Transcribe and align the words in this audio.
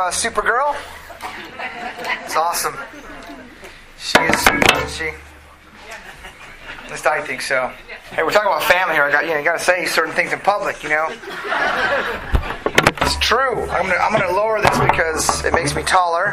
uh, 0.00 0.10
Supergirl? 0.10 0.74
It's 2.24 2.34
awesome. 2.34 2.74
She 3.98 4.18
is, 4.18 4.40
isn't 4.40 4.90
she? 4.90 5.10
At 6.84 6.90
least 6.90 7.06
I 7.06 7.20
think 7.20 7.42
so. 7.42 7.70
Hey, 8.10 8.22
we're 8.22 8.30
talking 8.30 8.48
about 8.48 8.62
family 8.62 8.94
here. 8.94 9.04
I 9.04 9.12
got 9.12 9.24
you 9.24 9.32
know, 9.32 9.38
you 9.38 9.44
got 9.44 9.58
to 9.58 9.64
say 9.64 9.84
certain 9.84 10.14
things 10.14 10.32
in 10.32 10.40
public, 10.40 10.82
you 10.82 10.88
know. 10.88 11.08
It's 13.02 13.18
true. 13.18 13.68
I'm 13.68 13.82
gonna 13.82 13.96
I'm 13.96 14.12
gonna 14.12 14.32
lower 14.32 14.62
this 14.62 14.78
because 14.78 15.44
it 15.44 15.52
makes 15.52 15.76
me 15.76 15.82
taller. 15.82 16.32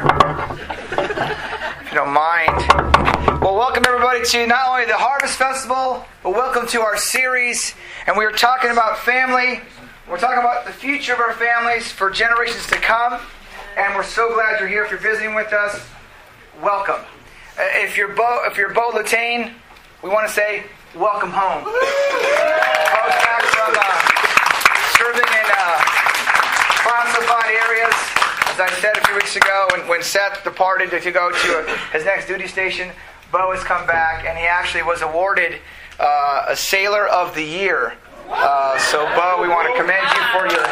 If 1.82 1.92
you 1.92 1.98
don't 1.98 2.14
mind. 2.14 2.56
Well, 3.42 3.56
welcome 3.56 3.84
everybody 3.86 4.24
to 4.24 4.48
not 4.48 4.70
only 4.70 4.86
the 4.86 4.98
Harvest 4.98 5.38
Festival, 5.38 6.06
but 6.24 6.32
welcome 6.32 6.68
to 6.68 6.82
our 6.82 6.98
series. 6.98 7.76
And 8.08 8.18
we 8.18 8.24
are 8.24 8.32
talking 8.32 8.72
about 8.72 8.98
family. 9.00 9.60
We're 10.10 10.20
talking 10.20 10.40
about 10.40 10.66
the 10.66 10.72
future 10.72 11.14
of 11.14 11.20
our 11.20 11.34
families 11.34 11.92
for 11.92 12.10
generations 12.10 12.66
to 12.68 12.78
come. 12.78 13.20
And 13.78 13.94
we're 13.96 14.04
so 14.04 14.34
glad 14.34 14.60
you're 14.60 14.68
here. 14.68 14.84
If 14.84 14.90
you're 14.90 15.00
visiting 15.00 15.36
with 15.36 15.54
us, 15.54 15.86
welcome. 16.64 16.96
Uh, 17.60 17.64
If 17.86 17.96
you're 17.96 18.16
Bo, 18.16 18.44
if 18.50 18.58
you're 18.58 18.74
Bo 18.74 18.90
Latane, 18.90 19.54
we 20.02 20.10
want 20.10 20.28
to 20.28 20.34
say 20.34 20.64
welcome 20.96 21.30
home. 21.30 21.64
Bo's 21.64 21.74
back 23.22 23.44
from 23.54 23.78
uh, 23.78 24.98
serving 24.98 25.30
in 25.30 25.46
uh, 25.54 25.78
classified 26.82 27.54
areas. 27.54 27.94
As 28.50 28.60
I 28.60 28.70
said 28.82 28.98
a 28.98 29.06
few 29.06 29.14
weeks 29.14 29.36
ago, 29.36 29.68
when, 29.72 29.88
when 29.88 30.02
Seth 30.02 30.44
departed 30.44 30.90
to 30.90 31.12
go 31.12 31.30
to 31.32 31.78
his 31.94 32.04
next 32.04 32.26
duty 32.28 32.48
station, 32.48 32.90
Bo 33.32 33.54
has 33.54 33.64
come 33.64 33.86
back, 33.86 34.26
and 34.26 34.40
he 34.40 34.46
actually 34.46 34.82
was 34.84 35.04
awarded 35.04 35.62
uh, 36.00 36.46
a 36.48 36.56
Sailor 36.56 37.06
of 37.08 37.36
the 37.36 37.44
Year. 37.44 37.94
Uh, 38.28 38.80
so, 38.80 39.06
Bo, 39.14 39.40
we 39.40 39.48
want 39.48 39.68
to 39.72 39.80
commend 39.80 40.08
you 40.16 40.24
for 40.34 40.48
your. 40.50 40.66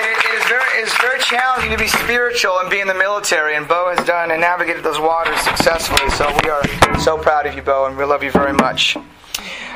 It, 0.00 0.67
it 0.78 0.86
is 0.86 0.94
very, 0.94 1.16
it 1.16 1.20
is 1.20 1.26
very 1.28 1.40
challenging 1.40 1.70
to 1.72 1.78
be 1.78 1.88
spiritual 1.88 2.58
and 2.60 2.70
be 2.70 2.80
in 2.80 2.86
the 2.86 2.94
military, 2.94 3.56
and 3.56 3.66
Bo 3.66 3.92
has 3.94 4.06
done 4.06 4.30
and 4.30 4.40
navigated 4.40 4.84
those 4.84 5.00
waters 5.00 5.38
successfully. 5.40 6.08
So 6.10 6.26
we 6.44 6.50
are 6.50 6.62
so 7.00 7.18
proud 7.18 7.46
of 7.46 7.54
you, 7.54 7.62
Bo, 7.62 7.86
and 7.86 7.96
we 7.96 8.04
love 8.04 8.22
you 8.22 8.30
very 8.30 8.52
much. 8.52 8.96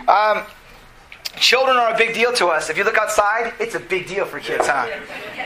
Um, 0.07 0.43
children 1.37 1.77
are 1.77 1.95
a 1.95 1.99
big 1.99 2.15
deal 2.15 2.33
to 2.35 2.47
us. 2.47 2.71
If 2.71 2.77
you 2.77 2.85
look 2.85 2.99
outside, 2.99 3.53
it's 3.59 3.75
a 3.75 3.81
big 3.81 4.07
deal 4.07 4.25
for 4.25 4.39
kids, 4.39 4.67
huh? 4.67 4.87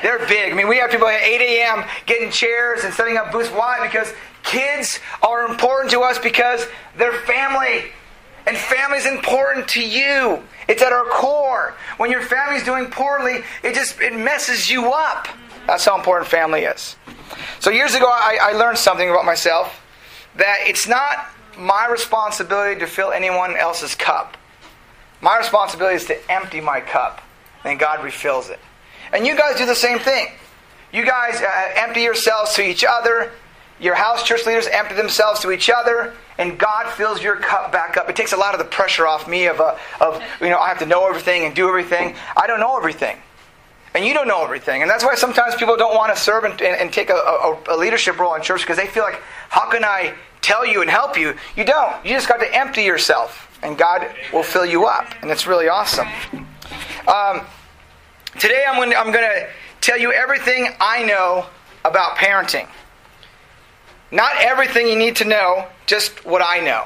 They're 0.03 0.27
big. 0.27 0.53
I 0.53 0.57
mean, 0.57 0.69
we 0.69 0.77
have 0.79 0.91
people 0.91 1.09
at 1.09 1.23
8 1.23 1.41
a.m. 1.41 1.85
getting 2.05 2.31
chairs 2.31 2.85
and 2.85 2.93
setting 2.93 3.17
up 3.17 3.33
booths. 3.33 3.49
Why? 3.51 3.79
Because 3.83 4.13
kids 4.43 5.01
are 5.23 5.47
important 5.47 5.91
to 5.93 6.01
us 6.01 6.19
because 6.19 6.67
they're 6.97 7.13
family. 7.21 7.91
And 8.47 8.57
family 8.57 8.99
is 8.99 9.07
important 9.07 9.69
to 9.69 9.83
you. 9.83 10.43
It's 10.69 10.83
at 10.83 10.93
our 10.93 11.05
core. 11.07 11.75
When 11.97 12.11
your 12.11 12.23
family's 12.23 12.63
doing 12.65 12.87
poorly, 12.87 13.41
it 13.65 13.75
just 13.75 14.01
it 14.01 14.15
messes 14.15 14.71
you 14.71 14.93
up. 14.93 15.29
That's 15.67 15.85
how 15.85 15.97
important 15.97 16.29
family 16.29 16.63
is. 16.63 16.97
So 17.61 17.71
years 17.71 17.95
ago, 17.95 18.07
I, 18.07 18.39
I 18.41 18.53
learned 18.53 18.79
something 18.79 19.09
about 19.09 19.25
myself 19.25 19.83
that 20.37 20.59
it's 20.63 20.87
not 20.87 21.27
my 21.59 21.89
responsibility 21.91 22.79
to 22.81 22.87
fill 22.87 23.11
anyone 23.13 23.57
else's 23.57 23.95
cup. 23.95 24.37
My 25.21 25.39
responsibility 25.39 25.97
is 25.97 26.05
to 26.07 26.31
empty 26.31 26.61
my 26.61 26.81
cup, 26.81 27.23
and 27.65 27.79
God 27.79 28.05
refills 28.05 28.51
it. 28.51 28.61
And 29.13 29.27
you 29.27 29.37
guys 29.37 29.57
do 29.57 29.67
the 29.67 29.75
same 29.75 29.99
thing. 29.99 30.29
You 30.93 31.05
guys 31.05 31.41
uh, 31.41 31.73
empty 31.77 32.03
yourselves 32.03 32.55
to 32.55 32.63
each 32.63 32.85
other. 32.85 33.33
Your 33.81 33.95
house 33.95 34.23
church 34.23 34.47
leaders 34.47 34.67
empty 34.67 34.95
themselves 34.95 35.41
to 35.41 35.51
each 35.51 35.69
other, 35.69 36.15
and 36.39 36.59
God 36.59 36.91
fills 36.93 37.23
your 37.23 37.37
cup 37.37 37.73
back 37.73 37.97
up. 37.97 38.09
It 38.09 38.17
takes 38.17 38.33
a 38.33 38.37
lot 38.37 38.55
of 38.55 38.59
the 38.59 38.65
pressure 38.65 39.07
off 39.07 39.29
me 39.29 39.47
of, 39.47 39.61
uh, 39.61 39.77
of 40.01 40.23
you 40.41 40.49
know, 40.49 40.59
I 40.59 40.69
have 40.69 40.79
to 40.79 40.87
know 40.87 41.07
everything 41.09 41.45
and 41.45 41.55
do 41.55 41.69
everything. 41.69 42.15
I 42.37 42.47
don't 42.47 42.61
know 42.61 42.77
everything. 42.77 43.19
And 43.97 44.05
you 44.05 44.13
don't 44.13 44.29
know 44.29 44.45
everything. 44.45 44.83
And 44.83 44.91
that's 44.91 45.03
why 45.03 45.15
sometimes 45.15 45.55
people 45.55 45.75
don't 45.75 45.95
want 45.95 46.15
to 46.15 46.21
serve 46.21 46.45
and, 46.45 46.53
and, 46.61 46.79
and 46.79 46.93
take 46.93 47.09
a, 47.09 47.15
a, 47.15 47.59
a 47.71 47.77
leadership 47.79 48.19
role 48.19 48.35
in 48.35 48.43
church 48.43 48.61
because 48.61 48.77
they 48.77 48.87
feel 48.87 49.05
like, 49.05 49.19
how 49.49 49.71
can 49.71 49.87
I 49.87 50.15
tell 50.43 50.67
you 50.67 50.83
and 50.83 50.91
help 50.91 51.17
you? 51.17 51.35
You 51.57 51.65
don't. 51.65 52.05
You 52.05 52.11
just 52.11 52.29
got 52.29 52.37
to 52.41 52.55
empty 52.55 52.83
yourself, 52.83 53.59
and 53.63 53.79
God 53.79 54.07
will 54.35 54.43
fill 54.43 54.67
you 54.67 54.85
up. 54.85 55.07
And 55.23 55.31
it's 55.31 55.47
really 55.47 55.71
awesome. 55.71 56.09
Um, 57.09 57.41
today 58.39 58.67
I'm 58.69 58.77
going, 58.77 58.91
to, 58.91 58.99
I'm 58.99 59.13
going 59.13 59.25
to 59.25 59.49
tell 59.81 59.99
you 59.99 60.13
everything 60.13 60.69
I 60.79 61.03
know 61.03 61.47
about 61.83 62.17
parenting. 62.17 62.69
Not 64.11 64.33
everything 64.41 64.89
you 64.89 64.97
need 64.97 65.17
to 65.17 65.25
know, 65.25 65.69
just 65.87 66.27
what 66.27 66.43
I 66.45 66.61
know. 66.61 66.85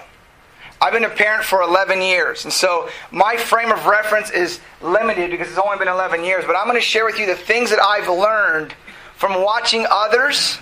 I've 0.83 0.95
been 0.95 1.05
a 1.05 1.11
parent 1.11 1.45
for 1.45 1.61
11 1.61 2.01
years, 2.01 2.45
and 2.45 2.53
so 2.53 2.89
my 3.11 3.37
frame 3.37 3.71
of 3.71 3.85
reference 3.85 4.31
is 4.31 4.61
limited 4.81 5.31
because 5.31 5.49
it's 5.49 5.59
only 5.59 5.77
been 5.77 5.89
11 5.89 6.25
years. 6.25 6.45
But 6.47 6.57
I'm 6.57 6.65
going 6.65 6.79
to 6.79 6.81
share 6.81 7.05
with 7.05 7.19
you 7.19 7.27
the 7.27 7.35
things 7.35 7.69
that 7.69 7.83
I've 7.83 8.09
learned 8.09 8.75
from 9.17 9.43
watching 9.43 9.87
others, 9.91 10.59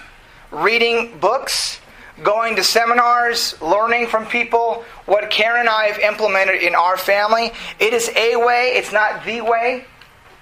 reading 0.50 1.18
books, 1.20 1.78
going 2.24 2.56
to 2.56 2.64
seminars, 2.64 3.60
learning 3.62 4.08
from 4.08 4.26
people, 4.26 4.84
what 5.06 5.30
Karen 5.30 5.60
and 5.60 5.68
I 5.68 5.86
have 5.86 6.00
implemented 6.00 6.62
in 6.62 6.74
our 6.74 6.96
family. 6.96 7.52
It 7.78 7.94
is 7.94 8.10
a 8.16 8.34
way, 8.34 8.72
it's 8.74 8.92
not 8.92 9.24
the 9.24 9.42
way. 9.42 9.84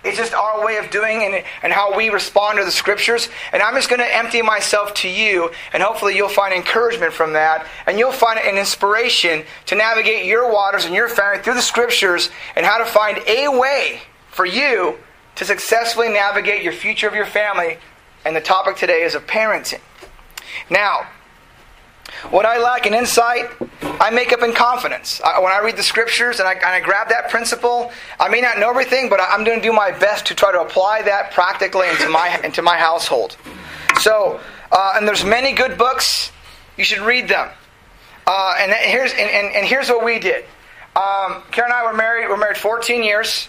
It's 0.06 0.16
just 0.16 0.32
our 0.32 0.64
way 0.64 0.76
of 0.76 0.90
doing 0.90 1.22
and, 1.24 1.44
and 1.62 1.72
how 1.72 1.96
we 1.96 2.08
respond 2.08 2.58
to 2.58 2.64
the 2.64 2.70
scriptures. 2.70 3.28
And 3.52 3.62
I'm 3.62 3.74
just 3.74 3.88
going 3.88 4.00
to 4.00 4.16
empty 4.16 4.40
myself 4.40 4.94
to 4.94 5.08
you, 5.08 5.50
and 5.72 5.82
hopefully 5.82 6.16
you'll 6.16 6.28
find 6.28 6.54
encouragement 6.54 7.12
from 7.12 7.32
that. 7.32 7.66
And 7.86 7.98
you'll 7.98 8.12
find 8.12 8.38
an 8.38 8.56
inspiration 8.56 9.44
to 9.66 9.74
navigate 9.74 10.26
your 10.26 10.52
waters 10.52 10.84
and 10.84 10.94
your 10.94 11.08
family 11.08 11.42
through 11.42 11.54
the 11.54 11.62
scriptures 11.62 12.30
and 12.54 12.64
how 12.64 12.78
to 12.78 12.84
find 12.84 13.18
a 13.26 13.48
way 13.48 14.00
for 14.30 14.46
you 14.46 14.98
to 15.34 15.44
successfully 15.44 16.08
navigate 16.08 16.62
your 16.62 16.72
future 16.72 17.08
of 17.08 17.14
your 17.14 17.26
family. 17.26 17.78
And 18.24 18.34
the 18.34 18.40
topic 18.40 18.76
today 18.76 19.02
is 19.02 19.14
of 19.14 19.26
parenting. 19.26 19.80
Now, 20.70 21.08
what 22.30 22.46
I 22.46 22.58
lack 22.58 22.86
in 22.86 22.94
insight, 22.94 23.50
I 23.82 24.10
make 24.10 24.32
up 24.32 24.42
in 24.42 24.52
confidence. 24.52 25.20
I, 25.24 25.40
when 25.40 25.52
I 25.52 25.60
read 25.60 25.76
the 25.76 25.82
scriptures 25.82 26.40
and 26.40 26.48
I, 26.48 26.54
and 26.54 26.64
I 26.64 26.80
grab 26.80 27.08
that 27.08 27.30
principle, 27.30 27.92
I 28.18 28.28
may 28.28 28.40
not 28.40 28.58
know 28.58 28.70
everything, 28.70 29.08
but 29.08 29.20
I'm 29.20 29.44
going 29.44 29.60
to 29.60 29.62
do 29.62 29.72
my 29.72 29.90
best 29.90 30.26
to 30.26 30.34
try 30.34 30.52
to 30.52 30.60
apply 30.60 31.02
that 31.02 31.32
practically 31.32 31.88
into 31.88 32.08
my 32.08 32.40
into 32.44 32.62
my 32.62 32.76
household. 32.76 33.36
So, 34.00 34.40
uh, 34.72 34.94
and 34.96 35.06
there's 35.06 35.24
many 35.24 35.52
good 35.52 35.78
books. 35.78 36.32
You 36.76 36.84
should 36.84 37.00
read 37.00 37.28
them. 37.28 37.48
Uh, 38.26 38.54
and 38.58 38.72
here's 38.72 39.12
and, 39.12 39.30
and, 39.30 39.54
and 39.54 39.66
here's 39.66 39.88
what 39.88 40.04
we 40.04 40.18
did. 40.18 40.44
Um, 40.96 41.42
Karen 41.50 41.70
and 41.70 41.72
I 41.72 41.84
were 41.84 41.96
married. 41.96 42.28
We're 42.28 42.38
married 42.38 42.56
14 42.56 43.02
years. 43.02 43.48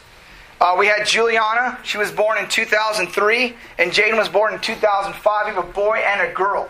Uh, 0.59 0.75
we 0.78 0.88
had 0.88 1.05
Juliana. 1.05 1.78
She 1.84 1.97
was 1.97 2.11
born 2.11 2.38
in 2.38 2.49
2003, 2.49 3.55
and 3.78 3.91
Jaden 3.91 4.17
was 4.17 4.28
born 4.28 4.53
in 4.53 4.59
2005. 4.59 5.45
We 5.45 5.53
have 5.53 5.63
a 5.63 5.72
boy 5.72 5.97
and 5.97 6.29
a 6.29 6.34
girl. 6.34 6.69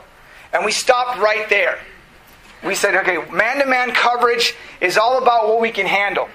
And 0.54 0.66
we 0.66 0.72
stopped 0.72 1.20
right 1.20 1.48
there. 1.50 1.80
We 2.64 2.76
said, 2.76 2.96
okay, 2.96 3.18
man 3.32 3.60
to 3.60 3.66
man 3.66 3.92
coverage 3.92 4.56
is 4.82 4.98
all 4.98 5.22
about 5.22 5.48
what 5.48 5.62
we 5.62 5.72
can 5.72 5.86
handle. 5.86 6.28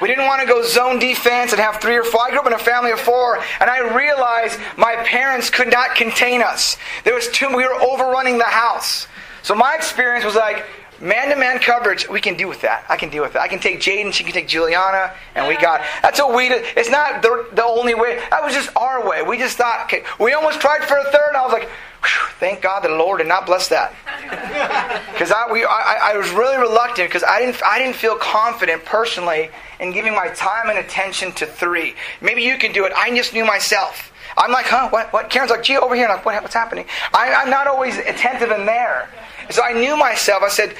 We 0.00 0.08
didn't 0.08 0.26
want 0.26 0.40
to 0.40 0.46
go 0.46 0.62
zone 0.62 0.98
defense 0.98 1.52
and 1.52 1.60
have 1.60 1.76
three 1.76 1.96
or 1.96 2.04
four. 2.04 2.22
I 2.26 2.30
grew 2.30 2.40
up 2.40 2.46
in 2.46 2.54
a 2.54 2.58
family 2.58 2.90
of 2.90 3.00
four, 3.00 3.38
and 3.60 3.68
I 3.68 3.94
realized 3.94 4.58
my 4.78 4.96
parents 5.04 5.50
could 5.50 5.70
not 5.70 5.94
contain 5.94 6.42
us. 6.42 6.78
There 7.04 7.14
was 7.14 7.28
too. 7.28 7.48
We 7.48 7.64
were 7.64 7.74
overrunning 7.74 8.38
the 8.38 8.44
house. 8.44 9.06
So 9.42 9.54
my 9.54 9.74
experience 9.74 10.24
was 10.24 10.36
like 10.36 10.64
man-to-man 11.00 11.60
coverage. 11.60 12.08
We 12.08 12.20
can 12.20 12.36
deal 12.36 12.48
with 12.48 12.60
that. 12.62 12.84
I 12.88 12.96
can 12.96 13.10
deal 13.10 13.22
with 13.22 13.32
that. 13.34 13.42
I 13.42 13.48
can 13.48 13.58
take 13.58 13.80
Jaden. 13.80 14.12
She 14.12 14.24
can 14.24 14.32
take 14.32 14.48
Juliana, 14.48 15.12
and 15.34 15.48
we 15.48 15.56
got. 15.56 15.80
That's 16.02 16.18
what 16.18 16.34
we 16.34 16.48
did. 16.48 16.64
It's 16.76 16.90
not 16.90 17.22
the, 17.22 17.48
the 17.52 17.64
only 17.64 17.94
way. 17.94 18.20
That 18.30 18.42
was 18.42 18.54
just 18.54 18.74
our 18.76 19.06
way. 19.08 19.22
We 19.22 19.38
just 19.38 19.56
thought. 19.56 19.84
Okay, 19.84 20.04
we 20.18 20.32
almost 20.32 20.60
tried 20.60 20.84
for 20.84 20.96
a 20.96 21.04
third, 21.04 21.28
and 21.28 21.36
I 21.36 21.42
was 21.42 21.52
like, 21.52 21.68
"Whew, 21.68 22.28
thank 22.38 22.62
God 22.62 22.80
the 22.82 22.88
Lord 22.88 23.18
did 23.18 23.28
not 23.28 23.46
bless 23.46 23.68
that. 23.68 23.94
Because 25.12 25.32
I, 25.32 25.52
we, 25.52 25.64
I, 25.64 26.12
I 26.12 26.16
was 26.16 26.30
really 26.30 26.56
reluctant 26.56 27.10
because 27.10 27.22
I 27.22 27.40
didn't, 27.40 27.60
I 27.62 27.78
didn't 27.78 27.96
feel 27.96 28.16
confident 28.16 28.86
personally 28.86 29.50
in 29.78 29.92
giving 29.92 30.14
my 30.14 30.28
time 30.28 30.70
and 30.70 30.78
attention 30.78 31.32
to 31.32 31.46
three. 31.46 31.94
Maybe 32.22 32.42
you 32.42 32.56
can 32.56 32.72
do 32.72 32.86
it. 32.86 32.92
I 32.96 33.14
just 33.14 33.34
knew 33.34 33.44
myself. 33.44 34.10
I'm 34.38 34.50
like, 34.50 34.64
huh? 34.66 34.88
What? 34.88 35.12
What? 35.12 35.28
Karen's 35.28 35.50
like, 35.50 35.62
gee, 35.62 35.76
over 35.76 35.94
here. 35.94 36.06
I'm 36.06 36.16
like, 36.16 36.24
what, 36.24 36.40
what's 36.42 36.54
happening? 36.54 36.86
I, 37.12 37.34
I'm 37.34 37.50
not 37.50 37.66
always 37.66 37.98
attentive 37.98 38.50
in 38.50 38.64
there. 38.64 39.10
So 39.50 39.62
I 39.62 39.72
knew 39.72 39.96
myself. 39.96 40.42
I 40.42 40.48
said, 40.48 40.74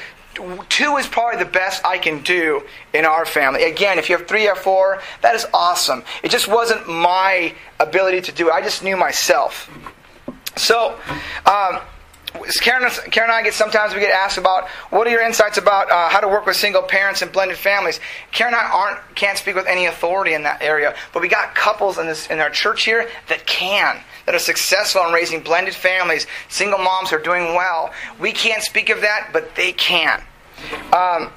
two 0.69 0.97
is 0.97 1.07
probably 1.07 1.43
the 1.43 1.49
best 1.49 1.85
I 1.85 1.97
can 1.97 2.21
do 2.23 2.63
in 2.93 3.05
our 3.05 3.25
family. 3.25 3.63
Again, 3.63 3.99
if 3.99 4.09
you 4.09 4.17
have 4.17 4.27
three 4.27 4.47
or 4.47 4.55
four, 4.55 5.01
that 5.21 5.35
is 5.35 5.45
awesome. 5.53 6.03
It 6.23 6.31
just 6.31 6.47
wasn't 6.47 6.87
my 6.87 7.53
ability 7.79 8.21
to 8.21 8.31
do 8.31 8.49
it. 8.49 8.53
I 8.53 8.61
just 8.61 8.83
knew 8.83 8.95
myself. 8.95 9.69
So, 10.55 10.97
um, 11.45 11.79
Karen, 12.61 12.89
Karen 13.11 13.29
and 13.29 13.31
I 13.31 13.43
get 13.43 13.53
sometimes 13.53 13.93
we 13.93 13.99
get 13.99 14.11
asked 14.11 14.37
about 14.37 14.67
what 14.89 15.05
are 15.05 15.09
your 15.09 15.21
insights 15.21 15.57
about 15.57 15.91
uh, 15.91 16.09
how 16.09 16.19
to 16.19 16.27
work 16.27 16.45
with 16.45 16.55
single 16.55 16.81
parents 16.81 17.21
and 17.21 17.31
blended 17.31 17.57
families. 17.57 17.99
Karen 18.31 18.53
and 18.53 18.61
I 18.61 18.69
aren't 18.71 19.15
can't 19.15 19.37
speak 19.37 19.55
with 19.55 19.67
any 19.67 19.85
authority 19.85 20.33
in 20.33 20.43
that 20.43 20.61
area, 20.61 20.95
but 21.13 21.21
we 21.21 21.27
got 21.27 21.55
couples 21.55 21.97
in 21.97 22.07
this 22.07 22.27
in 22.27 22.39
our 22.39 22.49
church 22.49 22.83
here 22.83 23.09
that 23.27 23.45
can 23.45 23.99
that 24.25 24.35
are 24.35 24.39
successful 24.39 25.05
in 25.05 25.13
raising 25.13 25.41
blended 25.41 25.75
families. 25.75 26.25
Single 26.47 26.79
moms 26.79 27.11
are 27.11 27.19
doing 27.19 27.55
well. 27.55 27.91
We 28.19 28.31
can't 28.31 28.63
speak 28.63 28.89
of 28.89 29.01
that, 29.01 29.29
but 29.33 29.55
they 29.55 29.73
can. 29.73 30.21
Um, 30.93 31.31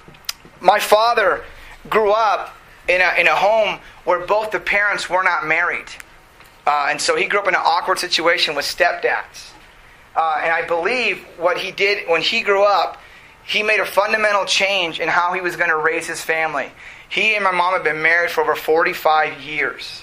my 0.60 0.78
father 0.78 1.44
grew 1.90 2.12
up 2.12 2.54
in 2.88 3.00
a 3.00 3.20
in 3.20 3.26
a 3.26 3.34
home 3.34 3.80
where 4.04 4.24
both 4.26 4.52
the 4.52 4.60
parents 4.60 5.10
were 5.10 5.22
not 5.22 5.46
married. 5.46 5.88
Uh, 6.66 6.86
and 6.88 7.00
so 7.00 7.16
he 7.16 7.26
grew 7.26 7.40
up 7.40 7.48
in 7.48 7.54
an 7.54 7.60
awkward 7.62 7.98
situation 7.98 8.54
with 8.54 8.64
stepdads. 8.64 9.53
Uh, 10.16 10.40
and 10.42 10.52
I 10.52 10.66
believe 10.66 11.24
what 11.38 11.58
he 11.58 11.72
did 11.72 12.08
when 12.08 12.22
he 12.22 12.42
grew 12.42 12.64
up, 12.64 13.00
he 13.44 13.62
made 13.62 13.80
a 13.80 13.86
fundamental 13.86 14.44
change 14.44 15.00
in 15.00 15.08
how 15.08 15.32
he 15.32 15.40
was 15.40 15.56
going 15.56 15.70
to 15.70 15.76
raise 15.76 16.06
his 16.06 16.22
family. 16.22 16.70
He 17.08 17.34
and 17.34 17.44
my 17.44 17.50
mom 17.50 17.74
have 17.74 17.84
been 17.84 18.02
married 18.02 18.30
for 18.30 18.40
over 18.40 18.54
45 18.54 19.42
years. 19.42 20.02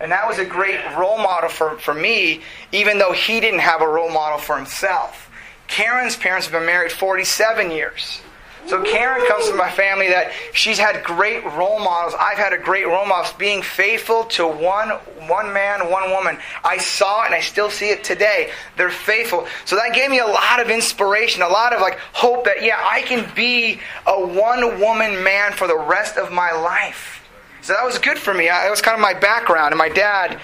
And 0.00 0.12
that 0.12 0.28
was 0.28 0.38
a 0.38 0.44
great 0.44 0.80
role 0.96 1.18
model 1.18 1.50
for, 1.50 1.76
for 1.78 1.92
me, 1.92 2.42
even 2.72 2.98
though 2.98 3.12
he 3.12 3.40
didn't 3.40 3.60
have 3.60 3.82
a 3.82 3.88
role 3.88 4.10
model 4.10 4.38
for 4.38 4.56
himself. 4.56 5.28
Karen's 5.66 6.16
parents 6.16 6.46
have 6.46 6.52
been 6.52 6.66
married 6.66 6.92
47 6.92 7.70
years. 7.70 8.20
So 8.68 8.82
Karen 8.82 9.26
comes 9.26 9.48
from 9.48 9.60
a 9.60 9.70
family 9.70 10.08
that 10.08 10.30
she's 10.52 10.78
had 10.78 11.02
great 11.02 11.42
role 11.44 11.78
models. 11.78 12.14
I've 12.20 12.36
had 12.36 12.52
a 12.52 12.58
great 12.58 12.86
role 12.86 13.06
model 13.06 13.32
being 13.38 13.62
faithful 13.62 14.24
to 14.24 14.46
one 14.46 14.90
one 15.26 15.52
man, 15.54 15.90
one 15.90 16.10
woman. 16.10 16.38
I 16.62 16.76
saw 16.76 17.22
it 17.22 17.26
and 17.26 17.34
I 17.34 17.40
still 17.40 17.70
see 17.70 17.88
it 17.88 18.04
today. 18.04 18.50
They're 18.76 18.90
faithful. 18.90 19.46
So 19.64 19.76
that 19.76 19.94
gave 19.94 20.10
me 20.10 20.18
a 20.18 20.26
lot 20.26 20.60
of 20.60 20.68
inspiration, 20.68 21.42
a 21.42 21.48
lot 21.48 21.72
of 21.72 21.80
like 21.80 21.98
hope 22.12 22.44
that 22.44 22.62
yeah, 22.62 22.78
I 22.78 23.02
can 23.02 23.26
be 23.34 23.80
a 24.06 24.26
one 24.26 24.80
woman 24.80 25.22
man 25.24 25.52
for 25.52 25.66
the 25.66 25.78
rest 25.78 26.18
of 26.18 26.30
my 26.30 26.52
life. 26.52 27.26
So 27.62 27.72
that 27.72 27.84
was 27.84 27.98
good 27.98 28.18
for 28.18 28.34
me. 28.34 28.48
It 28.48 28.70
was 28.70 28.82
kind 28.82 28.94
of 28.94 29.00
my 29.00 29.14
background. 29.14 29.72
And 29.72 29.78
my 29.78 29.88
dad 29.88 30.40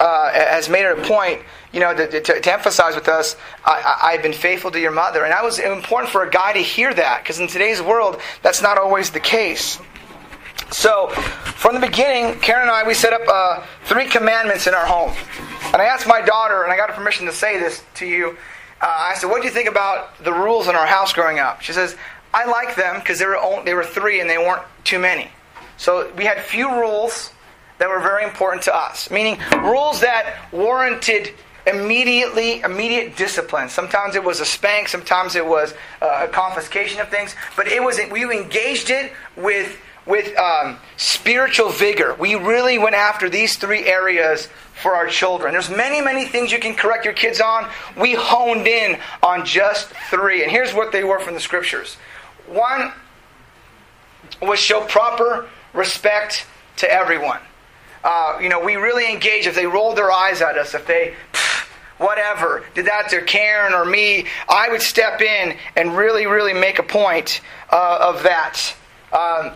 uh, 0.00 0.30
has 0.32 0.68
made 0.68 0.84
it 0.84 0.98
a 0.98 1.02
point 1.02 1.40
you 1.74 1.80
know, 1.80 1.92
to, 1.92 2.20
to, 2.20 2.40
to 2.40 2.52
emphasize 2.52 2.94
with 2.94 3.08
us, 3.08 3.36
I, 3.64 4.12
have 4.12 4.22
been 4.22 4.32
faithful 4.32 4.70
to 4.70 4.78
your 4.78 4.92
mother. 4.92 5.24
And 5.24 5.32
that 5.32 5.42
was 5.42 5.58
important 5.58 6.12
for 6.12 6.22
a 6.22 6.30
guy 6.30 6.52
to 6.52 6.60
hear 6.60 6.94
that, 6.94 7.22
because 7.22 7.40
in 7.40 7.48
today's 7.48 7.82
world, 7.82 8.20
that's 8.42 8.62
not 8.62 8.78
always 8.78 9.10
the 9.10 9.18
case. 9.18 9.80
So, 10.70 11.08
from 11.08 11.74
the 11.74 11.80
beginning, 11.80 12.38
Karen 12.40 12.62
and 12.62 12.70
I, 12.70 12.86
we 12.86 12.94
set 12.94 13.12
up 13.12 13.22
uh, 13.28 13.66
three 13.86 14.06
commandments 14.06 14.68
in 14.68 14.74
our 14.74 14.86
home. 14.86 15.12
And 15.72 15.82
I 15.82 15.86
asked 15.86 16.06
my 16.06 16.20
daughter, 16.20 16.62
and 16.62 16.72
I 16.72 16.76
got 16.76 16.90
her 16.90 16.94
permission 16.94 17.26
to 17.26 17.32
say 17.32 17.58
this 17.58 17.82
to 17.94 18.06
you. 18.06 18.36
Uh, 18.80 18.86
I 18.86 19.14
said, 19.16 19.28
What 19.28 19.42
do 19.42 19.48
you 19.48 19.52
think 19.52 19.68
about 19.68 20.16
the 20.22 20.32
rules 20.32 20.68
in 20.68 20.76
our 20.76 20.86
house 20.86 21.12
growing 21.12 21.40
up? 21.40 21.60
She 21.60 21.72
says, 21.72 21.96
I 22.32 22.44
like 22.44 22.76
them 22.76 23.00
because 23.00 23.18
they 23.18 23.26
were, 23.26 23.62
they 23.64 23.74
were 23.74 23.84
three 23.84 24.20
and 24.20 24.30
they 24.30 24.38
weren't 24.38 24.62
too 24.84 25.00
many. 25.00 25.28
So, 25.76 26.12
we 26.16 26.24
had 26.24 26.40
few 26.40 26.70
rules 26.70 27.32
that 27.78 27.88
were 27.88 28.00
very 28.00 28.24
important 28.24 28.62
to 28.64 28.74
us, 28.74 29.10
meaning 29.10 29.38
rules 29.58 30.00
that 30.00 30.36
warranted 30.52 31.32
immediately 31.66 32.60
immediate 32.60 33.16
discipline. 33.16 33.68
Sometimes 33.68 34.16
it 34.16 34.22
was 34.22 34.40
a 34.40 34.44
spank, 34.44 34.88
sometimes 34.88 35.34
it 35.34 35.46
was 35.46 35.74
uh, 36.02 36.26
a 36.26 36.28
confiscation 36.28 37.00
of 37.00 37.08
things, 37.08 37.34
but 37.56 37.66
it 37.66 37.82
was 37.82 37.98
we 38.12 38.22
engaged 38.24 38.90
it 38.90 39.12
with 39.36 39.78
with 40.06 40.36
um, 40.36 40.76
spiritual 40.96 41.70
vigor. 41.70 42.14
We 42.14 42.34
really 42.34 42.78
went 42.78 42.94
after 42.94 43.30
these 43.30 43.56
three 43.56 43.86
areas 43.86 44.48
for 44.82 44.94
our 44.94 45.06
children. 45.06 45.52
There's 45.52 45.70
many, 45.70 46.02
many 46.02 46.26
things 46.26 46.52
you 46.52 46.58
can 46.58 46.74
correct 46.74 47.06
your 47.06 47.14
kids 47.14 47.40
on. 47.40 47.70
We 47.96 48.14
honed 48.14 48.66
in 48.66 48.98
on 49.22 49.46
just 49.46 49.88
three, 50.10 50.42
and 50.42 50.50
here's 50.50 50.74
what 50.74 50.92
they 50.92 51.04
were 51.04 51.20
from 51.20 51.32
the 51.32 51.40
scriptures. 51.40 51.96
One 52.46 52.92
was 54.42 54.58
show 54.58 54.82
proper 54.82 55.46
respect 55.72 56.46
to 56.76 56.92
everyone. 56.92 57.40
Uh, 58.04 58.38
you 58.40 58.50
know, 58.50 58.60
we 58.60 58.76
really 58.76 59.10
engage 59.10 59.46
if 59.46 59.54
they 59.54 59.66
rolled 59.66 59.96
their 59.96 60.12
eyes 60.12 60.42
at 60.42 60.56
us, 60.58 60.74
if 60.74 60.86
they 60.86 61.14
whatever, 61.98 62.64
did 62.74 62.86
that 62.86 63.08
to 63.08 63.22
Karen 63.22 63.72
or 63.72 63.84
me, 63.84 64.26
I 64.48 64.68
would 64.68 64.82
step 64.82 65.20
in 65.20 65.56
and 65.76 65.96
really, 65.96 66.26
really 66.26 66.52
make 66.52 66.78
a 66.78 66.82
point 66.82 67.40
uh, 67.70 67.98
of 68.00 68.22
that. 68.24 68.74
Um, 69.12 69.52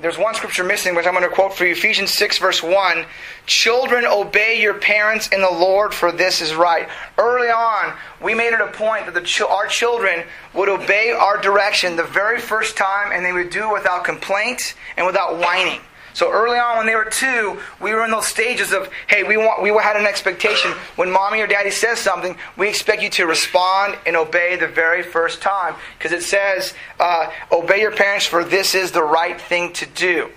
there's 0.00 0.18
one 0.18 0.34
scripture 0.34 0.64
missing, 0.64 0.96
which 0.96 1.06
I'm 1.06 1.14
going 1.14 1.28
to 1.28 1.34
quote 1.34 1.54
for 1.54 1.64
you 1.64 1.72
Ephesians 1.72 2.10
6, 2.10 2.38
verse 2.38 2.60
1. 2.60 3.04
Children, 3.46 4.04
obey 4.04 4.60
your 4.60 4.74
parents 4.74 5.28
in 5.28 5.40
the 5.40 5.50
Lord, 5.50 5.94
for 5.94 6.10
this 6.10 6.40
is 6.40 6.54
right. 6.54 6.88
Early 7.18 7.48
on, 7.48 7.94
we 8.20 8.34
made 8.34 8.52
it 8.52 8.60
a 8.60 8.66
point 8.66 9.06
that 9.06 9.14
the, 9.14 9.46
our 9.46 9.66
children 9.68 10.24
would 10.54 10.68
obey 10.68 11.12
our 11.12 11.40
direction 11.40 11.94
the 11.94 12.02
very 12.02 12.40
first 12.40 12.76
time, 12.76 13.12
and 13.12 13.24
they 13.24 13.32
would 13.32 13.50
do 13.50 13.70
it 13.70 13.72
without 13.72 14.04
complaint 14.04 14.74
and 14.96 15.06
without 15.06 15.38
whining. 15.38 15.80
So 16.14 16.30
early 16.30 16.58
on, 16.58 16.76
when 16.76 16.86
they 16.86 16.94
were 16.94 17.06
two, 17.06 17.58
we 17.80 17.92
were 17.94 18.04
in 18.04 18.10
those 18.10 18.26
stages 18.26 18.72
of, 18.72 18.90
hey, 19.06 19.22
we 19.22 19.36
want, 19.36 19.62
we 19.62 19.70
had 19.70 19.96
an 19.96 20.06
expectation. 20.06 20.70
When 20.96 21.10
mommy 21.10 21.40
or 21.40 21.46
daddy 21.46 21.70
says 21.70 21.98
something, 21.98 22.36
we 22.56 22.68
expect 22.68 23.02
you 23.02 23.10
to 23.10 23.26
respond 23.26 23.98
and 24.04 24.16
obey 24.16 24.56
the 24.56 24.68
very 24.68 25.02
first 25.02 25.40
time, 25.40 25.74
because 25.96 26.12
it 26.12 26.22
says, 26.22 26.74
uh, 27.00 27.30
obey 27.50 27.80
your 27.80 27.92
parents, 27.92 28.26
for 28.26 28.44
this 28.44 28.74
is 28.74 28.92
the 28.92 29.02
right 29.02 29.40
thing 29.40 29.72
to 29.74 29.86
do. 29.86 30.30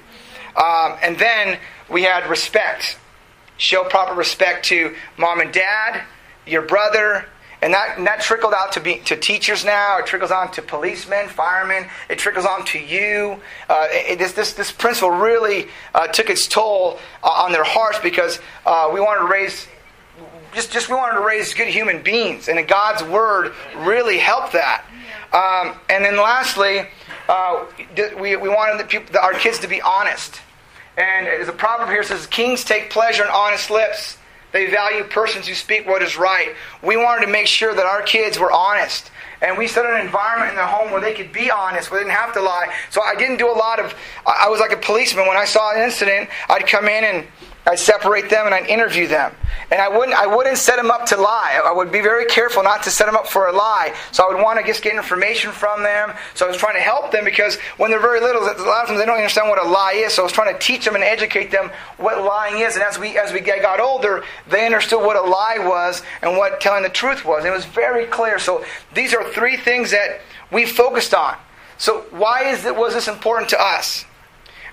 Um, 0.55 0.97
and 1.03 1.19
then 1.19 1.59
we 1.89 2.03
had 2.03 2.29
respect. 2.29 2.97
Show 3.57 3.83
proper 3.83 4.13
respect 4.13 4.65
to 4.67 4.95
mom 5.17 5.39
and 5.39 5.51
dad, 5.51 6.03
your 6.45 6.61
brother, 6.61 7.25
and 7.65 7.73
that, 7.73 7.97
and 7.97 8.05
that 8.05 8.21
trickled 8.21 8.53
out 8.53 8.73
to, 8.73 8.79
be, 8.79 8.99
to 9.05 9.15
teachers 9.15 9.65
now. 9.65 9.97
It 9.97 10.05
trickles 10.05 10.29
on 10.29 10.51
to 10.51 10.61
policemen, 10.61 11.27
firemen. 11.27 11.87
It 12.11 12.19
trickles 12.19 12.45
on 12.45 12.63
to 12.65 12.77
you. 12.77 13.41
Uh, 13.67 13.87
it, 13.89 14.19
this, 14.19 14.33
this, 14.33 14.53
this 14.53 14.71
principle 14.71 15.09
really 15.09 15.69
uh, 15.95 16.05
took 16.05 16.29
its 16.29 16.47
toll 16.47 16.99
uh, 17.23 17.27
on 17.27 17.51
their 17.51 17.63
hearts 17.63 17.97
because 18.03 18.39
uh, 18.67 18.91
we 18.93 18.99
wanted 18.99 19.21
to 19.21 19.33
raise 19.33 19.67
just, 20.53 20.71
just 20.71 20.89
we 20.89 20.95
wanted 20.95 21.15
to 21.15 21.25
raise 21.25 21.55
good 21.55 21.67
human 21.67 22.03
beings, 22.03 22.47
and 22.47 22.65
God's 22.67 23.03
word 23.03 23.53
really 23.77 24.19
helped 24.19 24.53
that. 24.53 24.85
Um, 25.33 25.77
and 25.89 26.05
then 26.05 26.17
lastly, 26.17 26.87
uh, 27.27 27.65
we, 28.21 28.35
we 28.35 28.47
wanted 28.47 28.79
the 28.79 28.87
people, 28.87 29.17
our 29.19 29.33
kids 29.33 29.57
to 29.59 29.67
be 29.67 29.81
honest. 29.81 30.39
And 30.97 31.49
a 31.49 31.51
proverb 31.51 31.89
here 31.89 32.03
says, 32.03 32.27
"Kings 32.27 32.63
take 32.63 32.91
pleasure 32.91 33.23
in 33.23 33.29
honest 33.29 33.71
lips." 33.71 34.17
They 34.55 34.67
value 34.67 35.03
persons 35.03 35.49
who 35.49 35.53
speak 35.53 35.85
what 35.85 36.01
is 36.01 36.15
right. 36.15 36.55
We 36.81 36.95
wanted 36.95 37.25
to 37.25 37.31
make 37.31 37.45
sure 37.45 37.75
that 37.75 37.85
our 37.85 38.01
kids 38.01 38.39
were 38.39 38.53
honest. 38.53 39.11
And 39.41 39.57
we 39.57 39.67
set 39.67 39.85
an 39.85 39.99
environment 39.99 40.51
in 40.51 40.55
their 40.55 40.65
home 40.65 40.93
where 40.93 41.01
they 41.01 41.13
could 41.13 41.33
be 41.33 41.51
honest, 41.51 41.91
where 41.91 41.99
they 41.99 42.05
didn't 42.05 42.17
have 42.17 42.33
to 42.35 42.41
lie. 42.41 42.73
So 42.89 43.01
I 43.01 43.15
didn't 43.15 43.35
do 43.35 43.51
a 43.51 43.57
lot 43.57 43.81
of, 43.81 43.93
I 44.25 44.47
was 44.47 44.61
like 44.61 44.71
a 44.71 44.77
policeman. 44.77 45.27
When 45.27 45.35
I 45.35 45.43
saw 45.43 45.75
an 45.75 45.81
incident, 45.83 46.29
I'd 46.47 46.65
come 46.67 46.85
in 46.87 47.03
and 47.03 47.27
I'd 47.67 47.79
separate 47.79 48.29
them 48.29 48.45
and 48.45 48.53
I'd 48.53 48.67
interview 48.67 49.07
them. 49.07 49.33
And 49.71 49.81
I 49.81 49.87
wouldn't, 49.89 50.15
I 50.15 50.27
wouldn't 50.27 50.57
set 50.57 50.75
them 50.75 50.91
up 50.91 51.07
to 51.07 51.17
lie. 51.17 51.59
I 51.65 51.71
would 51.71 51.91
be 51.91 52.01
very 52.01 52.25
careful 52.25 52.61
not 52.61 52.83
to 52.83 52.91
set 52.91 53.07
them 53.07 53.15
up 53.15 53.25
for 53.25 53.47
a 53.47 53.51
lie. 53.51 53.95
So 54.11 54.23
I 54.23 54.31
would 54.31 54.43
want 54.43 54.59
to 54.59 54.65
just 54.65 54.83
get 54.83 54.93
information 54.93 55.51
from 55.51 55.81
them. 55.81 56.13
So 56.35 56.45
I 56.45 56.49
was 56.49 56.57
trying 56.57 56.75
to 56.75 56.81
help 56.81 57.11
them 57.11 57.25
because 57.25 57.55
when 57.77 57.89
they're 57.89 57.99
very 57.99 58.19
little, 58.19 58.43
a 58.43 58.45
lot 58.45 58.83
of 58.83 58.87
times 58.87 58.99
they 58.99 59.05
don't 59.05 59.15
understand 59.15 59.49
what 59.49 59.63
a 59.63 59.67
lie 59.67 59.93
is. 59.93 60.13
So 60.13 60.21
I 60.21 60.25
was 60.25 60.31
trying 60.31 60.53
to 60.53 60.59
teach 60.59 60.85
them 60.85 60.93
and 60.93 61.03
educate 61.03 61.49
them 61.49 61.71
what 61.97 62.23
lying 62.23 62.61
is. 62.61 62.75
And 62.75 62.83
as 62.83 62.99
we, 62.99 63.17
as 63.17 63.33
we 63.33 63.39
got 63.39 63.79
older, 63.79 64.23
they 64.47 64.65
understood 64.65 64.99
what 64.99 65.15
a 65.15 65.21
lie 65.21 65.57
was 65.57 66.03
and 66.21 66.37
what 66.37 66.61
telling 66.61 66.83
the 66.83 66.89
truth 66.89 67.25
was. 67.25 67.45
And 67.45 67.47
it 67.51 67.55
was 67.55 67.65
very 67.65 68.05
clear. 68.05 68.37
So 68.37 68.63
these 68.93 69.15
are 69.15 69.27
three 69.31 69.57
things 69.57 69.89
that 69.89 70.21
we 70.51 70.67
focused 70.67 71.15
on. 71.15 71.35
So 71.79 72.01
why 72.11 72.43
is 72.43 72.63
it, 72.63 72.75
was 72.75 72.93
this 72.93 73.07
important 73.07 73.49
to 73.49 73.61
us? 73.61 74.05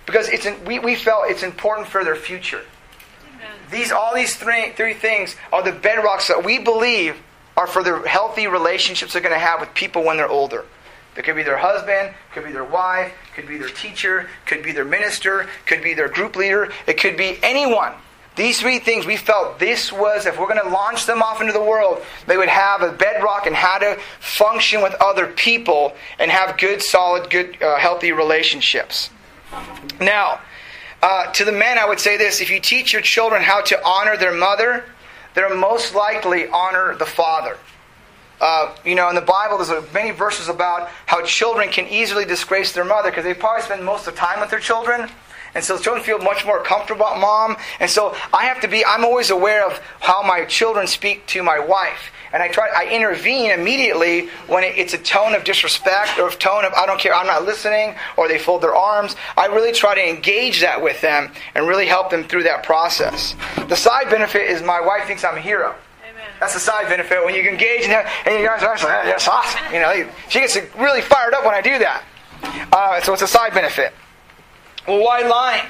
Because 0.05 0.29
it's, 0.29 0.47
we, 0.67 0.79
we 0.79 0.95
felt 0.95 1.25
it's 1.29 1.43
important 1.43 1.89
for 1.89 2.05
their 2.05 2.17
future. 2.17 2.63
These, 3.73 3.91
all 3.91 4.15
these 4.15 4.37
three, 4.37 4.71
three 4.73 4.95
things 4.95 5.35
are 5.53 5.63
the 5.63 5.73
bedrocks 5.73 6.29
that 6.29 6.45
we 6.45 6.59
believe 6.59 7.17
are 7.57 7.67
for 7.67 7.83
the 7.83 8.01
healthy 8.01 8.47
relationships 8.47 9.15
they're 9.15 9.23
going 9.23 9.35
to 9.35 9.39
have 9.39 9.61
with 9.61 9.73
people 9.75 10.05
when 10.05 10.19
they're 10.19 10.29
older. 10.29 10.65
It 11.17 11.25
could 11.25 11.37
be 11.37 11.43
their 11.43 11.59
husband, 11.59 12.15
could 12.33 12.45
be 12.45 12.53
their 12.53 12.65
wife, 12.65 13.13
could 13.35 13.49
be 13.49 13.59
their 13.59 13.69
teacher, 13.69 14.29
could 14.47 14.63
be 14.63 14.73
their 14.73 14.85
minister, 14.85 15.49
could 15.67 15.83
be 15.83 15.95
their 15.95 16.09
group 16.09 16.37
leader, 16.37 16.71
it 16.87 17.01
could 17.01 17.17
be 17.17 17.39
anyone. 17.43 17.93
These 18.35 18.61
three 18.61 18.79
things 18.79 19.05
we 19.05 19.17
felt 19.17 19.59
this 19.59 19.93
was, 19.93 20.25
if 20.25 20.39
we're 20.39 20.49
going 20.49 20.63
to 20.63 20.71
launch 20.71 21.05
them 21.05 21.23
off 21.23 21.43
into 21.43 21.53
the 21.53 21.63
world, 21.63 22.03
they 22.27 22.39
would 22.39 22.49
have 22.49 22.81
a 22.81 22.93
bedrock 22.93 23.47
in 23.47 23.53
how 23.53 23.79
to 23.79 23.99
function 24.21 24.83
with 24.83 24.95
other 25.01 25.27
people 25.27 25.95
and 26.19 26.31
have 26.31 26.57
good, 26.57 26.81
solid, 26.81 27.29
good, 27.29 27.63
uh, 27.63 27.77
healthy 27.77 28.13
relationships. 28.13 29.11
Now, 30.01 30.41
uh, 31.03 31.33
to 31.33 31.45
the 31.45 31.53
men, 31.53 31.79
I 31.79 31.87
would 31.87 32.01
say 32.01 32.17
this 32.17 32.41
if 32.41 32.49
you 32.49 32.61
teach 32.61 32.93
your 32.93 33.03
children 33.03 33.43
how 33.43 33.61
to 33.63 33.85
honor 33.85 34.17
their 34.17 34.33
mother, 34.33 34.85
they're 35.35 35.55
most 35.55 35.95
likely 35.95 36.47
honor 36.49 36.95
the 36.95 37.07
father. 37.07 37.59
Uh, 38.41 38.75
you 38.85 38.95
know, 38.95 39.09
in 39.09 39.15
the 39.15 39.21
Bible, 39.21 39.59
there's 39.59 39.93
many 39.93 40.11
verses 40.11 40.49
about 40.49 40.89
how 41.07 41.23
children 41.23 41.69
can 41.69 41.87
easily 41.87 42.25
disgrace 42.25 42.73
their 42.73 42.85
mother 42.85 43.11
because 43.11 43.25
they 43.25 43.35
probably 43.35 43.63
spend 43.63 43.85
most 43.85 44.07
of 44.07 44.15
the 44.15 44.21
time 44.21 44.41
with 44.41 44.51
their 44.51 44.61
children. 44.61 45.09
And 45.55 45.63
so 45.63 45.79
children 45.79 46.05
feel 46.05 46.19
much 46.19 46.45
more 46.47 46.63
comfortable 46.63 47.07
about 47.07 47.21
mom. 47.21 47.57
And 47.79 47.91
so 47.91 48.17
I 48.33 48.47
have 48.47 48.61
to 48.63 48.69
be, 48.69 48.85
I'm 48.85 49.05
always 49.05 49.31
aware 49.31 49.67
of 49.67 49.79
how 50.01 50.23
my 50.23 50.45
children 50.45 50.87
speak 50.87 51.27
to 51.29 51.43
my 51.43 51.59
wife 51.59 52.11
and 52.33 52.43
I 52.43 52.49
try 52.49 52.69
I 52.75 52.89
intervene 52.91 53.51
immediately 53.51 54.29
when 54.47 54.65
it's 54.65 54.95
a 54.95 54.99
tone 54.99 55.35
of 55.35 55.45
disrespect 55.45 56.19
or 56.19 56.29
a 56.29 56.33
tone 56.33 56.65
of 56.65 56.73
I 56.75 56.87
don't 56.87 56.99
care, 57.01 57.15
I'm 57.15 57.27
not 57.27 57.45
listening, 57.45 57.95
or 58.17 58.29
they 58.29 58.39
fold 58.39 58.63
their 58.63 58.75
arms. 58.75 59.17
I 59.37 59.47
really 59.47 59.73
try 59.73 59.95
to 59.95 60.09
engage 60.09 60.61
that 60.61 60.83
with 60.83 61.01
them 61.01 61.31
and 61.55 61.67
really 61.67 61.87
help 61.87 62.11
them 62.11 62.25
through 62.25 62.45
that 62.45 62.63
process. 62.63 63.35
The 63.69 63.77
side 63.77 64.11
benefit 64.11 64.51
is 64.51 64.63
my 64.63 64.81
wife 64.81 65.07
thinks 65.07 65.25
I'm 65.25 65.37
a 65.37 65.41
hero. 65.41 65.75
That's 66.41 66.55
the 66.55 66.61
side 66.61 66.89
benefit 66.89 67.25
when 67.25 67.37
you 67.37 67.43
engage 67.43 67.85
and, 67.85 67.93
and 67.93 68.41
you 68.41 68.45
guys 68.45 68.63
are 68.63 68.75
like, 68.75 68.83
yeah, 68.83 69.05
that's 69.05 69.29
awesome. 69.29 69.61
You 69.73 69.79
know, 69.79 70.11
she 70.29 70.41
gets 70.41 70.57
really 70.77 71.01
fired 71.01 71.35
up 71.35 71.45
when 71.45 71.55
I 71.55 71.61
do 71.61 71.79
that. 71.79 72.03
Uh, 72.73 73.01
so 73.01 73.13
it's 73.13 73.23
a 73.23 73.29
side 73.29 73.55
benefit. 73.55 73.93
Well, 74.89 75.05
why 75.05 75.23
lying? 75.23 75.69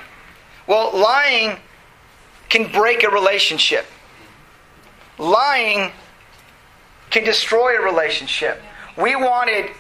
Well, 0.67 0.99
lying 0.99 1.59
can 2.49 2.73
break 2.73 3.03
a 3.05 3.11
relationship. 3.11 3.85
lying 5.19 5.93
can 7.13 7.25
destroy 7.25 7.79
a 7.79 7.83
relationship. 7.83 8.61
We 8.97 9.15
wanted, 9.15 9.71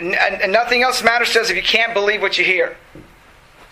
and 0.00 0.52
nothing 0.52 0.82
else 0.82 1.02
matters 1.02 1.32
to 1.34 1.40
us 1.40 1.50
if 1.50 1.56
you 1.56 1.62
can't 1.62 1.92
believe 1.92 2.22
what 2.22 2.38
you 2.38 2.44
hear. 2.44 2.76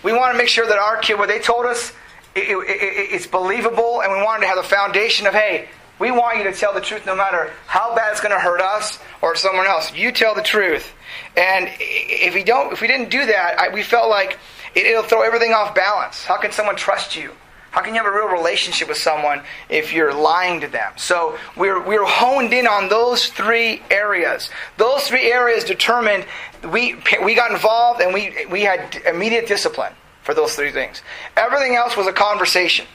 We 0.02 0.12
want 0.12 0.32
to 0.32 0.38
make 0.38 0.48
sure 0.48 0.66
that 0.66 0.78
our 0.78 0.98
kid, 0.98 1.18
what 1.18 1.28
they 1.28 1.38
told 1.38 1.64
us, 1.64 1.92
it, 2.34 2.40
it, 2.40 2.68
it, 2.68 3.14
it's 3.14 3.26
believable, 3.26 4.02
and 4.02 4.12
we 4.12 4.22
wanted 4.22 4.42
to 4.42 4.48
have 4.48 4.56
the 4.56 4.68
foundation 4.68 5.26
of, 5.26 5.32
hey, 5.34 5.68
we 5.98 6.10
want 6.10 6.38
you 6.38 6.44
to 6.44 6.52
tell 6.52 6.74
the 6.74 6.80
truth 6.80 7.06
no 7.06 7.14
matter 7.14 7.52
how 7.66 7.94
bad 7.94 8.10
it's 8.10 8.20
going 8.20 8.34
to 8.34 8.40
hurt 8.40 8.60
us 8.60 8.98
or 9.22 9.36
someone 9.36 9.66
else. 9.66 9.94
You 9.94 10.10
tell 10.10 10.34
the 10.34 10.42
truth. 10.42 10.92
And 11.36 11.70
if 11.78 12.34
we 12.34 12.42
don't, 12.42 12.72
if 12.72 12.80
we 12.80 12.88
didn't 12.88 13.10
do 13.10 13.24
that, 13.26 13.58
I, 13.58 13.68
we 13.72 13.82
felt 13.82 14.10
like 14.10 14.36
it, 14.74 14.86
it'll 14.86 15.04
throw 15.04 15.22
everything 15.22 15.52
off 15.52 15.74
balance. 15.74 16.24
How 16.24 16.36
can 16.36 16.50
someone 16.50 16.74
trust 16.74 17.16
you? 17.16 17.30
How 17.74 17.82
can 17.82 17.92
you 17.92 18.00
have 18.00 18.06
a 18.06 18.16
real 18.16 18.28
relationship 18.28 18.86
with 18.86 18.98
someone 18.98 19.42
if 19.68 19.92
you're 19.92 20.14
lying 20.14 20.60
to 20.60 20.68
them? 20.68 20.92
So 20.94 21.36
we're, 21.56 21.84
we're 21.84 22.04
honed 22.04 22.52
in 22.52 22.68
on 22.68 22.88
those 22.88 23.26
three 23.26 23.82
areas. 23.90 24.48
Those 24.76 25.08
three 25.08 25.32
areas 25.32 25.64
determined 25.64 26.24
we, 26.70 26.94
we 27.24 27.34
got 27.34 27.50
involved 27.50 28.00
and 28.00 28.14
we, 28.14 28.46
we 28.48 28.60
had 28.60 29.02
immediate 29.08 29.48
discipline 29.48 29.92
for 30.22 30.34
those 30.34 30.54
three 30.54 30.70
things. 30.70 31.02
Everything 31.36 31.74
else 31.74 31.96
was 31.96 32.06
a 32.06 32.12
conversation. 32.12 32.86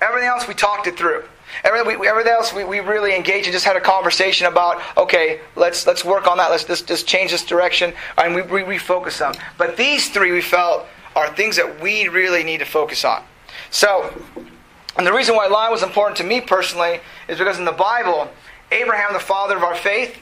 Everything 0.00 0.28
else 0.28 0.46
we 0.46 0.54
talked 0.54 0.86
it 0.86 0.96
through. 0.96 1.24
Everything, 1.64 2.00
everything 2.06 2.32
else 2.32 2.54
we, 2.54 2.62
we 2.62 2.78
really 2.78 3.12
engaged 3.12 3.48
and 3.48 3.52
just 3.52 3.64
had 3.64 3.74
a 3.74 3.80
conversation 3.80 4.46
about, 4.46 4.80
okay, 4.96 5.40
let's, 5.56 5.84
let's 5.84 6.04
work 6.04 6.28
on 6.28 6.36
that. 6.36 6.52
Let's 6.52 6.62
just, 6.62 6.86
just 6.86 7.08
change 7.08 7.32
this 7.32 7.44
direction. 7.44 7.92
And 8.16 8.36
we, 8.36 8.42
we 8.42 8.60
refocus 8.60 9.26
on. 9.26 9.34
But 9.58 9.76
these 9.76 10.10
three 10.10 10.30
we 10.30 10.42
felt 10.42 10.86
are 11.16 11.26
things 11.34 11.56
that 11.56 11.80
we 11.80 12.06
really 12.06 12.44
need 12.44 12.58
to 12.58 12.66
focus 12.66 13.04
on. 13.04 13.24
So, 13.70 14.12
and 14.96 15.06
the 15.06 15.12
reason 15.12 15.36
why 15.36 15.46
lying 15.46 15.72
was 15.72 15.82
important 15.82 16.16
to 16.18 16.24
me 16.24 16.40
personally 16.40 17.00
is 17.28 17.38
because 17.38 17.58
in 17.58 17.64
the 17.64 17.72
Bible, 17.72 18.30
Abraham, 18.70 19.12
the 19.12 19.20
father 19.20 19.56
of 19.56 19.62
our 19.62 19.74
faith, 19.74 20.16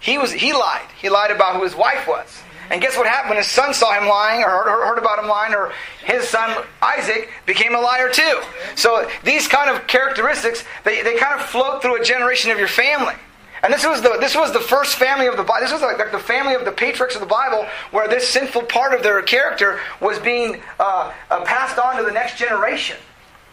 he, 0.00 0.18
was, 0.18 0.32
he 0.32 0.52
lied. 0.52 0.86
He 1.00 1.10
lied 1.10 1.30
about 1.30 1.56
who 1.56 1.64
his 1.64 1.74
wife 1.74 2.06
was. 2.08 2.42
And 2.70 2.80
guess 2.80 2.96
what 2.96 3.06
happened 3.06 3.30
when 3.30 3.38
his 3.38 3.48
son 3.48 3.74
saw 3.74 3.92
him 3.92 4.08
lying 4.08 4.44
or 4.44 4.48
heard, 4.48 4.86
heard 4.86 4.98
about 4.98 5.18
him 5.18 5.28
lying, 5.28 5.52
or 5.54 5.72
his 6.04 6.28
son 6.28 6.64
Isaac 6.80 7.28
became 7.44 7.74
a 7.74 7.80
liar 7.80 8.08
too? 8.08 8.40
So 8.76 9.10
these 9.24 9.48
kind 9.48 9.68
of 9.68 9.88
characteristics, 9.88 10.64
they, 10.84 11.02
they 11.02 11.16
kind 11.16 11.38
of 11.38 11.46
float 11.46 11.82
through 11.82 12.00
a 12.00 12.04
generation 12.04 12.52
of 12.52 12.58
your 12.58 12.68
family. 12.68 13.16
And 13.62 13.72
this 13.72 13.84
was 13.84 14.00
the 14.00 14.16
this 14.20 14.34
was 14.34 14.52
the 14.52 14.60
first 14.60 14.96
family 14.96 15.26
of 15.26 15.36
the 15.36 15.42
Bible. 15.42 15.60
This 15.60 15.72
was 15.72 15.82
like, 15.82 15.98
like 15.98 16.12
the 16.12 16.18
family 16.18 16.54
of 16.54 16.64
the 16.64 16.72
patriarchs 16.72 17.14
of 17.14 17.20
the 17.20 17.26
Bible, 17.26 17.66
where 17.90 18.08
this 18.08 18.26
sinful 18.28 18.62
part 18.62 18.94
of 18.94 19.02
their 19.02 19.20
character 19.22 19.80
was 20.00 20.18
being 20.18 20.62
uh, 20.78 21.12
uh, 21.30 21.44
passed 21.44 21.78
on 21.78 21.96
to 21.96 22.02
the 22.02 22.12
next 22.12 22.38
generation. 22.38 22.96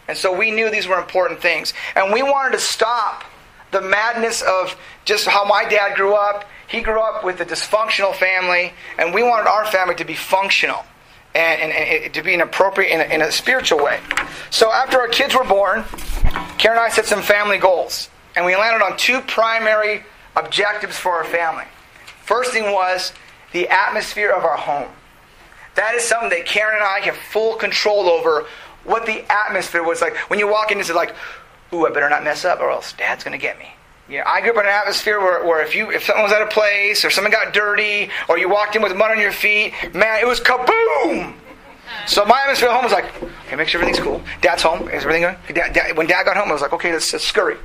And 0.08 0.16
so 0.16 0.36
we 0.36 0.50
knew 0.50 0.70
these 0.70 0.86
were 0.86 0.98
important 0.98 1.40
things, 1.40 1.74
and 1.94 2.12
we 2.12 2.22
wanted 2.22 2.52
to 2.52 2.60
stop 2.60 3.24
the 3.70 3.82
madness 3.82 4.40
of 4.40 4.74
just 5.04 5.26
how 5.26 5.44
my 5.44 5.64
dad 5.64 5.94
grew 5.94 6.14
up. 6.14 6.46
He 6.68 6.80
grew 6.80 7.00
up 7.00 7.24
with 7.24 7.40
a 7.40 7.44
dysfunctional 7.44 8.14
family, 8.14 8.72
and 8.98 9.12
we 9.12 9.22
wanted 9.22 9.48
our 9.48 9.66
family 9.66 9.94
to 9.96 10.04
be 10.04 10.14
functional 10.14 10.84
and, 11.34 11.60
and, 11.60 11.72
and 11.72 12.14
to 12.14 12.22
be 12.22 12.32
an 12.32 12.40
appropriate 12.40 12.90
in 12.92 13.00
a, 13.00 13.14
in 13.14 13.22
a 13.22 13.30
spiritual 13.30 13.84
way. 13.84 14.00
So 14.48 14.72
after 14.72 14.98
our 14.98 15.08
kids 15.08 15.34
were 15.34 15.44
born, 15.44 15.84
Karen 16.56 16.78
and 16.78 16.86
I 16.86 16.88
set 16.88 17.04
some 17.04 17.20
family 17.20 17.58
goals 17.58 18.08
and 18.38 18.46
we 18.46 18.54
landed 18.54 18.84
on 18.84 18.96
two 18.96 19.20
primary 19.22 20.04
objectives 20.36 20.96
for 20.96 21.10
our 21.10 21.24
family. 21.24 21.64
First 22.24 22.52
thing 22.52 22.72
was 22.72 23.12
the 23.50 23.66
atmosphere 23.66 24.30
of 24.30 24.44
our 24.44 24.56
home. 24.56 24.88
That 25.74 25.96
is 25.96 26.04
something 26.04 26.30
that 26.30 26.46
Karen 26.46 26.76
and 26.76 26.84
I 26.84 27.00
have 27.00 27.16
full 27.16 27.56
control 27.56 28.08
over 28.08 28.46
what 28.84 29.06
the 29.06 29.24
atmosphere 29.28 29.82
was 29.82 30.00
like. 30.00 30.16
When 30.30 30.38
you 30.38 30.46
walk 30.46 30.70
in, 30.70 30.78
it's 30.78 30.88
like, 30.88 31.16
ooh, 31.72 31.84
I 31.84 31.90
better 31.90 32.08
not 32.08 32.22
mess 32.22 32.44
up 32.44 32.60
or 32.60 32.70
else 32.70 32.92
dad's 32.92 33.24
going 33.24 33.36
to 33.36 33.42
get 33.42 33.58
me. 33.58 33.70
You 34.08 34.18
know, 34.18 34.24
I 34.26 34.40
grew 34.40 34.50
up 34.50 34.58
in 34.58 34.66
an 34.66 34.68
atmosphere 34.68 35.18
where, 35.18 35.44
where 35.44 35.60
if 35.60 35.74
you 35.74 35.90
if 35.90 36.04
something 36.04 36.22
was 36.22 36.32
out 36.32 36.40
of 36.40 36.50
place 36.50 37.04
or 37.04 37.10
something 37.10 37.32
got 37.32 37.52
dirty 37.52 38.08
or 38.28 38.38
you 38.38 38.48
walked 38.48 38.76
in 38.76 38.82
with 38.82 38.96
mud 38.96 39.10
on 39.10 39.18
your 39.18 39.32
feet, 39.32 39.74
man, 39.94 40.20
it 40.20 40.28
was 40.28 40.38
kaboom! 40.38 41.34
So 42.08 42.24
my 42.24 42.40
atmosphere 42.40 42.70
at 42.70 42.74
home 42.74 42.84
was 42.84 42.92
like, 42.92 43.22
okay, 43.22 43.56
make 43.56 43.68
sure 43.68 43.82
everything's 43.82 44.02
cool. 44.02 44.22
Dad's 44.40 44.62
home. 44.62 44.88
Is 44.88 45.04
everything 45.04 45.22
good? 45.22 45.54
Dad, 45.54 45.74
Dad, 45.74 45.96
when 45.96 46.06
Dad 46.06 46.24
got 46.24 46.38
home, 46.38 46.48
I 46.48 46.52
was 46.52 46.62
like, 46.62 46.72
okay, 46.72 46.90
let's, 46.90 47.12
let's 47.12 47.24
scurry. 47.24 47.58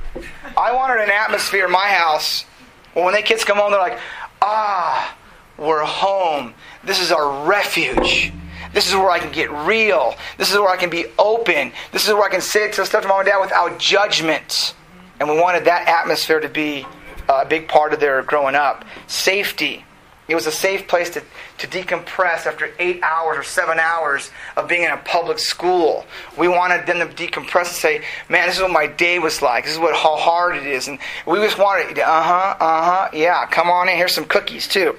I 0.54 0.74
wanted 0.74 1.02
an 1.02 1.10
atmosphere 1.10 1.64
in 1.64 1.72
my 1.72 1.88
house 1.88 2.44
where 2.92 3.06
when 3.06 3.14
the 3.14 3.22
kids 3.22 3.42
come 3.42 3.56
home, 3.56 3.70
they're 3.70 3.80
like, 3.80 3.98
ah, 4.42 5.16
we're 5.56 5.82
home. 5.82 6.52
This 6.84 7.00
is 7.00 7.10
our 7.10 7.46
refuge. 7.46 8.34
This 8.74 8.86
is 8.86 8.94
where 8.94 9.10
I 9.10 9.18
can 9.18 9.32
get 9.32 9.50
real. 9.50 10.14
This 10.36 10.52
is 10.52 10.58
where 10.58 10.68
I 10.68 10.76
can 10.76 10.90
be 10.90 11.06
open. 11.18 11.72
This 11.92 12.06
is 12.06 12.12
where 12.12 12.24
I 12.24 12.28
can 12.28 12.42
say 12.42 12.70
to 12.70 12.84
stuff 12.84 13.02
to 13.02 13.08
mom 13.08 13.20
and 13.20 13.28
dad 13.28 13.40
without 13.40 13.78
judgment. 13.78 14.74
And 15.20 15.28
we 15.30 15.40
wanted 15.40 15.64
that 15.64 15.88
atmosphere 15.88 16.40
to 16.40 16.50
be 16.50 16.86
a 17.30 17.46
big 17.46 17.66
part 17.66 17.94
of 17.94 18.00
their 18.00 18.22
growing 18.22 18.56
up. 18.56 18.84
Safety. 19.06 19.86
It 20.26 20.34
was 20.34 20.46
a 20.46 20.52
safe 20.52 20.88
place 20.88 21.10
to, 21.10 21.22
to 21.58 21.66
decompress 21.66 22.46
after 22.46 22.70
eight 22.78 23.02
hours 23.02 23.36
or 23.36 23.42
seven 23.42 23.78
hours 23.78 24.30
of 24.56 24.68
being 24.68 24.82
in 24.82 24.90
a 24.90 24.96
public 24.96 25.38
school. 25.38 26.06
We 26.38 26.48
wanted 26.48 26.86
them 26.86 26.98
to 26.98 27.14
decompress 27.14 27.66
and 27.66 27.76
say, 27.76 28.04
man, 28.30 28.46
this 28.46 28.56
is 28.56 28.62
what 28.62 28.70
my 28.70 28.86
day 28.86 29.18
was 29.18 29.42
like. 29.42 29.64
This 29.64 29.74
is 29.74 29.78
what 29.78 29.94
how 29.94 30.16
hard 30.16 30.56
it 30.56 30.66
is. 30.66 30.88
And 30.88 30.98
we 31.26 31.38
just 31.38 31.58
wanted, 31.58 31.98
uh 31.98 32.22
huh, 32.22 32.56
uh 32.58 32.84
huh, 32.84 33.08
yeah, 33.12 33.44
come 33.46 33.68
on 33.68 33.88
in. 33.88 33.96
Here's 33.96 34.14
some 34.14 34.24
cookies 34.24 34.66
too. 34.66 34.96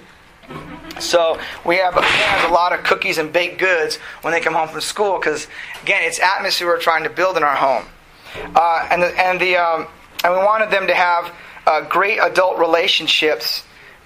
So 0.99 1.39
we 1.65 1.77
have, 1.77 1.95
a 1.97 2.53
lot 2.53 2.71
of 2.71 2.83
cookies 2.83 3.17
and 3.17 3.33
baked 3.33 3.59
goods 3.59 3.97
when 4.21 4.31
they 4.31 4.39
come 4.39 4.53
home 4.53 4.69
from 4.69 4.81
school 4.81 5.17
because, 5.17 5.47
again, 5.81 6.03
it's 6.03 6.19
atmosphere 6.19 6.67
we're 6.67 6.79
trying 6.79 7.03
to 7.03 7.09
build 7.09 7.35
in 7.35 7.43
our 7.43 7.55
home. 7.55 7.85
Uh, 8.55 8.87
and 8.91 9.01
the, 9.01 9.07
and, 9.19 9.39
the, 9.39 9.57
um, 9.57 9.87
and 10.23 10.33
we 10.33 10.39
wanted 10.39 10.69
them 10.69 10.87
to 10.87 10.93
have 10.93 11.33
uh, 11.65 11.81
great 11.89 12.19
adult 12.19 12.59
relationships 12.59 13.63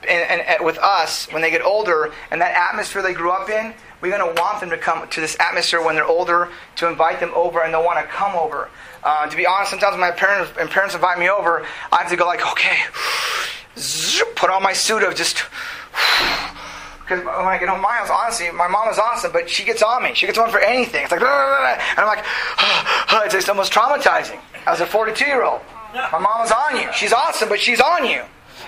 and, 0.08 0.42
and, 0.42 0.66
with 0.66 0.78
us 0.78 1.28
when 1.32 1.42
they 1.42 1.52
get 1.52 1.62
older 1.62 2.12
and 2.32 2.42
that 2.42 2.56
atmosphere 2.56 3.02
they 3.02 3.14
grew 3.14 3.32
up 3.32 3.50
in 3.50 3.74
we're 4.02 4.16
going 4.16 4.36
to 4.36 4.42
want 4.42 4.62
them 4.62 4.70
to 4.70 4.78
come 4.78 5.08
to 5.10 5.20
this 5.20 5.36
atmosphere 5.40 5.84
when 5.84 5.96
they're 5.96 6.06
older 6.06 6.50
to 6.76 6.88
invite 6.88 7.20
them 7.20 7.32
over 7.36 7.64
and 7.64 7.74
they'll 7.74 7.84
want 7.84 8.00
to 8.00 8.12
come 8.12 8.36
over 8.36 8.70
uh, 9.04 9.28
to 9.28 9.36
be 9.36 9.46
honest 9.46 9.72
sometimes 9.72 9.98
my 9.98 10.12
parents 10.12 10.52
and 10.60 10.70
parents 10.70 10.96
invite 10.96 11.20
me 11.20 11.30
over 11.30 11.66
i 11.92 11.98
have 11.98 12.10
to 12.10 12.16
go 12.16 12.26
like 12.26 12.46
okay 12.52 12.78
put 14.36 14.50
on 14.50 14.64
my 14.64 14.74
suit 14.74 15.04
of 15.04 15.16
just 15.16 15.44
because 17.10 17.26
when 17.26 17.48
I 17.48 17.58
get 17.58 17.70
home, 17.70 17.82
house, 17.82 18.10
honestly, 18.12 18.52
my 18.52 18.68
mom 18.68 18.88
is 18.90 19.00
awesome, 19.00 19.32
but 19.32 19.50
she 19.50 19.64
gets 19.66 19.82
on 19.82 20.04
me. 20.04 20.14
She 20.14 20.28
gets 20.28 20.38
on 20.38 20.52
for 20.52 20.60
anything. 20.60 21.02
It's 21.02 21.12
like, 21.12 21.20
blah, 21.20 21.28
blah, 21.28 21.58
blah, 21.58 21.84
and 21.98 22.00
I'm 22.00 22.06
like, 22.06 22.24
it's, 23.26 23.34
it's 23.34 23.50
almost 23.50 23.74
traumatizing. 23.74 24.40
As 24.68 24.80
a 24.80 24.86
42 24.86 25.26
year 25.26 25.44
old, 25.44 25.62
my 25.94 26.20
mom 26.20 26.46
is 26.46 26.52
on 26.52 26.78
you. 26.78 26.88
She's 26.94 27.12
awesome, 27.12 27.50
but 27.50 27.60
she's 27.60 27.82
on 27.82 28.06
you. 28.06 28.22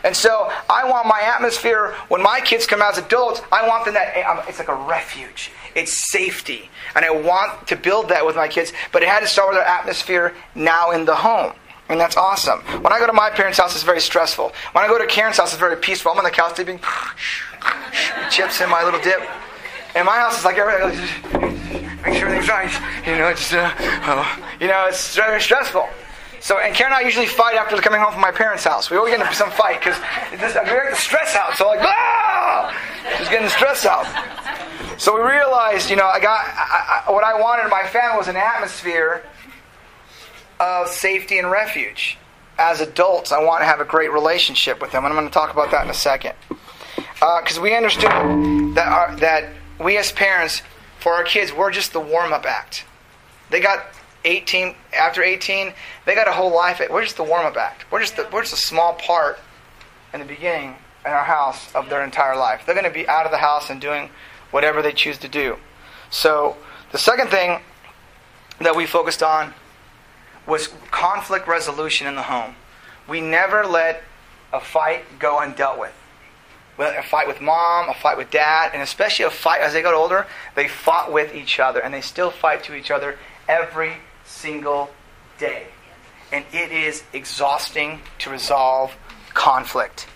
And 0.03 0.15
so 0.15 0.51
I 0.69 0.89
want 0.89 1.07
my 1.07 1.21
atmosphere 1.21 1.93
when 2.07 2.21
my 2.23 2.39
kids 2.41 2.65
come 2.65 2.81
out 2.81 2.97
as 2.97 3.03
adults, 3.03 3.41
I 3.51 3.67
want 3.67 3.85
them 3.85 3.93
that 3.93 4.17
um, 4.25 4.43
it's 4.47 4.59
like 4.59 4.67
a 4.67 4.75
refuge. 4.75 5.51
It's 5.75 6.11
safety. 6.11 6.69
And 6.95 7.05
I 7.05 7.11
want 7.11 7.67
to 7.67 7.75
build 7.75 8.09
that 8.09 8.25
with 8.25 8.35
my 8.35 8.47
kids, 8.47 8.73
but 8.91 9.03
it 9.03 9.09
had 9.09 9.19
to 9.19 9.27
start 9.27 9.49
with 9.49 9.57
our 9.57 9.63
atmosphere 9.63 10.33
now 10.55 10.91
in 10.91 11.05
the 11.05 11.15
home. 11.15 11.53
And 11.89 11.99
that's 11.99 12.15
awesome. 12.15 12.59
When 12.81 12.93
I 12.93 12.99
go 12.99 13.07
to 13.07 13.13
my 13.13 13.29
parents' 13.29 13.57
house, 13.57 13.75
it's 13.75 13.83
very 13.83 13.99
stressful. 13.99 14.53
When 14.71 14.83
I 14.83 14.87
go 14.87 14.97
to 14.97 15.05
Karen's 15.05 15.37
house, 15.37 15.51
it's 15.51 15.59
very 15.59 15.75
peaceful. 15.75 16.11
I'm 16.11 16.17
on 16.17 16.23
the 16.23 16.31
couch 16.31 16.55
dipping 16.55 16.79
chips 18.31 18.61
in 18.61 18.69
my 18.69 18.83
little 18.83 19.01
dip. 19.01 19.21
And 19.93 20.05
my 20.05 20.15
house 20.15 20.39
is 20.39 20.45
like 20.45 20.57
everything. 20.57 20.97
Make 22.05 22.15
sure 22.15 22.29
everything's 22.29 22.47
right. 22.49 22.71
You 23.05 23.17
know, 23.17 23.27
it's 23.27 23.51
uh, 23.53 23.73
oh, 23.77 24.53
you 24.59 24.67
know, 24.67 24.85
it's 24.87 25.15
very 25.15 25.41
stressful. 25.41 25.87
So, 26.41 26.57
and 26.57 26.75
Karen 26.75 26.91
and 26.91 27.01
I 27.01 27.05
usually 27.05 27.27
fight 27.27 27.55
after 27.55 27.77
coming 27.77 28.01
home 28.01 28.11
from 28.11 28.21
my 28.21 28.31
parents' 28.31 28.63
house. 28.63 28.89
We 28.89 28.97
always 28.97 29.13
get 29.13 29.21
into 29.21 29.33
some 29.35 29.51
fight 29.51 29.79
because 29.79 29.97
we're 30.31 30.85
at 30.85 30.89
the 30.89 30.95
stress 30.95 31.35
out. 31.35 31.55
So, 31.55 31.67
like, 31.67 31.81
ah, 31.81 32.75
just 33.19 33.29
getting 33.29 33.45
the 33.45 33.51
stress 33.51 33.85
out. 33.85 34.07
So 34.99 35.15
we 35.15 35.21
realized, 35.21 35.89
you 35.89 35.95
know, 35.95 36.07
I 36.07 36.19
got 36.19 36.45
I, 36.47 37.03
I, 37.07 37.11
what 37.11 37.23
I 37.23 37.39
wanted 37.39 37.65
in 37.65 37.69
my 37.69 37.83
family 37.87 38.17
was 38.17 38.27
an 38.27 38.37
atmosphere 38.37 39.23
of 40.59 40.87
safety 40.87 41.37
and 41.37 41.49
refuge. 41.49 42.17
As 42.57 42.81
adults, 42.81 43.31
I 43.31 43.43
want 43.43 43.61
to 43.61 43.65
have 43.65 43.79
a 43.79 43.85
great 43.85 44.11
relationship 44.11 44.81
with 44.81 44.91
them, 44.91 45.05
and 45.05 45.13
I'm 45.13 45.19
going 45.19 45.27
to 45.27 45.33
talk 45.33 45.51
about 45.51 45.71
that 45.71 45.83
in 45.83 45.89
a 45.89 45.95
second. 45.95 46.33
Because 47.15 47.57
uh, 47.57 47.61
we 47.61 47.75
understood 47.75 48.11
that 48.75 48.87
our, 48.87 49.15
that 49.17 49.49
we 49.79 49.97
as 49.97 50.11
parents, 50.11 50.61
for 50.99 51.13
our 51.13 51.23
kids, 51.23 51.53
we're 51.53 51.71
just 51.71 51.93
the 51.93 51.99
warm-up 51.99 52.45
act. 52.45 52.85
They 53.49 53.59
got 53.59 53.85
18 54.23 54.75
after 54.93 55.23
18 55.23 55.73
they 56.05 56.15
got 56.15 56.27
a 56.27 56.31
whole 56.31 56.53
life 56.53 56.81
we're 56.89 57.03
just 57.03 57.17
the 57.17 57.23
warm-up 57.23 57.57
act? 57.57 57.85
We're 57.91 58.01
just 58.01 58.15
the, 58.15 58.27
we're 58.31 58.41
just 58.41 58.53
a 58.53 58.57
small 58.57 58.93
part 58.93 59.39
in 60.13 60.19
the 60.19 60.25
beginning 60.25 60.75
in 61.05 61.11
our 61.11 61.23
house 61.23 61.73
of 61.73 61.89
their 61.89 62.03
entire 62.03 62.35
life? 62.35 62.63
They're 62.65 62.75
going 62.75 62.85
to 62.85 62.91
be 62.91 63.07
out 63.07 63.25
of 63.25 63.31
the 63.31 63.37
house 63.37 63.69
and 63.69 63.81
doing 63.81 64.09
whatever 64.51 64.81
they 64.81 64.91
choose 64.91 65.17
to 65.19 65.27
do. 65.27 65.57
So 66.09 66.57
the 66.91 66.97
second 66.97 67.29
thing 67.29 67.61
that 68.59 68.75
we 68.75 68.85
focused 68.85 69.23
on 69.23 69.53
was 70.45 70.69
conflict 70.91 71.47
resolution 71.47 72.07
in 72.07 72.15
the 72.15 72.23
home. 72.23 72.55
We 73.07 73.21
never 73.21 73.65
let 73.65 74.03
a 74.53 74.59
fight 74.59 75.19
go 75.19 75.39
undealt 75.39 75.79
with. 75.79 75.93
A 76.79 77.03
fight 77.03 77.27
with 77.27 77.41
mom, 77.41 77.89
a 77.89 77.93
fight 77.93 78.17
with 78.17 78.31
dad, 78.31 78.71
and 78.73 78.81
especially 78.81 79.25
a 79.25 79.29
fight 79.29 79.61
as 79.61 79.73
they 79.73 79.81
got 79.81 79.93
older, 79.93 80.25
they 80.55 80.67
fought 80.67 81.11
with 81.11 81.35
each 81.35 81.59
other, 81.59 81.79
and 81.79 81.93
they 81.93 82.01
still 82.01 82.31
fight 82.31 82.63
to 82.63 82.75
each 82.75 82.89
other 82.89 83.19
every 83.47 83.97
single 84.41 84.89
day. 85.37 85.67
and 86.33 86.45
it 86.53 86.71
is 86.71 87.03
exhausting 87.11 87.99
to 88.17 88.29
resolve 88.29 88.95
conflict. 89.33 90.07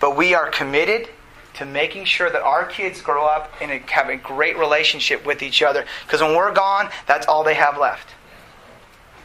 But 0.00 0.14
we 0.14 0.34
are 0.34 0.50
committed 0.50 1.08
to 1.54 1.64
making 1.64 2.04
sure 2.04 2.28
that 2.28 2.42
our 2.42 2.66
kids 2.66 3.00
grow 3.00 3.24
up 3.24 3.50
and 3.62 3.70
have 3.70 4.10
a 4.10 4.16
great 4.16 4.58
relationship 4.58 5.24
with 5.24 5.42
each 5.42 5.62
other. 5.62 5.86
Because 6.04 6.20
when 6.20 6.36
we're 6.36 6.52
gone, 6.52 6.90
that's 7.06 7.26
all 7.26 7.42
they 7.42 7.54
have 7.54 7.78
left 7.78 8.10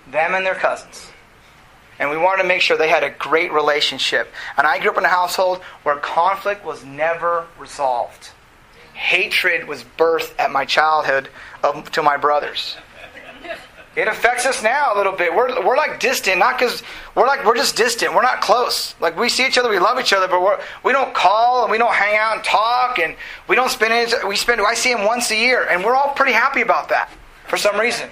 them 0.09 0.33
and 0.33 0.45
their 0.45 0.55
cousins. 0.55 1.07
And 1.99 2.09
we 2.09 2.17
wanted 2.17 2.41
to 2.41 2.47
make 2.47 2.61
sure 2.61 2.77
they 2.77 2.89
had 2.89 3.03
a 3.03 3.11
great 3.11 3.51
relationship. 3.51 4.27
And 4.57 4.65
I 4.65 4.79
grew 4.79 4.91
up 4.91 4.97
in 4.97 5.05
a 5.05 5.09
household 5.09 5.61
where 5.83 5.95
conflict 5.97 6.65
was 6.65 6.83
never 6.83 7.45
resolved. 7.59 8.29
Hatred 8.93 9.67
was 9.67 9.83
birthed 9.83 10.33
at 10.39 10.51
my 10.51 10.65
childhood 10.65 11.29
of, 11.63 11.91
to 11.91 12.01
my 12.01 12.17
brothers. 12.17 12.77
It 13.93 14.07
affects 14.07 14.45
us 14.45 14.63
now 14.63 14.93
a 14.93 14.97
little 14.97 15.11
bit. 15.11 15.35
We're, 15.35 15.65
we're 15.65 15.75
like 15.75 15.99
distant, 15.99 16.39
not 16.39 16.57
because 16.57 16.81
we're 17.13 17.27
like 17.27 17.43
we're 17.43 17.57
just 17.57 17.75
distant. 17.75 18.15
We're 18.15 18.21
not 18.21 18.39
close. 18.39 18.95
Like 19.01 19.17
we 19.19 19.27
see 19.27 19.45
each 19.45 19.57
other, 19.57 19.69
we 19.69 19.79
love 19.79 19.99
each 19.99 20.13
other, 20.13 20.29
but 20.29 20.41
we're, 20.41 20.59
we 20.85 20.93
don't 20.93 21.13
call 21.13 21.63
and 21.63 21.71
we 21.71 21.77
don't 21.77 21.93
hang 21.93 22.17
out 22.17 22.35
and 22.37 22.43
talk 22.43 22.99
and 22.99 23.17
we 23.49 23.55
don't 23.57 23.69
spend 23.69 23.91
any. 23.91 24.09
We 24.25 24.37
spend. 24.37 24.61
I 24.61 24.75
see 24.75 24.91
him 24.91 25.05
once 25.05 25.29
a 25.31 25.35
year, 25.35 25.67
and 25.69 25.83
we're 25.83 25.95
all 25.95 26.13
pretty 26.13 26.31
happy 26.31 26.61
about 26.61 26.87
that 26.89 27.09
for 27.47 27.57
some 27.57 27.77
reason. 27.77 28.09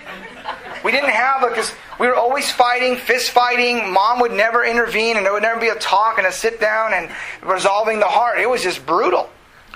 We 0.84 0.92
didn't 0.92 1.12
have 1.12 1.48
because 1.48 1.72
we 1.98 2.08
were 2.08 2.16
always 2.16 2.52
fighting, 2.52 2.98
fist 2.98 3.32
fighting. 3.32 3.94
Mom 3.94 4.20
would 4.20 4.34
never 4.34 4.66
intervene, 4.66 5.16
and 5.16 5.26
there 5.26 5.32
would 5.32 5.44
never 5.44 5.62
be 5.62 5.70
a 5.70 5.76
talk 5.76 6.18
and 6.18 6.28
a 6.28 6.32
sit 6.32 6.60
down 6.60 6.94
and 6.94 7.10
resolving 7.42 8.00
the 8.00 8.06
heart. 8.06 8.40
It 8.40 8.50
was 8.50 8.62
just 8.62 8.86
brutal. 8.86 9.30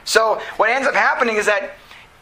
So 0.03 0.41
what 0.57 0.69
ends 0.69 0.86
up 0.86 0.95
happening 0.95 1.38
is 1.38 1.45
that 1.45 1.77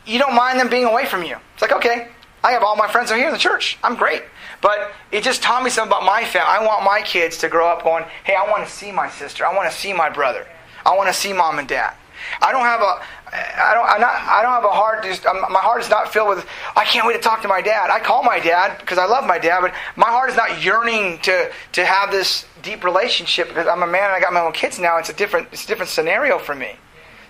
you 0.06 0.20
don't 0.20 0.36
mind 0.36 0.60
them 0.60 0.70
being 0.70 0.86
away 0.86 1.08
from 1.08 1.24
you. 1.24 1.36
It's 1.54 1.64
like 1.64 1.72
okay, 1.72 2.10
I 2.44 2.52
have 2.52 2.64
all 2.64 2.76
my 2.76 2.88
friends 2.88 3.12
are 3.12 3.18
here 3.18 3.28
in 3.28 3.34
the 3.34 3.40
church. 3.40 3.78
I'm 3.84 3.96
great. 3.96 4.24
But 4.62 4.92
it 5.12 5.24
just 5.24 5.42
taught 5.42 5.64
me 5.64 5.70
something 5.70 5.92
about 5.92 6.06
my 6.06 6.24
family. 6.26 6.50
I 6.50 6.66
want 6.66 6.84
my 6.84 7.02
kids 7.02 7.38
to 7.40 7.50
grow 7.50 7.68
up 7.68 7.84
going, 7.84 8.06
hey, 8.24 8.36
I 8.36 8.50
want 8.50 8.66
to 8.66 8.72
see 8.72 8.92
my 8.92 9.10
sister. 9.10 9.46
I 9.46 9.56
want 9.56 9.72
to 9.72 9.78
see 9.78 9.94
my 9.94 10.10
brother. 10.10 10.48
I 10.86 10.96
want 10.96 11.08
to 11.08 11.14
see 11.14 11.34
mom 11.34 11.60
and 11.60 11.68
dad. 11.68 11.96
I 12.42 12.52
don't 12.52 12.64
have 12.64 12.82
a, 12.82 13.02
I 13.34 13.74
don't, 13.74 13.88
I'm 13.88 14.02
not, 14.02 14.14
I 14.14 14.42
don't 14.44 14.52
have 14.52 14.64
a 14.64 14.70
heart. 14.70 15.04
Just, 15.04 15.26
my 15.26 15.60
heart 15.60 15.82
is 15.82 15.90
not 15.90 16.14
filled 16.14 16.30
with. 16.30 16.46
I 16.76 16.86
can't 16.86 17.08
wait 17.08 17.14
to 17.14 17.20
talk 17.20 17.42
to 17.42 17.48
my 17.48 17.62
dad. 17.62 17.90
I 17.90 18.00
call 18.00 18.24
my 18.24 18.40
dad 18.40 18.80
because 18.80 19.00
I 19.00 19.06
love 19.06 19.26
my 19.26 19.40
dad, 19.40 19.62
but 19.62 19.74
my 19.96 20.10
heart 20.10 20.30
is 20.30 20.36
not 20.36 20.64
yearning 20.64 21.20
to 21.20 21.52
to 21.72 21.86
have 21.86 22.12
this 22.12 22.46
deep 22.62 22.84
relationship 22.84 23.48
because 23.48 23.68
I'm 23.68 23.82
a 23.82 23.88
man 23.88 24.06
and 24.06 24.14
I 24.14 24.20
got 24.20 24.34
my 24.34 24.42
own 24.42 24.52
kids 24.52 24.78
now. 24.78 24.98
It's 24.98 25.10
a 25.10 25.14
different, 25.14 25.48
it's 25.52 25.66
a 25.66 25.68
different 25.68 25.90
scenario 25.90 26.38
for 26.38 26.54
me. 26.54 26.76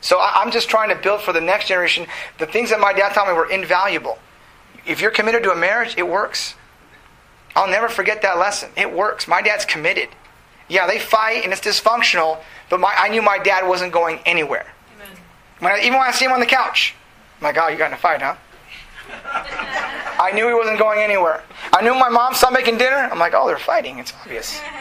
So 0.02 0.18
I, 0.18 0.34
I'm 0.36 0.52
just 0.52 0.70
trying 0.70 0.90
to 0.90 0.96
build 0.96 1.22
for 1.22 1.32
the 1.32 1.42
next 1.42 1.68
generation. 1.68 2.06
The 2.38 2.48
things 2.48 2.70
that 2.72 2.80
my 2.82 2.92
dad 2.92 3.14
taught 3.14 3.28
me 3.28 3.34
were 3.34 3.50
invaluable 3.50 4.18
if 4.86 5.02
you're 5.02 5.12
committed 5.12 5.44
to 5.44 5.52
a 5.52 5.56
marriage, 5.56 5.96
it 5.98 6.08
works. 6.08 6.56
I'll 7.56 7.70
never 7.70 7.90
forget 7.90 8.22
that 8.22 8.38
lesson. 8.38 8.70
It 8.78 8.92
works. 8.92 9.28
My 9.28 9.42
dad's 9.42 9.66
committed. 9.66 10.10
Yeah, 10.70 10.88
they 10.88 11.00
fight 11.00 11.44
and 11.44 11.52
it's 11.52 11.62
dysfunctional, 11.62 12.40
but 12.70 12.80
my, 12.80 12.94
I 12.96 13.10
knew 13.10 13.22
my 13.22 13.38
dad 13.38 13.68
wasn't 13.68 13.92
going 13.92 14.20
anywhere. 14.26 14.66
When 15.60 15.72
I, 15.72 15.80
even 15.80 15.94
when 16.00 16.08
I 16.08 16.12
see 16.12 16.26
him 16.26 16.32
on 16.32 16.40
the 16.40 16.46
couch, 16.46 16.96
I'm 17.40 17.44
like, 17.44 17.58
oh, 17.58 17.68
you 17.68 17.78
got 17.78 17.88
in 17.88 17.94
a 17.94 17.98
fight, 17.98 18.22
huh? 18.22 18.36
I 20.20 20.32
knew 20.34 20.48
he 20.48 20.54
wasn't 20.54 20.80
going 20.80 21.00
anywhere. 21.00 21.44
I 21.74 21.82
knew 21.82 21.94
my 21.94 22.10
mom 22.10 22.34
saw 22.34 22.50
making 22.50 22.78
dinner. 22.78 22.96
I'm 22.96 23.20
like, 23.20 23.34
oh, 23.36 23.48
they're 23.48 23.58
fighting. 23.58 24.00
It's 24.00 24.14
obvious. 24.24 24.60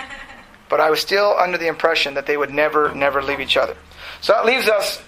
But 0.71 0.78
I 0.78 0.88
was 0.88 1.00
still 1.00 1.35
under 1.37 1.59
the 1.59 1.66
impression 1.66 2.14
that 2.14 2.26
they 2.26 2.37
would 2.37 2.52
never, 2.52 2.95
never 2.95 3.21
leave 3.21 3.40
each 3.40 3.57
other. 3.57 3.76
So 4.21 4.33
that 4.33 4.47
leaves 4.47 4.69
us 4.69 5.02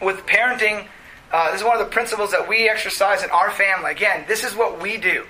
with 0.00 0.24
parenting 0.24 0.86
uh, 1.32 1.50
this 1.50 1.60
is 1.60 1.66
one 1.66 1.78
of 1.78 1.84
the 1.84 1.90
principles 1.90 2.30
that 2.30 2.46
we 2.48 2.68
exercise 2.68 3.22
in 3.22 3.30
our 3.30 3.50
family. 3.50 3.90
Again, 3.90 4.24
this 4.28 4.44
is 4.44 4.54
what 4.54 4.80
we 4.80 4.98
do. 4.98 5.24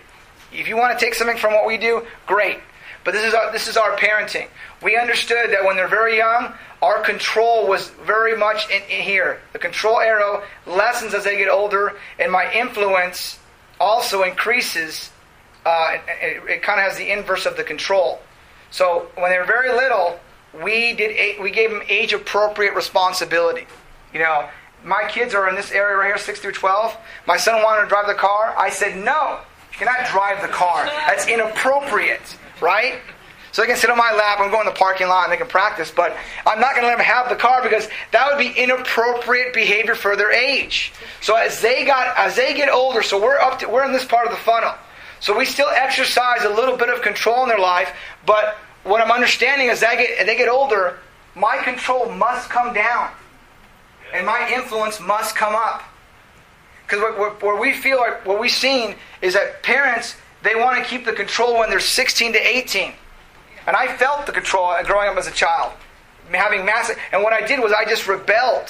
If 0.53 0.69
you 0.69 0.77
want 0.77 0.99
to 0.99 1.05
take 1.05 1.15
something 1.15 1.37
from 1.37 1.53
what 1.55 1.67
we 1.67 1.79
do, 1.79 2.07
great. 2.27 2.59
But 3.05 3.15
this 3.15 3.25
is 3.25 3.35
our, 3.35 3.51
this 3.53 3.69
is 3.69 3.77
our 3.77 3.97
parenting. 3.97 4.49
We 4.83 4.97
understood 4.97 5.51
that 5.51 5.65
when 5.65 5.77
they're 5.77 5.89
very 5.89 6.17
young, 6.17 6.53
our 6.83 7.01
control 7.03 7.69
was 7.69 7.91
very 8.05 8.37
much 8.37 8.69
in, 8.71 8.83
in 8.91 9.03
here. 9.03 9.41
The 9.53 9.59
control 9.59 10.01
arrow 10.01 10.43
lessens 10.67 11.15
as 11.15 11.25
they 11.25 11.37
get 11.37 11.49
older, 11.49 11.97
and 12.19 12.31
my 12.31 12.53
influence 12.53 13.39
also 13.81 14.23
increases. 14.23 15.11
Uh, 15.65 15.99
it, 16.21 16.43
it 16.49 16.63
kind 16.63 16.81
of 16.81 16.87
has 16.87 16.97
the 16.97 17.11
inverse 17.11 17.47
of 17.47 17.57
the 17.57 17.65
control. 17.65 18.21
So 18.71 19.09
when 19.17 19.31
they 19.31 19.39
were 19.39 19.45
very 19.45 19.71
little, 19.71 20.19
we 20.63 20.93
did 20.93 21.41
we 21.41 21.51
gave 21.51 21.71
them 21.71 21.83
age 21.89 22.13
appropriate 22.13 22.75
responsibility. 22.75 23.67
You 24.13 24.21
know, 24.21 24.49
my 24.85 25.09
kids 25.09 25.35
are 25.35 25.49
in 25.49 25.55
this 25.55 25.71
area 25.73 25.97
right 25.97 26.07
here, 26.07 26.19
6 26.19 26.41
through 26.41 26.53
12. 26.53 26.97
My 27.27 27.37
son 27.37 27.63
wanted 27.63 27.83
to 27.83 27.89
drive 27.89 28.07
the 28.07 28.15
car. 28.15 28.55
I 28.57 28.71
said, 28.71 28.97
no, 28.97 29.41
you 29.73 29.79
cannot 29.79 30.09
drive 30.11 30.43
the 30.43 30.53
car. 30.53 30.87
That's 30.87 31.27
inappropriate, 31.27 32.37
right? 32.61 33.01
So 33.53 33.61
they 33.61 33.69
can 33.69 33.77
sit 33.77 33.91
on 33.91 33.99
my 33.99 34.13
lap 34.13 34.41
and 34.41 34.51
go 34.51 34.61
in 34.61 34.67
the 34.67 34.73
parking 34.73 35.09
lot 35.09 35.25
and 35.25 35.33
they 35.33 35.37
can 35.37 35.47
practice, 35.47 35.91
but 35.91 36.17
I'm 36.47 36.59
not 36.59 36.75
going 36.75 36.85
to 36.85 36.89
let 36.89 36.97
them 36.97 37.05
have 37.05 37.29
the 37.29 37.37
car 37.37 37.63
because 37.63 37.87
that 38.11 38.29
would 38.29 38.39
be 38.39 38.59
inappropriate 38.59 39.53
behavior 39.53 39.95
for 39.95 40.17
their 40.17 40.33
age. 40.33 40.93
So 41.21 41.37
as 41.37 41.61
they 41.61 41.85
got, 41.85 42.17
as 42.17 42.35
they 42.35 42.55
get 42.55 42.71
older, 42.71 43.03
so 43.03 43.23
we're 43.23 43.39
up 43.39 43.59
to, 43.59 43.69
we're 43.69 43.85
in 43.85 43.93
this 43.93 44.07
part 44.07 44.27
of 44.27 44.33
the 44.33 44.39
funnel. 44.39 44.73
So 45.21 45.37
we 45.37 45.45
still 45.45 45.69
exercise 45.69 46.45
a 46.45 46.49
little 46.49 46.79
bit 46.79 46.89
of 46.89 47.03
control 47.03 47.43
in 47.43 47.49
their 47.51 47.59
life, 47.59 47.95
but 48.25 48.57
what 48.85 49.03
I'm 49.03 49.13
understanding 49.13 49.69
is 49.69 49.81
that 49.81 50.01
as 50.01 50.27
they 50.27 50.37
get 50.37 50.49
older, 50.49 50.99
my 51.35 51.59
control 51.59 52.11
must 52.11 52.49
come 52.49 52.73
down 52.73 53.11
and 54.13 54.27
my 54.27 54.51
influence 54.55 55.01
must 55.01 55.37
come 55.37 55.55
up. 55.55 55.83
Because 56.87 57.01
what, 57.19 57.43
what, 57.43 57.61
we 57.61 57.73
feel 57.73 57.99
like, 57.99 58.27
what 58.27 58.39
we've 58.39 58.51
seen 58.51 58.97
is 59.23 59.35
that 59.35 59.63
parents, 59.63 60.17
they 60.43 60.55
want 60.55 60.83
to 60.83 60.85
keep 60.85 61.05
the 61.05 61.13
control 61.13 61.59
when 61.59 61.71
they're 61.71 61.81
16 61.81 62.35
to 62.35 62.39
18. 62.39 62.93
And 63.67 63.77
I 63.77 63.97
felt 63.97 64.27
the 64.27 64.33
control 64.33 64.75
growing 64.85 65.09
up 65.09 65.17
as 65.17 65.27
a 65.27 65.33
child, 65.33 65.73
having 66.31 66.65
massive. 66.65 66.99
And 67.13 67.23
what 67.23 67.33
I 67.33 67.47
did 67.47 67.61
was 67.61 67.73
I 67.73 67.85
just 67.85 68.07
rebelled. 68.07 68.69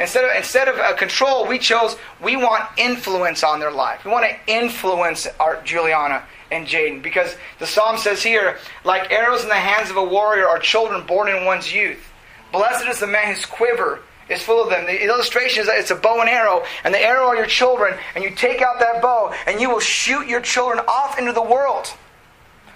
Instead 0.00 0.24
of 0.24 0.36
instead 0.36 0.66
of 0.66 0.76
uh, 0.76 0.96
control, 0.96 1.46
we 1.46 1.58
chose 1.58 1.96
we 2.20 2.36
want 2.36 2.64
influence 2.76 3.44
on 3.44 3.60
their 3.60 3.70
life. 3.70 4.04
We 4.04 4.10
want 4.10 4.26
to 4.26 4.52
influence 4.52 5.28
our 5.38 5.62
Juliana 5.62 6.24
and 6.50 6.66
Jaden 6.66 7.00
because 7.00 7.36
the 7.60 7.66
psalm 7.66 7.98
says 7.98 8.20
here, 8.20 8.58
like 8.82 9.12
arrows 9.12 9.44
in 9.44 9.48
the 9.48 9.54
hands 9.54 9.90
of 9.90 9.96
a 9.96 10.02
warrior 10.02 10.48
are 10.48 10.58
children 10.58 11.06
born 11.06 11.28
in 11.28 11.44
one's 11.44 11.72
youth. 11.72 12.04
Blessed 12.50 12.88
is 12.88 12.98
the 12.98 13.06
man 13.06 13.34
whose 13.34 13.46
quiver 13.46 14.00
is 14.28 14.42
full 14.42 14.62
of 14.62 14.70
them. 14.70 14.86
The 14.86 15.04
illustration 15.04 15.60
is 15.60 15.66
that 15.66 15.78
it's 15.78 15.90
a 15.90 15.96
bow 15.96 16.20
and 16.20 16.28
arrow, 16.28 16.62
and 16.84 16.94
the 16.94 17.00
arrow 17.00 17.26
are 17.28 17.36
your 17.36 17.46
children, 17.46 17.94
and 18.14 18.24
you 18.24 18.30
take 18.30 18.62
out 18.62 18.80
that 18.80 19.02
bow, 19.02 19.34
and 19.46 19.60
you 19.60 19.70
will 19.70 19.80
shoot 19.80 20.26
your 20.26 20.40
children 20.40 20.80
off 20.86 21.18
into 21.18 21.32
the 21.32 21.42
world. 21.42 21.92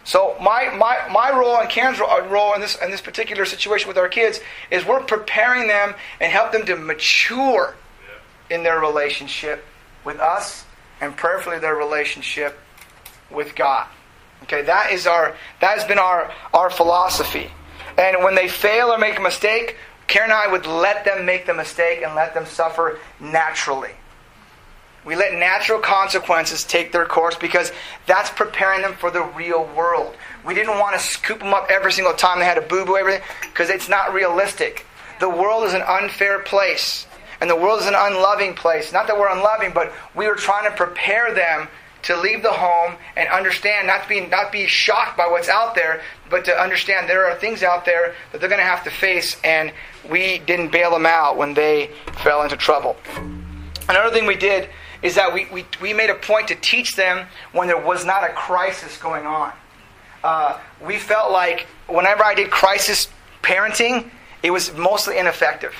So 0.05 0.37
my, 0.41 0.71
my, 0.75 1.07
my 1.13 1.31
role 1.31 1.59
and 1.59 1.69
Karen's 1.69 1.99
role 1.99 2.55
in 2.55 2.63
this, 2.63 2.77
in 2.83 2.91
this 2.91 3.03
particular 3.03 3.45
situation 3.45 3.89
with 3.89 3.99
our 3.99 4.09
kids 4.09 4.41
is 4.71 4.87
we're 4.87 5.03
preparing 5.03 5.69
them 5.69 5.95
and 6.19 6.33
help 6.33 6.51
them 6.51 6.65
to 6.65 6.77
mature 6.77 7.75
in 8.49 8.63
their 8.63 8.81
relationship 8.81 9.65
with 10.05 10.19
us 10.19 10.65
and 11.03 11.15
prayerfully 11.15 11.59
their 11.59 11.75
relationship 11.75 12.59
with 13.31 13.55
God. 13.55 13.87
Okay, 14.45 14.63
that 14.63 14.93
is 14.93 15.07
our 15.07 15.37
that 15.61 15.79
has 15.79 15.87
been 15.87 15.99
our, 15.99 16.33
our 16.55 16.71
philosophy. 16.71 17.51
And 17.99 18.23
when 18.23 18.35
they 18.35 18.49
fail 18.49 18.89
or 18.89 18.99
make 18.99 19.19
a 19.19 19.23
mistake, 19.23 19.77
Karen 20.09 20.31
and 20.31 20.39
I 20.39 20.51
would 20.51 20.67
let 20.67 21.05
them 21.05 21.25
make 21.25 21.47
the 21.47 21.55
mistake 21.55 22.03
and 22.03 22.15
let 22.15 22.35
them 22.35 22.47
suffer 22.47 22.99
naturally. 23.21 23.93
We 25.05 25.17
let 25.17 25.35
natural 25.35 25.79
consequences 25.79 26.65
take 26.65 26.93
their 26.93 27.07
course 27.07 27.37
because 27.37 27.73
that's 28.07 28.31
preparing 28.31 28.83
them 28.83 28.95
for 28.95 29.11
the 29.11 29.23
real 29.23 29.65
world. 29.77 30.15
We 30.45 30.55
didn't 30.55 30.79
want 30.79 30.99
to 30.99 31.07
scoop 31.07 31.39
them 31.39 31.55
up 31.55 31.69
every 31.71 31.93
single 31.93 32.15
time 32.15 32.41
they 32.41 32.45
had 32.45 32.59
a 32.59 32.63
boo 32.63 32.85
boo, 32.85 32.97
everything, 32.97 33.23
because 33.43 33.71
it's 33.71 33.89
not 33.89 34.13
realistic. 34.13 34.85
The 35.21 35.29
world 35.29 35.65
is 35.65 35.75
an 35.75 35.83
unfair 35.83 36.41
place, 36.41 37.07
and 37.41 37.49
the 37.49 37.57
world 37.57 37.81
is 37.81 37.87
an 37.87 37.95
unloving 37.97 38.55
place. 38.55 38.93
Not 38.93 39.07
that 39.07 39.19
we're 39.19 39.35
unloving, 39.35 39.73
but 39.73 39.93
we 40.15 40.27
were 40.27 40.35
trying 40.35 40.69
to 40.71 40.77
prepare 40.77 41.33
them 41.33 41.69
to 42.09 42.17
leave 42.17 42.43
the 42.43 42.51
home 42.51 42.97
and 43.17 43.29
understand, 43.29 43.87
not 43.87 44.03
to 44.03 44.09
be, 44.09 44.21
not 44.21 44.51
be 44.51 44.67
shocked 44.67 45.15
by 45.15 45.27
what's 45.27 45.51
out 45.51 45.75
there, 45.75 46.01
but 46.31 46.43
to 46.43 46.59
understand 46.59 47.07
there 47.07 47.27
are 47.27 47.35
things 47.35 47.63
out 47.63 47.85
there 47.85 48.15
that 48.33 48.41
they're 48.41 48.49
going 48.49 48.61
to 48.61 48.67
have 48.67 48.83
to 48.83 48.91
face, 48.91 49.37
and 49.45 49.71
we 50.11 50.39
didn't 50.39 50.73
bail 50.73 50.91
them 50.91 51.05
out 51.05 51.37
when 51.37 51.53
they 51.53 51.91
fell 52.23 52.43
into 52.43 52.57
trouble. 52.57 52.97
Another 53.91 54.11
thing 54.11 54.25
we 54.25 54.37
did 54.37 54.71
is 55.03 55.17
that 55.17 55.35
we, 55.35 55.49
we, 55.53 55.67
we 55.83 55.93
made 55.93 56.09
a 56.09 56.15
point 56.15 56.49
to 56.49 56.55
teach 56.55 56.97
them 56.97 57.27
when 57.53 57.69
there 57.69 57.81
was 57.81 58.07
not 58.07 58.25
a 58.25 58.33
crisis 58.33 58.97
going 58.97 59.27
on. 59.27 59.53
Uh, 60.25 60.59
we 60.87 60.97
felt 60.97 61.31
like 61.31 61.67
whenever 61.89 62.25
I 62.25 62.35
did 62.35 62.51
crisis 62.51 63.09
parenting, 63.43 64.11
it 64.43 64.51
was 64.51 64.73
mostly 64.73 65.19
ineffective. 65.19 65.75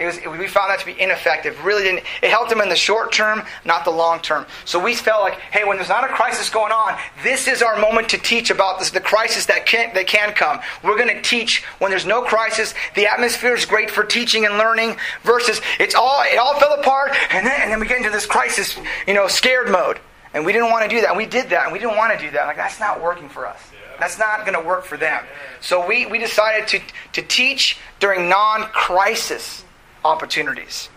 It 0.00 0.06
was, 0.06 0.16
we 0.38 0.48
found 0.48 0.70
that 0.70 0.80
to 0.80 0.86
be 0.86 1.00
ineffective. 1.00 1.64
Really 1.64 1.84
didn't. 1.84 2.04
It 2.20 2.30
helped 2.30 2.50
them 2.50 2.60
in 2.60 2.68
the 2.68 2.74
short 2.74 3.12
term, 3.12 3.42
not 3.64 3.84
the 3.84 3.92
long 3.92 4.20
term. 4.20 4.44
So 4.64 4.82
we 4.82 4.94
felt 4.96 5.22
like, 5.22 5.34
hey, 5.52 5.64
when 5.64 5.76
there's 5.76 5.88
not 5.88 6.02
a 6.02 6.12
crisis 6.12 6.50
going 6.50 6.72
on, 6.72 6.98
this 7.22 7.46
is 7.46 7.62
our 7.62 7.78
moment 7.78 8.08
to 8.08 8.18
teach 8.18 8.50
about 8.50 8.80
this, 8.80 8.90
the 8.90 9.00
crisis 9.00 9.46
that 9.46 9.66
can 9.66 9.94
that 9.94 10.08
can 10.08 10.32
come. 10.32 10.58
We're 10.82 10.96
going 10.96 11.14
to 11.14 11.22
teach 11.22 11.62
when 11.78 11.92
there's 11.92 12.06
no 12.06 12.22
crisis. 12.22 12.74
The 12.96 13.06
atmosphere 13.06 13.54
is 13.54 13.66
great 13.66 13.88
for 13.88 14.02
teaching 14.02 14.44
and 14.44 14.58
learning. 14.58 14.96
Versus, 15.22 15.60
it's 15.78 15.94
all 15.94 16.22
it 16.24 16.38
all 16.38 16.58
fell 16.58 16.74
apart, 16.74 17.12
and 17.30 17.46
then 17.46 17.60
and 17.60 17.70
then 17.70 17.78
we 17.78 17.86
get 17.86 17.98
into 17.98 18.10
this 18.10 18.26
crisis, 18.26 18.76
you 19.06 19.14
know, 19.14 19.28
scared 19.28 19.70
mode. 19.70 20.00
And 20.32 20.44
we 20.44 20.52
didn't 20.52 20.70
want 20.70 20.90
to 20.90 20.94
do 20.94 21.00
that. 21.02 21.10
And 21.10 21.16
we 21.16 21.26
did 21.26 21.50
that, 21.50 21.64
and 21.64 21.72
we 21.72 21.78
didn't 21.78 21.96
want 21.96 22.18
to 22.18 22.24
do 22.24 22.32
that. 22.32 22.46
Like 22.46 22.56
that's 22.56 22.80
not 22.80 23.00
working 23.00 23.28
for 23.28 23.46
us. 23.46 23.60
That's 24.00 24.18
not 24.18 24.44
going 24.44 24.60
to 24.60 24.66
work 24.66 24.84
for 24.84 24.96
them. 24.96 25.22
So 25.60 25.86
we, 25.86 26.06
we 26.06 26.18
decided 26.18 26.66
to, 26.68 26.80
to 27.12 27.22
teach 27.22 27.78
during 28.00 28.28
non 28.28 28.62
crisis 28.70 29.64
opportunities. 30.04 30.88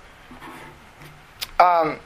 Um, 1.59 1.99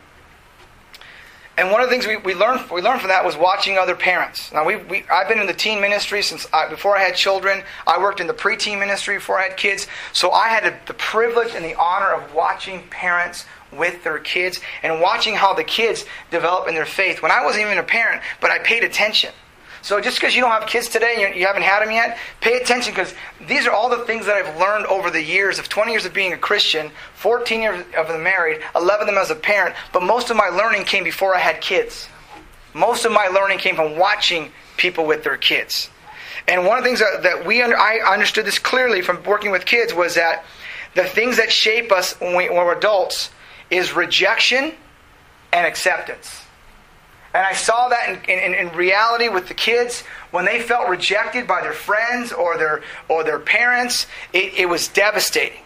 and 1.57 1.69
one 1.69 1.81
of 1.81 1.89
the 1.89 1.91
things 1.93 2.07
we, 2.07 2.17
we 2.17 2.33
learned 2.33 2.71
we 2.71 2.81
learned 2.81 3.01
from 3.01 3.09
that 3.09 3.25
was 3.25 3.35
watching 3.35 3.77
other 3.77 3.95
parents. 3.95 4.51
Now 4.51 4.65
we, 4.65 4.77
we 4.77 5.03
I've 5.11 5.27
been 5.27 5.39
in 5.39 5.47
the 5.47 5.53
teen 5.53 5.81
ministry 5.81 6.21
since 6.21 6.47
I, 6.53 6.69
before 6.69 6.95
I 6.95 7.01
had 7.01 7.15
children. 7.15 7.63
I 7.85 7.99
worked 7.99 8.19
in 8.19 8.27
the 8.27 8.33
preteen 8.33 8.79
ministry 8.79 9.17
before 9.17 9.37
I 9.37 9.49
had 9.49 9.57
kids. 9.57 9.85
So 10.13 10.31
I 10.31 10.47
had 10.47 10.79
the 10.87 10.93
privilege 10.93 11.53
and 11.53 11.63
the 11.63 11.75
honor 11.75 12.13
of 12.13 12.33
watching 12.33 12.87
parents 12.89 13.45
with 13.71 14.03
their 14.03 14.19
kids 14.19 14.59
and 14.81 15.01
watching 15.01 15.35
how 15.35 15.53
the 15.53 15.63
kids 15.63 16.05
develop 16.29 16.67
in 16.67 16.73
their 16.73 16.85
faith. 16.85 17.21
When 17.21 17.31
I 17.31 17.43
wasn't 17.43 17.65
even 17.65 17.77
a 17.77 17.83
parent, 17.83 18.21
but 18.39 18.49
I 18.49 18.59
paid 18.59 18.83
attention. 18.83 19.31
So 19.81 19.99
just 19.99 20.19
because 20.19 20.35
you 20.35 20.41
don't 20.41 20.51
have 20.51 20.67
kids 20.67 20.87
today 20.87 21.25
and 21.25 21.35
you 21.35 21.47
haven't 21.47 21.63
had 21.63 21.81
them 21.81 21.91
yet, 21.91 22.17
pay 22.39 22.57
attention 22.57 22.93
because 22.93 23.13
these 23.47 23.65
are 23.65 23.71
all 23.71 23.89
the 23.89 24.05
things 24.05 24.27
that 24.27 24.35
I've 24.35 24.57
learned 24.57 24.85
over 24.85 25.09
the 25.09 25.23
years 25.23 25.57
of 25.57 25.69
20 25.69 25.91
years 25.91 26.05
of 26.05 26.13
being 26.13 26.33
a 26.33 26.37
Christian, 26.37 26.91
14 27.15 27.61
years 27.61 27.85
of 27.97 28.07
them 28.07 28.23
married, 28.23 28.61
11 28.75 29.01
of 29.01 29.07
them 29.07 29.17
as 29.17 29.31
a 29.31 29.35
parent. 29.35 29.75
But 29.91 30.03
most 30.03 30.29
of 30.29 30.37
my 30.37 30.49
learning 30.49 30.85
came 30.85 31.03
before 31.03 31.35
I 31.35 31.39
had 31.39 31.61
kids. 31.61 32.07
Most 32.73 33.05
of 33.05 33.11
my 33.11 33.27
learning 33.27 33.57
came 33.57 33.75
from 33.75 33.97
watching 33.97 34.51
people 34.77 35.05
with 35.05 35.23
their 35.23 35.37
kids. 35.37 35.89
And 36.47 36.65
one 36.65 36.77
of 36.77 36.83
the 36.83 36.89
things 36.89 36.99
that, 36.99 37.23
that 37.23 37.45
we 37.45 37.61
under, 37.61 37.77
I 37.77 37.99
understood 37.99 38.45
this 38.45 38.59
clearly 38.59 39.01
from 39.01 39.23
working 39.23 39.51
with 39.51 39.65
kids 39.65 39.93
was 39.93 40.15
that 40.15 40.45
the 40.95 41.03
things 41.03 41.37
that 41.37 41.51
shape 41.51 41.91
us 41.91 42.19
when, 42.19 42.35
we, 42.35 42.49
when 42.49 42.57
we're 42.57 42.77
adults 42.77 43.31
is 43.69 43.93
rejection 43.93 44.73
and 45.53 45.65
acceptance. 45.65 46.40
And 47.33 47.45
I 47.45 47.53
saw 47.53 47.87
that 47.89 48.09
in, 48.27 48.39
in, 48.39 48.53
in, 48.53 48.75
reality 48.75 49.29
with 49.29 49.47
the 49.47 49.53
kids 49.53 50.01
when 50.31 50.43
they 50.43 50.59
felt 50.59 50.89
rejected 50.89 51.47
by 51.47 51.61
their 51.61 51.73
friends 51.73 52.33
or 52.33 52.57
their 52.57 52.81
or 53.07 53.23
their 53.23 53.39
parents. 53.39 54.05
It, 54.33 54.53
it 54.55 54.65
was 54.67 54.89
devastating. 54.89 55.61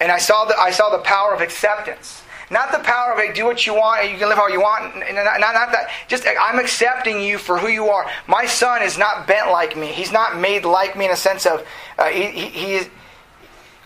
And 0.00 0.12
I 0.12 0.18
saw 0.18 0.44
the 0.44 0.56
I 0.56 0.70
saw 0.70 0.90
the 0.90 1.02
power 1.02 1.34
of 1.34 1.40
acceptance. 1.40 2.22
Not 2.50 2.70
the 2.70 2.78
power 2.78 3.12
of 3.12 3.18
hey, 3.18 3.32
do 3.32 3.44
what 3.44 3.66
you 3.66 3.74
want, 3.74 4.02
and 4.02 4.12
you 4.12 4.18
can 4.18 4.28
live 4.28 4.36
how 4.36 4.48
you 4.48 4.60
want. 4.60 4.96
Not, 4.96 5.40
not, 5.40 5.40
not 5.40 5.72
that. 5.72 5.90
Just 6.08 6.26
I'm 6.40 6.58
accepting 6.58 7.20
you 7.20 7.38
for 7.38 7.58
who 7.58 7.68
you 7.68 7.88
are. 7.88 8.08
My 8.28 8.46
son 8.46 8.82
is 8.82 8.96
not 8.98 9.26
bent 9.26 9.50
like 9.50 9.76
me. 9.76 9.88
He's 9.88 10.12
not 10.12 10.38
made 10.38 10.64
like 10.64 10.96
me 10.96 11.06
in 11.06 11.10
a 11.10 11.16
sense 11.16 11.46
of 11.46 11.66
uh, 11.98 12.08
he, 12.08 12.26
he, 12.26 12.48
he. 12.48 12.80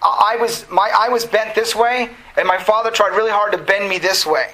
I 0.02 0.36
was 0.38 0.68
my 0.70 0.90
I 0.94 1.08
was 1.08 1.24
bent 1.24 1.54
this 1.54 1.74
way, 1.74 2.10
and 2.36 2.46
my 2.46 2.58
father 2.58 2.90
tried 2.90 3.16
really 3.16 3.30
hard 3.30 3.52
to 3.52 3.58
bend 3.58 3.88
me 3.88 3.98
this 3.98 4.26
way. 4.26 4.50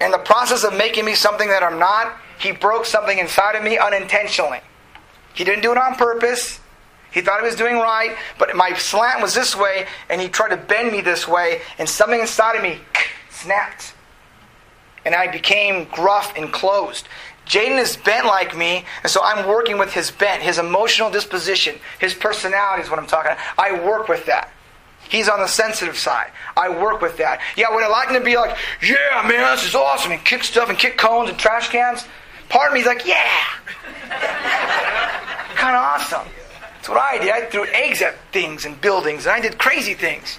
In 0.00 0.10
the 0.10 0.18
process 0.18 0.64
of 0.64 0.74
making 0.74 1.04
me 1.04 1.14
something 1.14 1.48
that 1.48 1.62
I'm 1.62 1.78
not, 1.78 2.16
he 2.38 2.52
broke 2.52 2.84
something 2.84 3.18
inside 3.18 3.56
of 3.56 3.64
me 3.64 3.78
unintentionally. 3.78 4.60
He 5.34 5.44
didn't 5.44 5.62
do 5.62 5.72
it 5.72 5.78
on 5.78 5.94
purpose. 5.96 6.60
He 7.10 7.20
thought 7.20 7.40
he 7.40 7.46
was 7.46 7.56
doing 7.56 7.76
right, 7.76 8.16
but 8.38 8.54
my 8.54 8.74
slant 8.74 9.22
was 9.22 9.34
this 9.34 9.56
way, 9.56 9.86
and 10.10 10.20
he 10.20 10.28
tried 10.28 10.50
to 10.50 10.56
bend 10.56 10.92
me 10.92 11.00
this 11.00 11.26
way, 11.26 11.62
and 11.78 11.88
something 11.88 12.20
inside 12.20 12.56
of 12.56 12.62
me 12.62 12.80
snapped. 13.30 13.94
And 15.04 15.14
I 15.14 15.26
became 15.26 15.86
gruff 15.86 16.36
and 16.36 16.52
closed. 16.52 17.08
Jaden 17.46 17.78
is 17.78 17.96
bent 17.96 18.26
like 18.26 18.54
me, 18.56 18.84
and 19.02 19.10
so 19.10 19.22
I'm 19.24 19.48
working 19.48 19.78
with 19.78 19.94
his 19.94 20.10
bent, 20.10 20.42
his 20.42 20.58
emotional 20.58 21.10
disposition, 21.10 21.76
his 21.98 22.12
personality 22.12 22.82
is 22.82 22.90
what 22.90 22.98
I'm 22.98 23.06
talking 23.06 23.32
about. 23.32 23.42
I 23.56 23.84
work 23.84 24.08
with 24.08 24.26
that. 24.26 24.52
He's 25.08 25.28
on 25.28 25.40
the 25.40 25.46
sensitive 25.46 25.96
side. 25.96 26.30
I 26.56 26.68
work 26.68 27.00
with 27.00 27.16
that. 27.16 27.40
Yeah, 27.56 27.74
would 27.74 27.82
I 27.82 27.88
like 27.88 28.08
him 28.08 28.14
to 28.14 28.24
be 28.24 28.36
like, 28.36 28.56
yeah, 28.82 29.22
man, 29.26 29.56
this 29.56 29.66
is 29.66 29.74
awesome, 29.74 30.12
and 30.12 30.22
kick 30.24 30.44
stuff 30.44 30.68
and 30.68 30.78
kick 30.78 30.98
cones 30.98 31.30
and 31.30 31.38
trash 31.38 31.70
cans? 31.70 32.06
Part 32.48 32.68
of 32.68 32.74
me 32.74 32.80
is 32.80 32.86
like, 32.86 33.06
yeah. 33.06 33.44
kind 35.54 35.76
of 35.76 35.82
awesome. 35.82 36.28
That's 36.74 36.88
what 36.88 36.98
I 36.98 37.18
did. 37.18 37.30
I 37.30 37.46
threw 37.46 37.64
eggs 37.66 38.02
at 38.02 38.16
things 38.32 38.66
and 38.66 38.78
buildings, 38.80 39.26
and 39.26 39.34
I 39.34 39.40
did 39.40 39.58
crazy 39.58 39.94
things. 39.94 40.38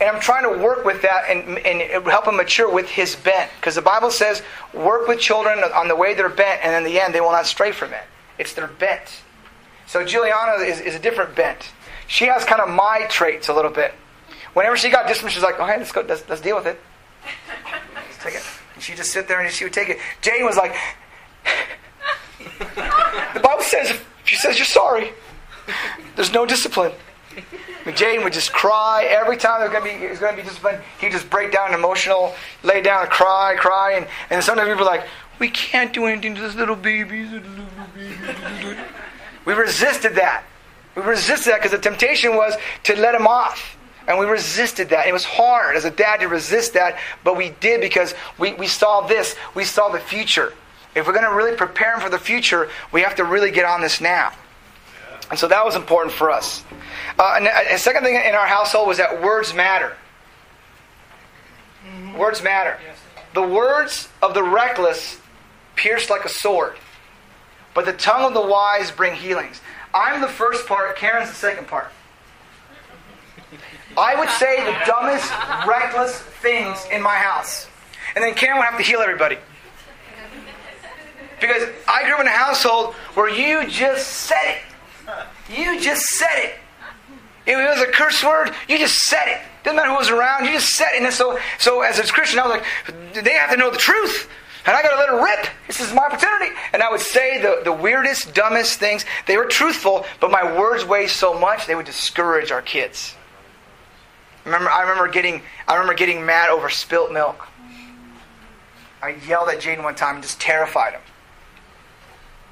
And 0.00 0.10
I'm 0.10 0.20
trying 0.20 0.42
to 0.42 0.58
work 0.62 0.84
with 0.84 1.02
that 1.02 1.30
and, 1.30 1.58
and 1.58 2.04
help 2.06 2.26
him 2.26 2.36
mature 2.36 2.70
with 2.70 2.88
his 2.88 3.14
bent. 3.14 3.50
Because 3.56 3.76
the 3.76 3.82
Bible 3.82 4.10
says, 4.10 4.42
work 4.72 5.06
with 5.06 5.20
children 5.20 5.60
on 5.60 5.86
the 5.86 5.96
way 5.96 6.14
they're 6.14 6.28
bent, 6.28 6.64
and 6.64 6.74
in 6.74 6.92
the 6.92 7.00
end, 7.00 7.14
they 7.14 7.20
will 7.20 7.30
not 7.30 7.46
stray 7.46 7.70
from 7.70 7.92
it. 7.92 8.02
It's 8.38 8.54
their 8.54 8.66
bent. 8.66 9.22
So 9.86 10.04
Juliana 10.04 10.64
is, 10.64 10.80
is 10.80 10.96
a 10.96 10.98
different 10.98 11.36
bent 11.36 11.70
she 12.06 12.26
has 12.26 12.44
kind 12.44 12.60
of 12.60 12.68
my 12.68 13.06
traits 13.08 13.48
a 13.48 13.54
little 13.54 13.70
bit. 13.70 13.92
Whenever 14.52 14.76
she 14.76 14.90
got 14.90 15.08
dismissed, 15.08 15.34
she's 15.34 15.42
like, 15.42 15.56
oh, 15.58 15.64
"Okay, 15.64 15.78
let's 15.78 15.92
go. 15.92 16.02
Let's, 16.02 16.28
let's 16.28 16.40
deal 16.40 16.56
with 16.56 16.66
it. 16.66 16.80
Let's 17.94 18.22
take 18.22 18.34
it." 18.34 18.42
And 18.74 18.82
she 18.82 18.94
just 18.94 19.10
sit 19.10 19.28
there 19.28 19.40
and 19.40 19.52
she 19.52 19.64
would 19.64 19.72
take 19.72 19.88
it. 19.88 19.98
Jaden 20.22 20.44
was 20.44 20.56
like, 20.56 20.74
"The 23.34 23.40
Bible 23.40 23.62
says 23.62 23.90
if 23.90 24.08
she 24.24 24.36
says 24.36 24.58
you're 24.58 24.66
sorry, 24.66 25.12
there's 26.16 26.32
no 26.32 26.46
discipline." 26.46 26.92
And 27.86 27.94
Jaden 27.94 28.24
would 28.24 28.32
just 28.32 28.52
cry 28.52 29.06
every 29.10 29.36
time 29.36 29.60
there's 29.60 29.72
going 29.72 29.84
to 29.84 29.98
be, 29.98 30.18
going 30.18 30.36
to 30.36 30.42
be 30.42 30.48
discipline. 30.48 30.80
He'd 31.00 31.12
just 31.12 31.28
break 31.28 31.52
down 31.52 31.74
emotional, 31.74 32.34
lay 32.62 32.80
down, 32.80 33.06
cry, 33.08 33.56
cry, 33.58 33.92
and, 33.96 34.06
and 34.30 34.42
sometimes 34.42 34.68
people 34.68 34.84
are 34.84 34.96
like, 34.96 35.06
"We 35.38 35.50
can't 35.50 35.92
do 35.92 36.06
anything 36.06 36.34
to 36.36 36.40
this 36.40 36.54
little 36.54 36.76
baby." 36.76 37.28
We 39.44 39.52
resisted 39.52 40.14
that. 40.14 40.44
We 40.94 41.02
resisted 41.02 41.52
that 41.52 41.58
because 41.58 41.72
the 41.72 41.78
temptation 41.78 42.36
was 42.36 42.54
to 42.84 42.96
let 42.96 43.14
him 43.14 43.26
off. 43.26 43.76
And 44.06 44.18
we 44.18 44.26
resisted 44.26 44.90
that. 44.90 45.06
It 45.06 45.12
was 45.12 45.24
hard 45.24 45.76
as 45.76 45.84
a 45.84 45.90
dad 45.90 46.20
to 46.20 46.28
resist 46.28 46.74
that, 46.74 46.98
but 47.24 47.36
we 47.36 47.50
did 47.60 47.80
because 47.80 48.14
we, 48.38 48.52
we 48.54 48.66
saw 48.66 49.06
this. 49.06 49.34
We 49.54 49.64
saw 49.64 49.88
the 49.88 49.98
future. 49.98 50.52
If 50.94 51.06
we're 51.06 51.14
going 51.14 51.24
to 51.24 51.34
really 51.34 51.56
prepare 51.56 51.94
him 51.94 52.00
for 52.00 52.10
the 52.10 52.18
future, 52.18 52.68
we 52.92 53.00
have 53.00 53.14
to 53.16 53.24
really 53.24 53.50
get 53.50 53.64
on 53.64 53.80
this 53.80 54.00
now. 54.00 54.32
And 55.30 55.38
so 55.38 55.48
that 55.48 55.64
was 55.64 55.74
important 55.74 56.14
for 56.14 56.30
us. 56.30 56.62
Uh, 57.18 57.34
and 57.36 57.46
a 57.46 57.78
second 57.78 58.02
thing 58.02 58.14
in 58.14 58.34
our 58.34 58.46
household 58.46 58.88
was 58.88 58.98
that 58.98 59.22
words 59.22 59.54
matter. 59.54 59.96
Mm-hmm. 61.86 62.18
Words 62.18 62.42
matter. 62.42 62.78
The 63.32 63.42
words 63.42 64.08
of 64.22 64.34
the 64.34 64.42
reckless 64.42 65.18
pierce 65.76 66.10
like 66.10 66.24
a 66.24 66.28
sword, 66.28 66.76
but 67.74 67.84
the 67.84 67.92
tongue 67.92 68.22
of 68.22 68.34
the 68.34 68.46
wise 68.46 68.90
bring 68.90 69.14
healings. 69.14 69.60
I'm 69.94 70.20
the 70.20 70.28
first 70.28 70.66
part, 70.66 70.96
Karen's 70.96 71.28
the 71.28 71.36
second 71.36 71.68
part. 71.68 71.90
I 73.96 74.18
would 74.18 74.28
say 74.30 74.56
the 74.64 74.76
dumbest, 74.86 75.30
reckless 75.66 76.18
things 76.18 76.84
in 76.90 77.00
my 77.00 77.14
house. 77.14 77.68
And 78.16 78.24
then 78.24 78.34
Karen 78.34 78.58
would 78.58 78.64
have 78.64 78.76
to 78.76 78.82
heal 78.82 79.00
everybody. 79.00 79.38
Because 81.40 81.68
I 81.86 82.02
grew 82.04 82.14
up 82.14 82.20
in 82.20 82.26
a 82.26 82.30
household 82.30 82.94
where 83.14 83.28
you 83.28 83.68
just 83.68 84.08
said 84.08 84.56
it. 84.56 85.56
You 85.56 85.80
just 85.80 86.04
said 86.06 86.36
it. 86.38 86.54
If 87.46 87.58
it 87.58 87.68
was 87.68 87.80
a 87.82 87.92
curse 87.92 88.24
word, 88.24 88.52
you 88.68 88.78
just 88.78 88.98
said 88.98 89.24
it. 89.26 89.40
Doesn't 89.62 89.76
matter 89.76 89.90
who 89.90 89.96
was 89.96 90.10
around, 90.10 90.46
you 90.46 90.52
just 90.52 90.70
said 90.70 90.88
it. 90.94 91.02
And 91.02 91.12
so, 91.12 91.38
so 91.58 91.82
as 91.82 91.98
a 91.98 92.02
Christian, 92.04 92.40
I 92.40 92.46
was 92.46 92.60
like, 92.60 93.24
they 93.24 93.32
have 93.32 93.50
to 93.50 93.56
know 93.56 93.70
the 93.70 93.76
truth. 93.76 94.28
And 94.66 94.74
I 94.74 94.82
got 94.82 94.90
to 94.90 94.96
let 94.96 95.08
it 95.10 95.22
rip. 95.22 95.46
This 95.66 95.80
is 95.80 95.92
my 95.92 96.04
opportunity. 96.04 96.52
And 96.72 96.82
I 96.82 96.90
would 96.90 97.00
say 97.00 97.40
the, 97.40 97.60
the 97.64 97.72
weirdest, 97.72 98.34
dumbest 98.34 98.78
things. 98.78 99.04
They 99.26 99.36
were 99.36 99.44
truthful, 99.44 100.06
but 100.20 100.30
my 100.30 100.58
words 100.58 100.84
weighed 100.84 101.10
so 101.10 101.38
much 101.38 101.66
they 101.66 101.74
would 101.74 101.86
discourage 101.86 102.50
our 102.50 102.62
kids. 102.62 103.14
Remember, 104.44 104.70
I 104.70 104.82
remember 104.82 105.08
getting, 105.08 105.42
I 105.68 105.74
remember 105.74 105.94
getting 105.94 106.24
mad 106.24 106.50
over 106.50 106.70
spilt 106.70 107.12
milk. 107.12 107.46
I 109.02 109.16
yelled 109.28 109.50
at 109.50 109.60
Jaden 109.60 109.82
one 109.82 109.94
time 109.94 110.16
and 110.16 110.22
just 110.22 110.40
terrified 110.40 110.94
him. 110.94 111.00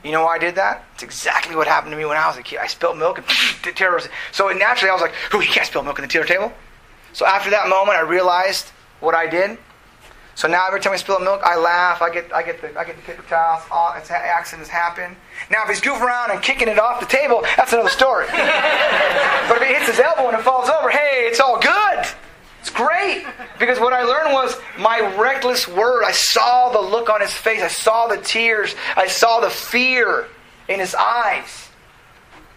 You 0.04 0.12
know 0.12 0.24
why 0.24 0.34
I 0.34 0.38
did 0.38 0.56
that? 0.56 0.84
It's 0.94 1.02
exactly 1.02 1.54
what 1.54 1.66
happened 1.66 1.92
to 1.92 1.96
me 1.96 2.04
when 2.04 2.16
I 2.16 2.26
was 2.26 2.36
a 2.36 2.42
kid. 2.42 2.58
I 2.58 2.66
spilled 2.66 2.98
milk 2.98 3.18
and 3.18 3.26
terrorized. 3.76 4.08
So 4.32 4.48
naturally, 4.48 4.90
I 4.90 4.94
was 4.94 5.00
like, 5.00 5.14
"Oh, 5.32 5.40
you 5.40 5.46
can't 5.46 5.66
spill 5.66 5.82
milk 5.82 5.98
on 5.98 6.02
the 6.02 6.08
dinner 6.08 6.26
table." 6.26 6.52
So 7.12 7.24
after 7.24 7.50
that 7.50 7.68
moment, 7.68 7.96
I 7.96 8.00
realized 8.00 8.70
what 9.00 9.14
I 9.14 9.28
did. 9.28 9.58
So 10.34 10.48
now 10.48 10.66
every 10.66 10.80
time 10.80 10.92
I 10.92 10.96
spill 10.96 11.20
milk, 11.20 11.42
I 11.44 11.56
laugh. 11.56 12.00
I 12.00 12.12
get, 12.12 12.32
I 12.32 12.42
get 12.42 12.60
the, 12.60 12.78
I 12.78 12.84
get 12.84 12.96
the 12.96 13.02
paper 13.02 13.22
towels. 13.28 13.62
Oh, 13.70 13.94
it's, 13.96 14.10
accidents 14.10 14.68
happen. 14.68 15.16
Now 15.50 15.62
if 15.64 15.68
he's 15.68 15.80
goofing 15.80 16.00
around 16.00 16.30
and 16.30 16.42
kicking 16.42 16.68
it 16.68 16.78
off 16.78 17.00
the 17.00 17.06
table, 17.06 17.44
that's 17.56 17.72
another 17.72 17.90
story. 17.90 18.26
but 18.30 19.60
if 19.60 19.62
he 19.62 19.74
hits 19.74 19.86
his 19.86 20.00
elbow 20.00 20.28
and 20.28 20.38
it 20.38 20.42
falls 20.42 20.68
over, 20.68 20.88
hey, 20.88 21.26
it's 21.26 21.40
all 21.40 21.60
good. 21.60 22.06
It's 22.60 22.70
great 22.70 23.26
because 23.58 23.80
what 23.80 23.92
I 23.92 24.02
learned 24.02 24.32
was 24.32 24.56
my 24.78 25.00
reckless 25.20 25.66
word. 25.66 26.04
I 26.04 26.12
saw 26.12 26.70
the 26.70 26.80
look 26.80 27.10
on 27.10 27.20
his 27.20 27.32
face. 27.32 27.60
I 27.60 27.68
saw 27.68 28.06
the 28.06 28.18
tears. 28.18 28.74
I 28.96 29.08
saw 29.08 29.40
the 29.40 29.50
fear 29.50 30.28
in 30.68 30.78
his 30.78 30.94
eyes, 30.94 31.68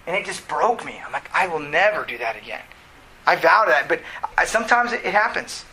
and 0.06 0.16
it 0.16 0.26
just 0.26 0.48
broke 0.48 0.86
me. 0.86 1.02
I'm 1.04 1.12
like, 1.12 1.30
I 1.34 1.48
will 1.48 1.60
never 1.60 2.06
do 2.06 2.20
that 2.20 2.38
again. 2.38 2.62
I 3.26 3.36
vow 3.36 3.64
to 3.66 3.72
that, 3.72 3.90
but 3.90 4.02
sometimes 4.46 4.94
it 4.94 5.04
happens. 5.06 5.66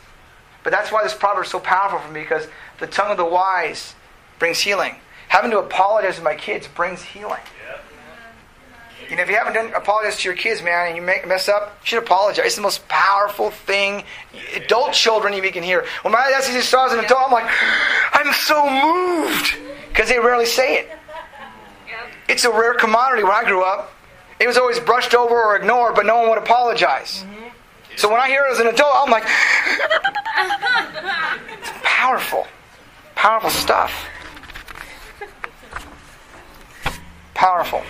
But 0.63 0.71
that's 0.71 0.93
why 0.93 1.03
this 1.03 1.15
proverb 1.15 1.45
is 1.45 1.51
so 1.51 1.59
powerful 1.59 1.99
for 1.99 2.13
me 2.13 2.21
because 2.21 2.47
the 2.79 2.87
tongue 2.87 3.11
of 3.11 3.17
the 3.17 3.25
wise 3.25 3.95
brings 4.39 4.61
healing. 4.61 4.97
Having 5.29 5.53
to 5.53 5.59
apologize 5.59 6.17
to 6.17 6.23
my 6.23 6.35
kids 6.35 6.69
brings 6.69 7.03
healing. 7.03 7.41
You 9.09 9.17
know, 9.17 9.23
if 9.25 9.29
you 9.29 9.37
haven't 9.37 9.53
done 9.53 9.75
apologize 9.75 10.19
to 10.21 10.29
your 10.29 10.37
kids, 10.37 10.63
man, 10.63 10.87
and 10.87 10.97
you 10.97 11.03
make, 11.03 11.27
mess 11.27 11.49
up, 11.49 11.79
you 11.83 11.87
should 11.87 12.03
apologize. 12.03 12.47
It's 12.47 12.57
the 12.57 12.63
most 12.63 12.87
powerful 12.89 13.51
thing. 13.51 14.05
Adult 14.55 14.93
children 14.93 15.35
even 15.35 15.53
can 15.53 15.63
hear. 15.63 15.85
When 16.03 16.13
my 16.13 16.31
dad 16.31 16.43
sees 16.43 16.67
saw 16.67 16.87
as 16.87 16.93
an 16.93 17.01
adult, 17.05 17.25
I'm 17.27 17.33
like, 17.33 17.51
I'm 18.15 18.33
so 18.33 18.71
moved 18.71 19.57
because 19.89 20.09
they 20.09 20.19
rarely 20.19 20.47
say 20.47 20.79
it. 20.79 20.91
it's 22.29 22.45
a 22.45 22.51
rare 22.51 22.75
commodity 22.75 23.23
when 23.25 23.33
I 23.33 23.45
grew 23.45 23.63
up. 23.63 23.93
It 24.41 24.47
was 24.47 24.57
always 24.57 24.81
brushed 24.81 25.15
over 25.15 25.35
or 25.35 25.57
ignored, 25.57 25.95
but 25.95 26.07
no 26.07 26.19
one 26.19 26.31
would 26.31 26.39
apologize. 26.39 27.25
Mm-hmm. 27.25 27.42
So 27.97 28.11
when 28.11 28.21
I 28.21 28.29
hear 28.29 28.45
it 28.49 28.53
as 28.53 28.59
an 28.59 28.67
adult, 28.69 28.95
I'm 28.95 29.11
like, 29.11 29.25
it's 31.61 31.71
powerful. 31.83 32.47
Powerful 33.15 33.51
stuff. 33.51 34.09
Powerful. 37.35 37.83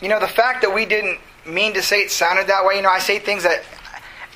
You 0.00 0.08
know, 0.08 0.20
the 0.20 0.28
fact 0.28 0.62
that 0.62 0.74
we 0.74 0.84
didn't 0.86 1.18
mean 1.46 1.74
to 1.74 1.82
say 1.82 2.00
it 2.00 2.10
sounded 2.10 2.46
that 2.48 2.64
way, 2.64 2.76
you 2.76 2.82
know, 2.82 2.90
I 2.90 2.98
say 2.98 3.18
things 3.18 3.42
that 3.44 3.64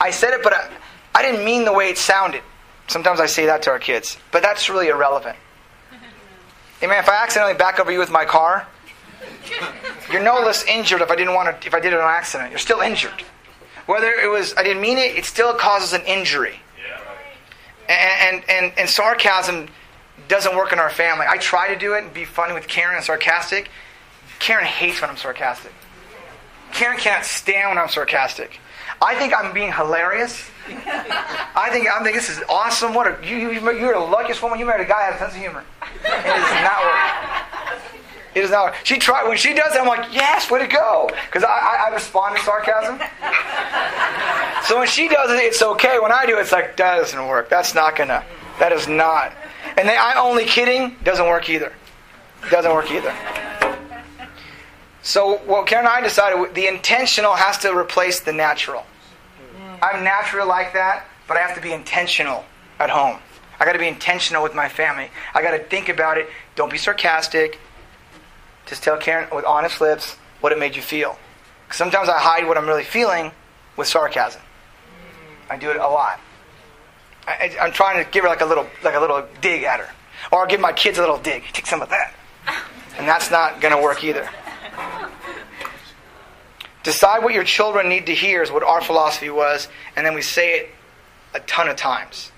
I 0.01 0.11
said 0.11 0.33
it, 0.33 0.43
but 0.43 0.53
I, 0.53 0.71
I 1.15 1.23
didn't 1.23 1.45
mean 1.45 1.65
the 1.65 1.73
way 1.73 1.89
it 1.89 1.99
sounded. 1.99 2.43
Sometimes 2.87 3.21
I 3.21 3.27
say 3.27 3.47
that 3.47 3.63
to 3.63 3.71
our 3.71 3.79
kids, 3.79 4.17
but 4.31 4.43
that's 4.43 4.69
really 4.71 4.89
irrelevant. 4.89 5.37
Hey 6.81 6.87
man, 6.87 7.03
if 7.03 7.09
I 7.09 7.23
accidentally 7.23 7.55
back 7.55 7.81
over 7.81 7.91
you 7.91 7.99
with 7.99 8.11
my 8.11 8.25
car, 8.25 8.67
you're 10.13 10.23
no 10.23 10.35
less 10.37 10.65
injured 10.67 11.01
if 11.01 11.11
I 11.11 11.17
didn't 11.17 11.35
want 11.35 11.61
to. 11.61 11.67
If 11.67 11.75
I 11.75 11.81
did 11.81 11.93
it 11.93 12.01
on 12.01 12.09
accident, 12.09 12.51
you're 12.51 12.59
still 12.59 12.81
injured. 12.81 13.23
Whether 13.87 14.11
it 14.11 14.31
was 14.31 14.55
I 14.57 14.63
didn't 14.63 14.83
mean 14.83 14.99
it, 14.99 15.17
it 15.17 15.25
still 15.25 15.55
causes 15.55 15.93
an 15.93 16.03
injury. 16.03 16.61
And 17.89 18.37
and 18.37 18.51
and, 18.51 18.73
and 18.79 18.89
sarcasm 18.89 19.69
doesn't 20.29 20.55
work 20.57 20.73
in 20.73 20.79
our 20.79 20.91
family. 20.91 21.27
I 21.29 21.39
try 21.39 21.73
to 21.73 21.79
do 21.79 21.95
it 21.95 22.05
and 22.05 22.13
be 22.13 22.25
funny 22.25 22.53
with 22.53 22.69
Karen 22.69 22.97
and 22.97 23.05
sarcastic. 23.05 23.71
Karen 24.39 24.65
hates 24.65 25.01
when 25.01 25.11
I'm 25.11 25.17
sarcastic. 25.17 25.73
Karen 26.73 26.99
cannot 26.99 27.25
stand 27.25 27.71
when 27.71 27.79
I'm 27.79 27.89
sarcastic. 27.89 28.61
I 29.01 29.15
think 29.15 29.33
I'm 29.37 29.53
being 29.55 29.73
hilarious. 29.73 30.51
I 30.69 31.69
think 31.71 31.89
I'm 31.91 32.03
thinking 32.03 32.21
this 32.21 32.29
is 32.29 32.43
awesome. 32.49 32.95
What 32.95 33.07
a, 33.07 33.27
you, 33.27 33.37
you, 33.37 33.73
you're 33.73 33.95
the 33.95 34.01
luckiest 34.01 34.43
woman 34.43 34.59
you 34.59 34.67
married 34.67 34.85
a 34.85 34.89
guy 34.89 35.11
that 35.11 35.19
has 35.19 35.31
a 35.31 35.33
sense 35.33 35.35
of 35.35 35.41
humor. 35.41 35.65
It 35.83 36.03
does 36.03 36.63
not 36.63 36.83
work. 36.85 37.28
It 38.39 38.43
does 38.43 38.51
not 38.51 38.67
work. 38.67 38.77
She 38.85 38.99
tried 38.99 39.27
when 39.27 39.37
she 39.37 39.53
does 39.53 39.75
it. 39.75 39.81
I'm 39.81 39.89
like, 39.89 40.15
yes, 40.15 40.49
way 40.51 40.61
to 40.61 40.67
go, 40.67 41.11
because 41.27 41.43
I, 41.43 41.49
I, 41.49 41.89
I 41.89 41.95
respond 41.95 42.37
to 42.37 42.43
sarcasm. 42.43 42.99
so 44.69 44.79
when 44.79 44.87
she 44.87 45.09
does 45.09 45.31
it, 45.31 45.43
it's 45.43 45.61
okay. 45.61 45.99
When 45.99 46.13
I 46.13 46.25
do, 46.25 46.39
it's 46.39 46.53
like 46.53 46.77
that 46.77 46.97
doesn't 46.97 47.27
work. 47.27 47.49
That's 47.49 47.75
not 47.75 47.97
gonna. 47.97 48.25
That 48.61 48.73
is 48.73 48.87
not. 48.87 49.33
And 49.77 49.89
then 49.89 49.99
I'm 50.01 50.19
only 50.19 50.45
kidding 50.45 50.97
doesn't 51.03 51.27
work 51.27 51.49
either. 51.51 51.73
Doesn't 52.51 52.73
work 52.73 52.91
either. 52.91 53.15
So 55.03 55.39
what 55.39 55.67
Karen 55.67 55.87
and 55.87 55.95
I 55.95 56.01
decided, 56.01 56.55
the 56.55 56.67
intentional 56.67 57.35
has 57.35 57.59
to 57.59 57.77
replace 57.77 58.21
the 58.21 58.33
natural. 58.33 58.85
Mm. 59.57 59.79
I'm 59.83 60.05
natural 60.05 60.47
like 60.47 60.73
that, 60.75 61.07
but 61.27 61.37
I 61.37 61.41
have 61.41 61.57
to 61.57 61.63
be 61.63 61.73
intentional 61.73 62.45
at 62.79 62.91
home. 62.91 63.19
I 63.61 63.65
got 63.65 63.73
to 63.73 63.79
be 63.79 63.89
intentional 63.89 64.43
with 64.43 64.55
my 64.55 64.69
family. 64.69 65.11
I 65.35 65.43
got 65.43 65.53
to 65.53 65.59
think 65.59 65.89
about 65.89 66.19
it. 66.19 66.29
Don't 66.55 66.71
be 66.71 66.79
sarcastic. 66.79 67.59
Just 68.69 68.83
tell 68.83 68.99
Karen 68.99 69.29
with 69.35 69.45
honest 69.45 69.81
lips 69.81 70.17
what 70.41 70.53
it 70.53 70.59
made 70.59 70.77
you 70.77 70.83
feel. 70.83 71.19
Sometimes 71.71 72.09
I 72.09 72.19
hide 72.19 72.47
what 72.47 72.57
I'm 72.57 72.67
really 72.67 72.85
feeling 72.85 73.33
with 73.77 73.89
sarcasm. 73.89 74.43
I 75.51 75.57
do 75.57 75.71
it 75.71 75.77
a 75.77 75.89
lot. 75.89 76.21
I, 77.27 77.57
am 77.59 77.73
trying 77.73 78.03
to 78.03 78.11
give 78.11 78.25
her 78.25 78.29
like 78.29 78.41
a 78.41 78.47
little, 78.47 78.67
like 78.83 78.95
a 78.95 79.01
little 79.01 79.27
dig 79.41 79.63
at 79.63 79.81
her, 79.81 79.89
or 80.33 80.41
I'll 80.41 80.47
give 80.47 80.61
my 80.61 80.73
kids 80.73 80.99
a 80.99 81.01
little 81.01 81.19
dig. 81.19 81.45
Take 81.53 81.67
some 81.67 81.83
of 81.83 81.91
that, 81.91 82.15
and 82.97 83.07
that's 83.07 83.31
not 83.31 83.61
going 83.61 83.75
to 83.75 83.83
work 83.83 84.03
either. 84.03 84.29
Decide 86.85 87.23
what 87.23 87.35
your 87.35 87.45
children 87.45 87.89
need 87.89 88.07
to 88.07 88.15
hear 88.15 88.43
is 88.43 88.51
what 88.51 88.63
our 88.63 88.81
philosophy 88.81 89.29
was, 89.29 89.69
and 89.95 90.07
then 90.07 90.15
we 90.15 90.23
say 90.23 90.59
it 90.59 90.71
a 91.35 91.41
ton 91.41 91.69
of 91.69 91.77
times. 91.77 92.33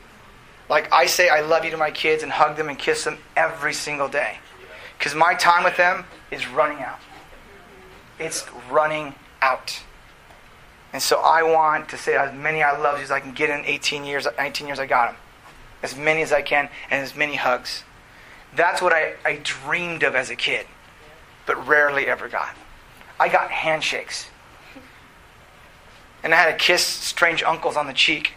Like 0.69 0.93
I 0.93 1.07
say 1.07 1.29
I 1.29 1.41
love 1.41 1.65
you 1.65 1.71
to 1.71 1.77
my 1.77 1.91
kids 1.91 2.23
and 2.23 2.33
hug 2.33 2.57
them 2.57 2.69
and 2.69 2.79
kiss 2.79 3.05
them 3.05 3.19
every 3.37 3.73
single 3.73 4.09
day. 4.09 4.39
Because 5.01 5.15
my 5.15 5.33
time 5.33 5.65
with 5.65 5.79
them 5.79 6.05
is 6.31 6.47
running 6.47 6.83
out. 6.83 6.99
It's 8.19 8.47
running 8.71 9.15
out. 9.41 9.81
And 10.93 11.03
so 11.03 11.21
I 11.21 11.43
want 11.43 11.89
to 11.89 11.97
say 11.97 12.17
as 12.17 12.35
many 12.35 12.63
I 12.63 12.79
love 12.79 13.01
as 13.01 13.11
I 13.11 13.19
can 13.19 13.33
get 13.33 13.49
in 13.49 13.65
18 13.65 14.05
years, 14.05 14.27
19 14.37 14.67
years 14.67 14.79
I 14.79 14.85
got 14.85 15.13
them. 15.13 15.21
As 15.83 15.97
many 15.97 16.21
as 16.21 16.35
I 16.35 16.43
can 16.43 16.69
and 16.91 17.03
as 17.03 17.17
many 17.17 17.37
hugs. 17.37 17.83
That's 18.55 18.83
what 18.83 18.93
I, 18.93 19.15
I 19.25 19.41
dreamed 19.43 20.03
of 20.03 20.15
as 20.15 20.29
a 20.29 20.37
kid, 20.37 20.67
but 21.47 21.67
rarely 21.67 22.07
ever 22.07 22.29
got. 22.29 22.55
I 23.19 23.31
got 23.31 23.51
handshakes. 23.51 24.27
And 26.23 26.35
I 26.35 26.37
had 26.37 26.51
to 26.51 26.63
kiss 26.63 26.85
strange 26.85 27.43
uncles 27.43 27.79
on 27.79 27.87
the 27.87 27.95
cheek. 27.95 28.33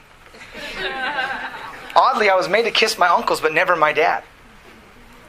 Oddly, 1.94 2.30
I 2.30 2.36
was 2.36 2.48
made 2.48 2.64
to 2.64 2.72
kiss 2.72 2.98
my 2.98 3.10
uncles, 3.10 3.42
but 3.42 3.54
never 3.54 3.76
my 3.76 3.92
dad. 3.92 4.24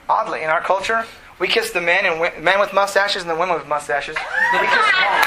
Oddly, 0.09 0.43
in 0.43 0.51
our 0.51 0.61
culture, 0.61 1.05
we 1.39 1.49
kiss 1.49 1.71
the 1.71 1.81
men 1.81 2.07
and 2.07 2.45
men 2.45 2.61
with 2.61 2.73
mustaches 2.73 3.23
and 3.23 3.31
the 3.31 3.35
women 3.35 3.57
with 3.57 3.67
mustaches. 3.67 4.17
We 4.53 4.67
kissed 4.67 4.93
them 4.93 5.03
all. 5.03 5.25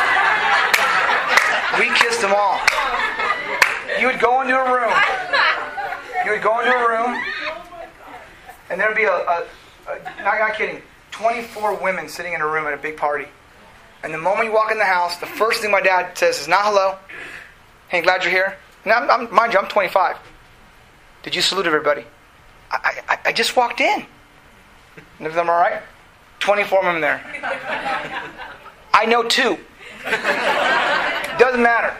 We 1.80 1.90
kissed 1.96 2.22
them 2.22 2.34
all. 2.36 2.60
You 4.00 4.08
would 4.08 4.20
go 4.20 4.42
into 4.42 4.56
a 4.56 4.72
room. 4.72 4.94
You 6.26 6.32
would 6.32 6.42
go 6.42 6.60
into 6.60 6.74
a 6.74 6.90
room, 6.90 7.24
and 8.70 8.80
there'd 8.80 8.96
be 8.96 9.04
a, 9.04 9.12
a, 9.12 9.46
a 9.88 10.24
not, 10.24 10.40
not 10.40 10.56
kidding, 10.56 10.82
24 11.12 11.76
women 11.82 12.10
sitting 12.10 12.34
in 12.34 12.42
a 12.42 12.48
room 12.48 12.68
at 12.68 12.74
a 12.74 12.78
big 12.78 12.98
party. 12.98 13.28
And 14.04 14.14
the 14.14 14.18
moment 14.18 14.48
you 14.48 14.54
walk 14.54 14.72
in 14.72 14.78
the 14.78 14.86
house, 14.86 15.18
the 15.18 15.26
first 15.26 15.62
thing 15.62 15.72
my 15.72 15.82
dad 15.82 16.18
says 16.18 16.40
is 16.40 16.48
not 16.48 16.66
hello. 16.66 16.98
Hey, 17.90 18.02
glad 18.02 18.24
you're 18.24 18.32
here. 18.32 18.58
And 18.84 18.94
I'm, 18.94 19.10
I'm, 19.10 19.34
mind 19.34 19.54
you, 19.54 19.60
I'm 19.60 19.68
25. 19.68 20.18
Did 21.24 21.36
you 21.36 21.42
salute 21.42 21.66
everybody? 21.66 22.06
I, 22.72 23.02
I, 23.08 23.20
I 23.26 23.34
just 23.34 23.56
walked 23.56 23.82
in. 23.82 24.06
Them 25.20 25.50
all 25.50 25.60
right? 25.60 25.82
24 26.48 26.80
of 26.80 26.86
them 26.86 27.02
there. 27.02 27.22
I 28.94 29.06
know 29.06 29.22
two. 29.22 29.58
Doesn't 31.38 31.62
matter. 31.62 31.94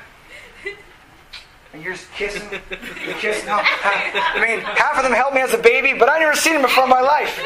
And 1.74 1.84
you're 1.84 1.92
just 1.92 2.10
kissing, 2.14 2.44
you're 2.50 3.16
kissing. 3.16 3.50
Oh, 3.50 3.58
no, 3.58 3.62
I 3.62 4.40
mean, 4.40 4.62
half 4.62 4.96
of 4.96 5.04
them 5.04 5.12
held 5.12 5.34
me 5.34 5.42
as 5.42 5.54
a 5.54 5.58
baby, 5.58 6.00
but 6.00 6.08
I 6.08 6.18
never 6.20 6.34
seen 6.34 6.54
them 6.54 6.62
before 6.62 6.86
in 6.86 6.90
my 6.90 7.02
life. 7.02 7.46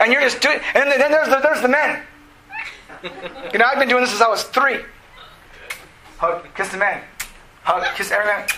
And 0.00 0.12
you're 0.12 0.20
just 0.20 0.40
doing. 0.40 0.58
And 0.74 0.90
then 0.90 1.12
there's 1.12 1.28
the, 1.28 1.38
there's 1.40 1.62
the 1.62 1.68
men. 1.68 2.02
You 3.52 3.60
know, 3.60 3.66
I've 3.66 3.78
been 3.78 3.88
doing 3.88 4.00
this 4.00 4.10
since 4.10 4.20
I 4.22 4.28
was 4.28 4.42
three. 4.42 4.80
Hug, 6.18 6.44
kiss 6.56 6.70
the 6.70 6.78
man. 6.78 7.04
Hug, 7.62 7.84
kiss 7.94 8.10
every 8.10 8.26
man. 8.26 8.48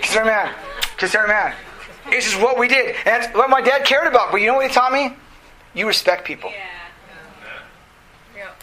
Kiss 0.00 0.16
every 0.16 0.30
man. 0.30 0.54
Kiss 0.96 1.14
every 1.14 1.28
man. 1.28 1.54
It's 2.06 2.24
just 2.24 2.40
what 2.40 2.58
we 2.58 2.68
did. 2.68 2.96
And 3.04 3.22
that's 3.22 3.34
what 3.34 3.50
my 3.50 3.60
dad 3.60 3.84
cared 3.84 4.06
about. 4.06 4.32
But 4.32 4.40
you 4.40 4.46
know 4.46 4.54
what 4.54 4.66
he 4.66 4.72
taught 4.72 4.94
me? 4.94 5.14
You 5.74 5.86
respect 5.86 6.24
people. 6.24 6.50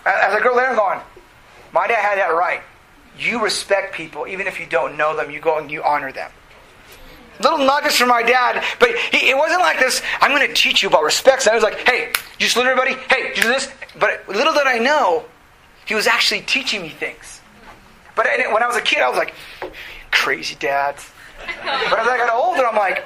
As 0.05 0.33
I 0.33 0.39
grow 0.39 0.55
later, 0.55 0.69
I'm 0.69 0.75
going, 0.75 0.99
my 1.73 1.87
dad 1.87 1.97
had 1.97 2.17
that 2.17 2.33
right. 2.33 2.61
You 3.17 3.43
respect 3.43 3.93
people, 3.93 4.27
even 4.27 4.47
if 4.47 4.59
you 4.59 4.65
don't 4.65 4.97
know 4.97 5.15
them. 5.15 5.29
You 5.31 5.39
go 5.39 5.57
and 5.57 5.69
you 5.69 5.83
honor 5.83 6.11
them. 6.11 6.31
Little 7.41 7.59
nuggets 7.59 7.97
from 7.97 8.09
my 8.09 8.23
dad, 8.23 8.63
but 8.79 8.89
he, 9.11 9.29
it 9.29 9.37
wasn't 9.37 9.61
like 9.61 9.79
this. 9.79 10.01
I'm 10.19 10.31
going 10.31 10.47
to 10.47 10.53
teach 10.53 10.83
you 10.83 10.89
about 10.89 11.03
respect. 11.03 11.43
So 11.43 11.51
I 11.51 11.55
was 11.55 11.63
like, 11.63 11.87
hey, 11.87 12.11
you 12.39 12.47
salute 12.47 12.67
everybody? 12.67 12.93
Hey, 13.09 13.29
you 13.29 13.41
do 13.41 13.47
this? 13.47 13.71
But 13.99 14.27
little 14.27 14.53
did 14.53 14.67
I 14.67 14.77
know, 14.77 15.25
he 15.85 15.95
was 15.95 16.07
actually 16.07 16.41
teaching 16.41 16.81
me 16.81 16.89
things. 16.89 17.41
But 18.15 18.27
when 18.51 18.61
I 18.61 18.67
was 18.67 18.75
a 18.75 18.81
kid, 18.81 18.99
I 18.99 19.09
was 19.09 19.17
like, 19.17 19.33
crazy 20.11 20.55
dads. 20.55 21.09
But 21.63 21.99
as 21.99 22.07
I 22.07 22.17
got 22.17 22.33
older, 22.33 22.65
I'm 22.65 22.75
like, 22.75 23.03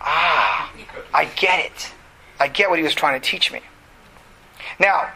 ah, 0.00 0.72
I 1.12 1.24
get 1.36 1.64
it. 1.64 1.92
I 2.38 2.48
get 2.48 2.70
what 2.70 2.78
he 2.78 2.84
was 2.84 2.94
trying 2.94 3.20
to 3.20 3.26
teach 3.26 3.52
me. 3.52 3.60
Now, 4.78 5.10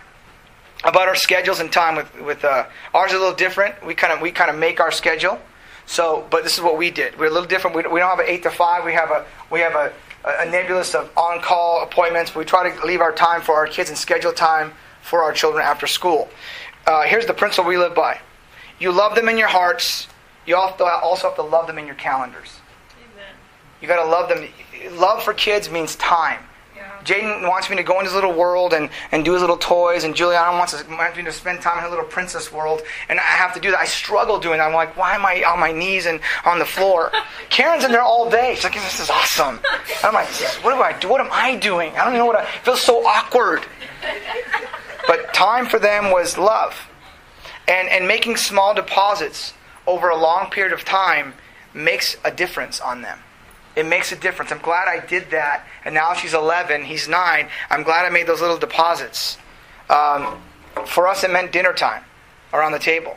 about 0.85 1.09
our 1.09 1.15
schedules 1.15 1.61
and 1.61 1.73
time 1.73 1.97
with 1.97 2.21
with 2.21 2.45
uh, 2.45 2.67
ours 2.95 3.13
is 3.13 3.17
a 3.17 3.21
little 3.21 3.35
different. 3.35 3.85
We 3.85 3.95
kind 3.95 4.13
of 4.13 4.21
we 4.21 4.31
kind 4.31 4.51
of 4.51 4.59
make 4.59 4.81
our 4.81 4.91
schedule. 4.91 5.39
So, 5.87 6.27
but 6.31 6.43
this 6.43 6.59
is 6.59 6.63
what 6.63 6.77
we 6.77 6.91
did. 6.91 7.17
We're 7.19 7.27
a 7.27 7.31
little 7.31 7.49
different. 7.49 7.77
We, 7.77 7.83
we 7.83 8.01
don't 8.01 8.11
have 8.11 8.19
an 8.19 8.27
eight 8.29 8.43
to 8.43 8.51
five. 8.51 8.85
We 8.85 8.93
have 8.93 9.11
a 9.11 9.25
we 9.51 9.61
have 9.61 9.75
a, 9.75 9.93
a 10.25 10.51
nebulous 10.51 10.95
of 10.95 11.11
on 11.17 11.41
call 11.41 11.83
appointments. 11.83 12.35
We 12.35 12.45
try 12.45 12.71
to 12.71 12.87
leave 12.87 13.01
our 13.01 13.13
time 13.13 13.41
for 13.41 13.55
our 13.55 13.67
kids 13.67 13.89
and 13.89 13.99
schedule 13.99 14.33
time 14.33 14.73
for 15.03 15.23
our 15.23 15.33
children 15.33 15.65
after 15.65 15.87
school. 15.87 16.29
Uh, 16.87 17.03
here's 17.03 17.27
the 17.27 17.35
principle 17.35 17.69
we 17.69 17.79
live 17.79 17.95
by: 17.95 18.21
you 18.79 18.93
love 18.93 19.15
them 19.15 19.29
in 19.29 19.39
your 19.39 19.49
hearts. 19.49 20.09
You 20.47 20.57
also 20.57 20.87
have 20.87 21.37
to 21.37 21.43
love 21.43 21.67
them 21.67 21.79
in 21.79 21.87
your 21.87 21.97
calendars. 21.97 22.61
Amen. 23.13 23.35
You 23.81 23.89
got 23.89 24.03
to 24.03 24.09
love 24.09 24.29
them. 24.29 24.47
Love 24.93 25.23
for 25.23 25.35
kids 25.35 25.71
means 25.71 25.97
time. 25.97 26.41
Jaden 27.07 27.49
wants 27.49 27.71
me 27.71 27.77
to 27.77 27.85
go 27.85 28.01
in 28.01 28.05
his 28.05 28.15
little 28.15 28.33
world 28.33 28.75
and, 28.75 28.91
and 29.13 29.25
do 29.25 29.33
his 29.33 29.41
little 29.41 29.57
toys, 29.57 30.03
and 30.03 30.15
Juliana 30.15 30.59
wants, 30.59 30.73
to, 30.75 30.89
wants 30.91 31.17
me 31.17 31.23
to 31.23 31.33
spend 31.33 31.61
time 31.63 31.79
in 31.79 31.85
her 31.85 31.89
little 31.89 32.05
princess 32.05 32.53
world, 32.53 32.83
and 33.09 33.21
I 33.21 33.23
have 33.23 33.55
to 33.55 33.61
do 33.61 33.71
that. 33.71 33.79
I 33.79 33.85
struggle 33.85 34.41
doing 34.41 34.59
that. 34.59 34.67
I'm 34.67 34.75
like, 34.75 34.97
why 34.97 35.15
am 35.15 35.25
I 35.25 35.45
on 35.45 35.61
my 35.61 35.71
knees 35.71 36.07
and 36.07 36.21
on 36.45 36.59
the 36.59 36.65
floor? 36.65 37.13
Karen's 37.49 37.85
in 37.85 37.93
there 37.93 38.03
all 38.03 38.29
day. 38.29 38.55
She's 38.57 38.65
like, 38.65 38.75
this 38.75 39.01
is 39.01 39.09
awesome. 39.09 39.59
And 39.59 40.05
I'm 40.05 40.15
like, 40.15 40.29
what 40.63 40.75
do 40.75 40.83
I 40.83 40.99
do? 40.99 41.09
What 41.09 41.21
am 41.21 41.29
I 41.31 41.55
doing? 41.55 41.93
I 41.93 41.99
don't 41.99 42.09
even 42.09 42.19
know 42.19 42.27
what 42.27 42.37
I 42.37 42.43
it 42.43 42.65
feels 42.65 42.83
so 42.83 43.07
awkward. 43.07 43.65
But 45.07 45.33
time 45.33 45.67
for 45.67 45.79
them 45.79 46.11
was 46.11 46.37
love. 46.37 46.89
And, 47.69 47.89
and 47.89 48.09
making 48.09 48.37
small 48.37 48.75
deposits 48.75 49.55
over 49.87 50.09
a 50.09 50.17
long 50.17 50.51
period 50.51 50.73
of 50.73 50.85
time 50.85 51.35
makes 51.73 52.17
a 52.25 52.31
difference 52.31 52.81
on 52.81 53.03
them. 53.03 53.19
It 53.77 53.87
makes 53.87 54.11
a 54.11 54.17
difference. 54.17 54.51
I'm 54.51 54.59
glad 54.59 54.89
I 54.89 55.05
did 55.05 55.31
that. 55.31 55.67
And 55.87 55.95
now 55.95 56.15
she's 56.15 56.35
11, 56.35 56.85
he's 56.85 57.09
9. 57.09 57.49
I'm 57.71 57.83
glad 57.85 58.05
I 58.05 58.11
made 58.11 58.27
those 58.27 58.41
little 58.41 58.59
deposits. 58.59 59.39
Um, 59.89 60.43
for 60.85 61.07
us, 61.07 61.23
it 61.23 61.31
meant 61.31 61.53
dinner 61.53 61.73
time 61.73 62.03
around 62.53 62.73
the 62.73 62.81
table. 62.81 63.17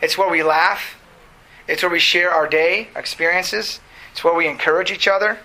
It's 0.00 0.16
where 0.16 0.30
we 0.30 0.42
laugh, 0.42 0.98
it's 1.68 1.82
where 1.82 1.92
we 1.92 1.98
share 1.98 2.30
our 2.30 2.48
day 2.48 2.88
experiences, 2.96 3.80
it's 4.12 4.24
where 4.24 4.34
we 4.34 4.48
encourage 4.48 4.90
each 4.90 5.06
other. 5.06 5.38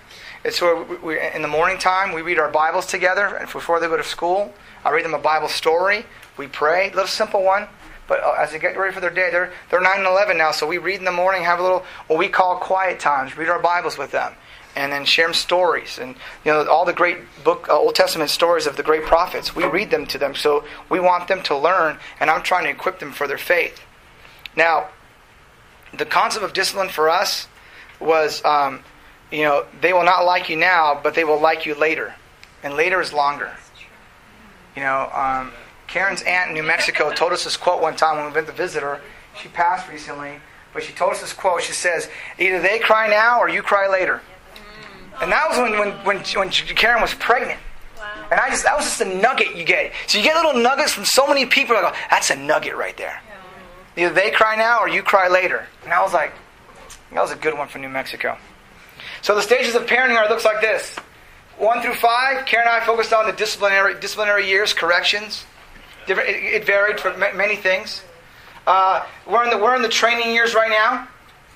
It's 0.46 0.60
where 0.60 0.82
we, 0.82 0.96
we, 0.98 1.20
in 1.20 1.42
the 1.44 1.48
morning 1.48 1.78
time 1.78 2.14
we 2.14 2.22
read 2.22 2.40
our 2.40 2.50
Bibles 2.50 2.88
together 2.88 3.46
before 3.52 3.80
they 3.80 3.88
go 3.88 3.98
to 3.98 4.04
school. 4.04 4.54
I 4.84 4.92
read 4.92 5.06
them 5.06 5.14
a 5.14 5.20
Bible 5.20 5.50
story. 5.50 6.06
We 6.38 6.48
pray, 6.48 6.88
a 6.88 6.92
little 6.92 7.06
simple 7.06 7.44
one. 7.44 7.68
But 8.08 8.24
uh, 8.24 8.36
as 8.40 8.52
they 8.52 8.60
get 8.60 8.78
ready 8.78 8.94
for 8.94 9.02
their 9.02 9.10
day, 9.10 9.30
they're 9.30 9.52
they're 9.70 9.82
nine 9.82 10.00
and 10.00 10.08
eleven 10.08 10.38
now. 10.38 10.52
So 10.52 10.66
we 10.66 10.80
read 10.80 11.00
in 11.00 11.06
the 11.06 11.12
morning, 11.12 11.44
have 11.44 11.60
a 11.60 11.64
little 11.64 11.86
what 12.08 12.18
we 12.18 12.28
call 12.28 12.56
quiet 12.58 13.00
times. 13.00 13.38
Read 13.38 13.50
our 13.50 13.62
Bibles 13.62 13.98
with 13.98 14.12
them, 14.12 14.34
and 14.76 14.92
then 14.92 15.06
share 15.06 15.28
them 15.28 15.34
stories 15.34 16.00
and 16.00 16.16
you 16.46 16.52
know 16.52 16.66
all 16.68 16.86
the 16.86 16.94
great 16.94 17.18
book 17.44 17.68
uh, 17.70 17.78
Old 17.78 17.96
Testament 17.96 18.30
stories 18.30 18.68
of 18.68 18.78
the 18.78 18.84
great 18.84 19.04
prophets. 19.04 19.56
We 19.56 19.66
read 19.66 19.92
them 19.92 20.06
to 20.08 20.18
them. 20.18 20.36
So 20.36 20.64
we 20.90 21.00
want 21.00 21.28
them 21.28 21.42
to 21.44 21.58
learn, 21.58 21.98
and 22.20 22.30
I'm 22.30 22.42
trying 22.42 22.64
to 22.66 22.70
equip 22.70 23.00
them 23.00 23.12
for 23.12 23.28
their 23.28 23.38
faith. 23.38 23.82
Now, 24.56 24.90
the 25.98 26.06
concept 26.06 26.44
of 26.44 26.54
discipline 26.54 26.90
for 26.90 27.10
us 27.10 27.48
was, 28.00 28.44
um, 28.46 28.84
you 29.32 29.44
know, 29.44 29.66
they 29.82 29.94
will 29.94 30.04
not 30.04 30.26
like 30.26 30.50
you 30.50 30.56
now, 30.56 31.00
but 31.02 31.14
they 31.14 31.24
will 31.24 31.40
like 31.40 31.66
you 31.66 31.76
later, 31.76 32.16
and 32.64 32.76
later 32.76 33.02
is 33.02 33.14
longer. 33.14 33.52
You 34.76 34.84
know, 34.84 35.10
um, 35.14 35.52
Karen's 35.88 36.22
aunt 36.24 36.50
in 36.50 36.54
New 36.56 36.64
Mexico 36.64 37.12
told 37.16 37.34
us 37.34 37.44
this 37.44 37.58
quote 37.58 37.82
one 37.82 37.96
time 37.96 38.18
when 38.18 38.28
we 38.28 38.32
went 38.32 38.48
to 38.48 38.54
visit 38.54 38.84
her. 38.84 39.02
She 39.42 39.50
passed 39.50 39.90
recently, 39.90 40.40
but 40.74 40.84
she 40.84 40.94
told 40.94 41.14
us 41.14 41.22
this 41.22 41.34
quote. 41.34 41.62
She 41.62 41.74
says, 41.74 42.10
"Either 42.38 42.62
they 42.62 42.80
cry 42.80 43.08
now 43.08 43.40
or 43.40 43.50
you 43.50 43.62
cry 43.62 43.88
later." 43.88 44.22
And 45.22 45.32
that 45.32 45.48
was 45.50 45.58
when 45.58 45.80
when 45.80 45.92
when, 46.06 46.18
when 46.18 46.50
Karen 46.50 47.02
was 47.02 47.14
pregnant. 47.14 47.60
And 48.32 48.40
I 48.40 48.50
just 48.50 48.64
that 48.64 48.76
was 48.76 48.86
just 48.86 49.02
a 49.02 49.06
nugget 49.06 49.56
you 49.56 49.64
get. 49.64 49.92
So 50.08 50.18
you 50.18 50.24
get 50.24 50.36
little 50.36 50.62
nuggets 50.62 50.94
from 50.94 51.06
so 51.06 51.28
many 51.28 51.46
people. 51.46 51.76
I 51.76 51.82
go, 51.82 51.94
that's 52.10 52.30
a 52.30 52.36
nugget 52.36 52.76
right 52.76 52.98
there. 52.98 53.22
Either 53.98 54.14
they 54.14 54.32
cry 54.32 54.56
now 54.56 54.80
or 54.80 54.88
you 54.88 55.04
cry 55.04 55.28
later. 55.28 55.68
And 55.84 55.94
I 55.94 56.02
was 56.02 56.14
like, 56.14 56.34
that 57.12 57.22
was 57.22 57.32
a 57.32 57.36
good 57.36 57.58
one 57.58 57.68
for 57.68 57.78
New 57.78 57.90
Mexico. 57.90 58.38
So 59.22 59.36
the 59.36 59.42
stages 59.42 59.76
of 59.76 59.86
parenting 59.86 60.18
are 60.18 60.30
looks 60.30 60.46
like 60.46 60.62
this. 60.62 60.96
One 61.58 61.82
through 61.82 61.96
five, 61.96 62.46
Karen 62.46 62.68
and 62.68 62.82
I 62.82 62.86
focused 62.86 63.14
on 63.14 63.28
the 63.28 63.34
disciplinary 63.34 64.00
disciplinary 64.00 64.48
years, 64.48 64.74
corrections. 64.74 65.46
It, 66.08 66.18
it 66.18 66.66
varied 66.66 67.00
for 67.00 67.16
many 67.18 67.56
things. 67.56 68.02
Uh, 68.66 69.06
we're 69.28 69.44
in 69.44 69.50
the 69.52 69.58
we're 69.58 69.76
in 69.76 69.82
the 69.82 69.90
training 69.90 70.34
years 70.34 70.56
right 70.56 70.70
now. 70.70 71.08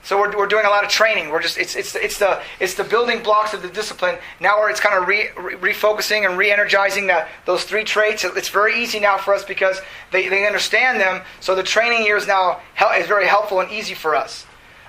So 0.05 0.19
we're, 0.19 0.37
we're 0.37 0.45
doing 0.45 0.67
a 0.67 0.69
lot 0.69 0.83
of 0.83 0.89
training. 0.91 1.29
We're 1.29 1.41
just 1.41 1.57
it's, 1.57 1.75
it's, 1.75 1.95
it's 1.95 2.19
the 2.19 2.39
it's 2.59 2.75
the 2.75 2.83
building 2.83 3.23
blocks 3.23 3.55
of 3.55 3.63
the 3.63 3.69
discipline. 3.69 4.19
Now 4.39 4.59
where 4.59 4.69
it's 4.69 4.79
kind 4.79 4.95
of 4.95 5.07
re, 5.07 5.29
re, 5.35 5.55
refocusing 5.55 6.29
and 6.29 6.37
re-energizing 6.37 7.07
the, 7.07 7.25
those 7.45 7.63
three 7.63 7.83
traits. 7.83 8.23
It's 8.23 8.49
very 8.49 8.79
easy 8.79 8.99
now 8.99 9.17
for 9.17 9.33
us 9.33 9.43
because 9.43 9.81
they, 10.11 10.29
they 10.29 10.45
understand 10.45 11.01
them. 11.01 11.23
So 11.39 11.55
the 11.55 11.63
training 11.63 12.05
years 12.05 12.27
now 12.27 12.61
is 12.95 13.07
very 13.07 13.25
helpful 13.25 13.61
and 13.61 13.71
easy 13.71 13.95
for 13.95 14.15
us. 14.15 14.45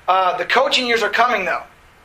Uh, 0.07 0.37
the 0.37 0.45
coaching 0.45 0.87
years 0.87 1.03
are 1.03 1.09
coming 1.09 1.47
though. 1.47 1.63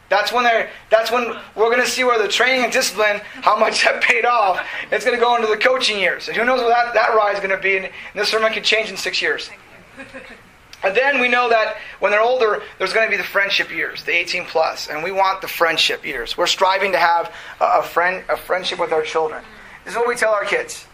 That's 0.07 0.31
when 0.31 0.45
they're 0.45 0.69
that's 0.89 1.11
when 1.11 1.35
we're 1.53 1.69
going 1.69 1.81
to 1.81 1.87
see 1.87 2.05
where 2.05 2.21
the 2.21 2.29
training 2.29 2.63
and 2.63 2.71
discipline, 2.71 3.19
how 3.41 3.59
much 3.59 3.83
that 3.83 4.01
paid 4.01 4.23
off. 4.23 4.65
It's 4.89 5.03
going 5.03 5.17
to 5.17 5.21
go 5.21 5.35
into 5.35 5.49
the 5.49 5.57
coaching 5.57 5.99
years, 5.99 6.29
and 6.29 6.37
who 6.37 6.45
knows 6.45 6.61
what 6.61 6.69
that, 6.69 6.93
that 6.93 7.13
ride 7.13 7.33
is 7.33 7.39
going 7.39 7.55
to 7.55 7.61
be. 7.61 7.75
And 7.75 7.89
this 8.15 8.29
sermon 8.29 8.53
could 8.53 8.63
change 8.63 8.89
in 8.89 8.95
six 8.95 9.21
years. 9.21 9.49
And 10.83 10.95
then 10.95 11.19
we 11.19 11.27
know 11.27 11.49
that 11.49 11.77
when 11.99 12.11
they're 12.11 12.21
older, 12.21 12.63
there's 12.79 12.93
going 12.93 13.05
to 13.05 13.11
be 13.11 13.17
the 13.17 13.23
friendship 13.23 13.71
years, 13.71 14.03
the 14.03 14.13
18 14.13 14.45
plus, 14.45 14.87
and 14.87 15.03
we 15.03 15.11
want 15.11 15.41
the 15.41 15.47
friendship 15.47 16.05
years. 16.05 16.37
We're 16.37 16.47
striving 16.47 16.91
to 16.93 16.97
have 16.97 17.31
a, 17.59 17.83
friend, 17.83 18.23
a 18.29 18.37
friendship 18.37 18.79
with 18.79 18.91
our 18.91 19.03
children. 19.03 19.43
This 19.85 19.93
is 19.93 19.97
what 19.97 20.07
we 20.07 20.15
tell 20.15 20.33
our 20.33 20.45
kids. 20.45 20.85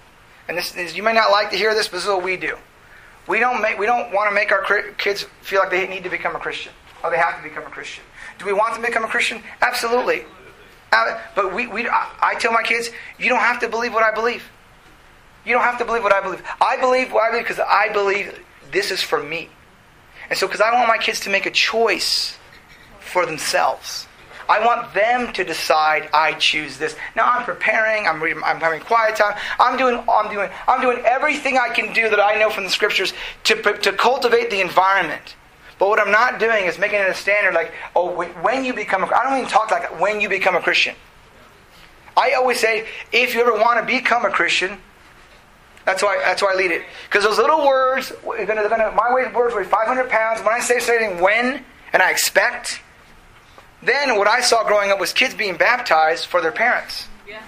And 0.47 0.57
this 0.57 0.75
is, 0.75 0.95
you 0.95 1.03
may 1.03 1.13
not 1.13 1.31
like 1.31 1.51
to 1.51 1.57
hear 1.57 1.73
this, 1.73 1.87
but 1.87 1.97
this 1.97 2.03
is 2.03 2.09
what 2.09 2.23
we 2.23 2.37
do. 2.37 2.57
We 3.27 3.39
don't 3.39 3.61
make, 3.61 3.77
we 3.77 3.85
don't 3.85 4.13
want 4.13 4.29
to 4.29 4.35
make 4.35 4.51
our 4.51 4.63
kids 4.97 5.25
feel 5.41 5.59
like 5.59 5.69
they 5.69 5.87
need 5.87 6.03
to 6.03 6.09
become 6.09 6.35
a 6.35 6.39
Christian 6.39 6.71
or 7.03 7.09
they 7.09 7.17
have 7.17 7.37
to 7.37 7.43
become 7.43 7.63
a 7.63 7.69
Christian. 7.69 8.03
Do 8.39 8.45
we 8.45 8.53
want 8.53 8.73
them 8.73 8.81
to 8.83 8.87
become 8.87 9.03
a 9.03 9.07
Christian? 9.07 9.41
Absolutely. 9.61 10.25
Uh, 10.91 11.19
but 11.35 11.53
we, 11.53 11.67
we, 11.67 11.87
I, 11.87 12.09
I 12.21 12.35
tell 12.35 12.51
my 12.51 12.63
kids, 12.63 12.89
you 13.19 13.29
don't 13.29 13.39
have 13.39 13.59
to 13.61 13.69
believe 13.69 13.93
what 13.93 14.03
I 14.03 14.13
believe. 14.13 14.43
You 15.45 15.53
don't 15.53 15.63
have 15.63 15.77
to 15.79 15.85
believe 15.85 16.03
what 16.03 16.13
I 16.13 16.21
believe. 16.21 16.43
I 16.59 16.77
believe 16.77 17.11
what 17.11 17.23
I 17.23 17.31
believe 17.31 17.45
because 17.47 17.59
I 17.59 17.89
believe 17.91 18.39
this 18.71 18.91
is 18.91 19.01
for 19.01 19.21
me. 19.21 19.49
And 20.29 20.37
so, 20.37 20.47
because 20.47 20.61
I 20.61 20.73
want 20.73 20.87
my 20.87 20.97
kids 20.97 21.19
to 21.21 21.29
make 21.29 21.45
a 21.45 21.51
choice 21.51 22.37
for 22.99 23.25
themselves. 23.25 24.07
I 24.49 24.65
want 24.65 24.93
them 24.93 25.33
to 25.33 25.43
decide 25.43 26.09
I 26.13 26.33
choose 26.33 26.77
this. 26.77 26.95
Now 27.15 27.29
I'm 27.29 27.43
preparing. 27.43 28.07
I'm 28.07 28.23
reading. 28.23 28.41
I'm 28.45 28.59
having 28.59 28.79
quiet 28.79 29.15
time. 29.17 29.37
I'm 29.59 29.77
doing. 29.77 30.01
I'm 30.07 30.31
doing. 30.33 30.49
I'm 30.67 30.81
doing 30.81 30.99
everything 31.05 31.57
I 31.57 31.69
can 31.69 31.93
do 31.93 32.09
that 32.09 32.19
I 32.19 32.35
know 32.39 32.49
from 32.49 32.63
the 32.63 32.69
scriptures 32.69 33.13
to 33.45 33.55
to 33.79 33.91
cultivate 33.91 34.49
the 34.49 34.61
environment. 34.61 35.35
But 35.79 35.89
what 35.89 35.99
I'm 35.99 36.11
not 36.11 36.39
doing 36.39 36.65
is 36.65 36.79
making 36.79 36.99
it 36.99 37.09
a 37.09 37.13
standard 37.13 37.53
like, 37.53 37.71
oh, 37.95 38.11
when 38.41 38.63
you 38.63 38.73
become 38.73 39.03
a. 39.03 39.07
I 39.07 39.23
don't 39.29 39.37
even 39.37 39.49
talk 39.49 39.69
like 39.69 39.99
when 39.99 40.21
you 40.21 40.29
become 40.29 40.55
a 40.55 40.61
Christian. 40.61 40.95
I 42.15 42.33
always 42.33 42.59
say, 42.59 42.87
if 43.11 43.35
you 43.35 43.41
ever 43.41 43.53
want 43.53 43.79
to 43.79 43.85
become 43.85 44.25
a 44.25 44.31
Christian, 44.31 44.79
that's 45.87 46.03
why, 46.03 46.17
that's 46.17 46.41
why 46.41 46.51
I 46.51 46.55
lead 46.55 46.71
it. 46.71 46.81
Because 47.05 47.23
those 47.23 47.37
little 47.37 47.65
words, 47.65 48.11
gonna, 48.25 48.67
gonna, 48.67 48.91
my 48.91 49.09
words 49.09 49.55
weigh 49.55 49.63
500 49.63 50.09
pounds. 50.09 50.41
When 50.41 50.53
I 50.53 50.59
say 50.59 50.79
something 50.79 51.21
when 51.21 51.63
and 51.93 52.03
I 52.03 52.11
expect, 52.11 52.81
then 53.81 54.17
what 54.17 54.27
I 54.27 54.41
saw 54.41 54.65
growing 54.65 54.91
up 54.91 54.99
was 54.99 55.13
kids 55.13 55.33
being 55.33 55.55
baptized 55.55 56.25
for 56.25 56.41
their 56.41 56.51
parents. 56.51 57.07
Yeah. 57.25 57.41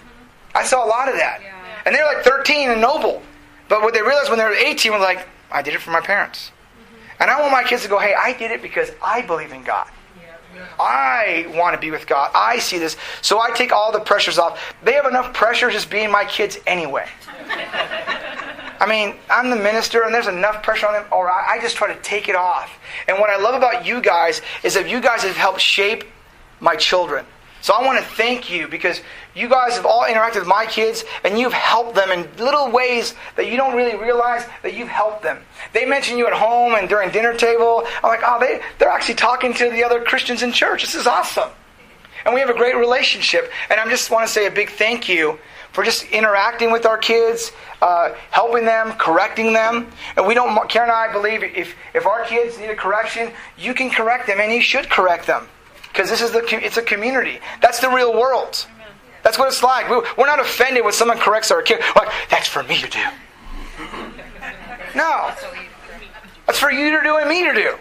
I 0.55 0.63
saw 0.63 0.85
a 0.85 0.87
lot 0.87 1.09
of 1.09 1.15
that. 1.15 1.41
Yeah. 1.41 1.53
And 1.85 1.93
they're 1.93 2.05
like 2.05 2.23
13 2.23 2.69
and 2.69 2.79
noble. 2.79 3.21
But 3.67 3.81
what 3.81 3.93
they 3.93 4.01
realized 4.01 4.29
when 4.29 4.39
they 4.39 4.45
were 4.45 4.53
18 4.53 4.93
was 4.93 5.01
like, 5.01 5.27
I 5.51 5.61
did 5.61 5.73
it 5.73 5.81
for 5.81 5.91
my 5.91 5.99
parents. 5.99 6.49
Mm-hmm. 6.49 7.23
And 7.23 7.29
I 7.29 7.41
want 7.41 7.51
my 7.51 7.65
kids 7.65 7.83
to 7.83 7.89
go, 7.89 7.99
hey, 7.99 8.15
I 8.17 8.31
did 8.31 8.51
it 8.51 8.61
because 8.61 8.89
I 9.03 9.21
believe 9.21 9.51
in 9.51 9.63
God. 9.63 9.89
I 10.79 11.45
want 11.55 11.73
to 11.75 11.79
be 11.79 11.91
with 11.91 12.07
God. 12.07 12.31
I 12.33 12.59
see 12.59 12.77
this. 12.77 12.97
So 13.21 13.39
I 13.39 13.51
take 13.51 13.71
all 13.71 13.91
the 13.91 13.99
pressures 13.99 14.37
off. 14.37 14.75
They 14.83 14.93
have 14.93 15.05
enough 15.05 15.33
pressure 15.33 15.69
just 15.69 15.89
being 15.89 16.11
my 16.11 16.25
kids 16.25 16.57
anyway. 16.67 17.07
I 18.81 18.85
mean, 18.87 19.15
I'm 19.29 19.49
the 19.49 19.57
minister 19.57 20.03
and 20.03 20.13
there's 20.13 20.27
enough 20.27 20.63
pressure 20.63 20.87
on 20.87 20.93
them, 20.93 21.05
or 21.11 21.29
I 21.29 21.59
just 21.61 21.75
try 21.75 21.93
to 21.93 22.01
take 22.01 22.29
it 22.29 22.35
off. 22.35 22.79
And 23.07 23.19
what 23.19 23.29
I 23.29 23.37
love 23.37 23.55
about 23.55 23.85
you 23.85 24.01
guys 24.01 24.41
is 24.63 24.73
that 24.75 24.87
you 24.89 25.01
guys 25.01 25.23
have 25.23 25.35
helped 25.35 25.59
shape 25.59 26.05
my 26.61 26.75
children. 26.75 27.25
So 27.61 27.73
I 27.73 27.85
want 27.85 27.99
to 27.99 28.05
thank 28.15 28.49
you 28.49 28.67
because 28.67 29.01
you 29.35 29.49
guys 29.49 29.75
have 29.75 29.85
all 29.85 30.03
interacted 30.03 30.39
with 30.39 30.47
my 30.47 30.65
kids 30.65 31.03
and 31.23 31.37
you've 31.37 31.53
helped 31.53 31.95
them 31.95 32.09
in 32.09 32.27
little 32.37 32.71
ways 32.71 33.15
that 33.35 33.47
you 33.47 33.57
don't 33.57 33.75
really 33.75 33.97
realize 33.97 34.45
that 34.63 34.73
you've 34.73 34.87
helped 34.87 35.23
them. 35.23 35.39
They 35.73 35.85
mention 35.85 36.17
you 36.17 36.25
at 36.27 36.33
home 36.33 36.75
and 36.75 36.87
during 36.87 37.11
dinner 37.11 37.33
table. 37.33 37.83
I'm 38.01 38.09
like, 38.09 38.21
oh, 38.23 38.39
they, 38.39 38.61
they're 38.77 38.89
actually 38.89 39.15
talking 39.15 39.53
to 39.55 39.69
the 39.69 39.83
other 39.83 40.01
Christians 40.01 40.41
in 40.41 40.53
church. 40.53 40.83
This 40.83 40.95
is 40.95 41.05
awesome. 41.05 41.49
And 42.25 42.33
we 42.33 42.39
have 42.39 42.49
a 42.49 42.53
great 42.53 42.75
relationship. 42.75 43.51
And 43.69 43.79
I 43.79 43.89
just 43.89 44.09
want 44.09 44.25
to 44.25 44.31
say 44.31 44.45
a 44.45 44.51
big 44.51 44.69
thank 44.69 45.09
you 45.09 45.37
for 45.71 45.83
just 45.83 46.05
interacting 46.11 46.71
with 46.71 46.85
our 46.85 46.97
kids, 46.97 47.51
uh, 47.81 48.13
helping 48.31 48.65
them, 48.65 48.93
correcting 48.93 49.53
them. 49.53 49.91
And 50.17 50.25
we 50.25 50.33
don't, 50.33 50.69
Karen 50.69 50.89
and 50.89 50.97
I 50.97 51.11
believe 51.11 51.43
if, 51.43 51.75
if 51.93 52.05
our 52.05 52.23
kids 52.25 52.57
need 52.57 52.69
a 52.69 52.75
correction, 52.75 53.31
you 53.57 53.73
can 53.73 53.89
correct 53.89 54.27
them 54.27 54.39
and 54.39 54.51
you 54.51 54.61
should 54.61 54.89
correct 54.89 55.27
them. 55.27 55.47
Because 55.91 56.09
this 56.09 56.21
is 56.21 56.31
the, 56.31 56.43
it's 56.63 56.77
a 56.77 56.81
community. 56.81 57.39
That's 57.61 57.79
the 57.79 57.89
real 57.89 58.13
world. 58.13 58.65
That's 59.23 59.37
what 59.37 59.47
it's 59.47 59.63
like. 59.63 59.89
We're 59.89 60.27
not 60.27 60.39
offended 60.39 60.83
when 60.83 60.93
someone 60.93 61.17
corrects 61.17 61.51
our 61.51 61.61
kid. 61.61 61.81
Like, 61.95 62.09
that's 62.29 62.47
for 62.47 62.63
me 62.63 62.79
to 62.81 62.89
do. 62.89 63.03
No. 64.95 65.31
That's 66.45 66.59
for 66.59 66.71
you 66.71 66.97
to 66.97 67.03
do 67.03 67.17
and 67.17 67.29
me 67.29 67.45
to 67.45 67.53
do. 67.53 67.75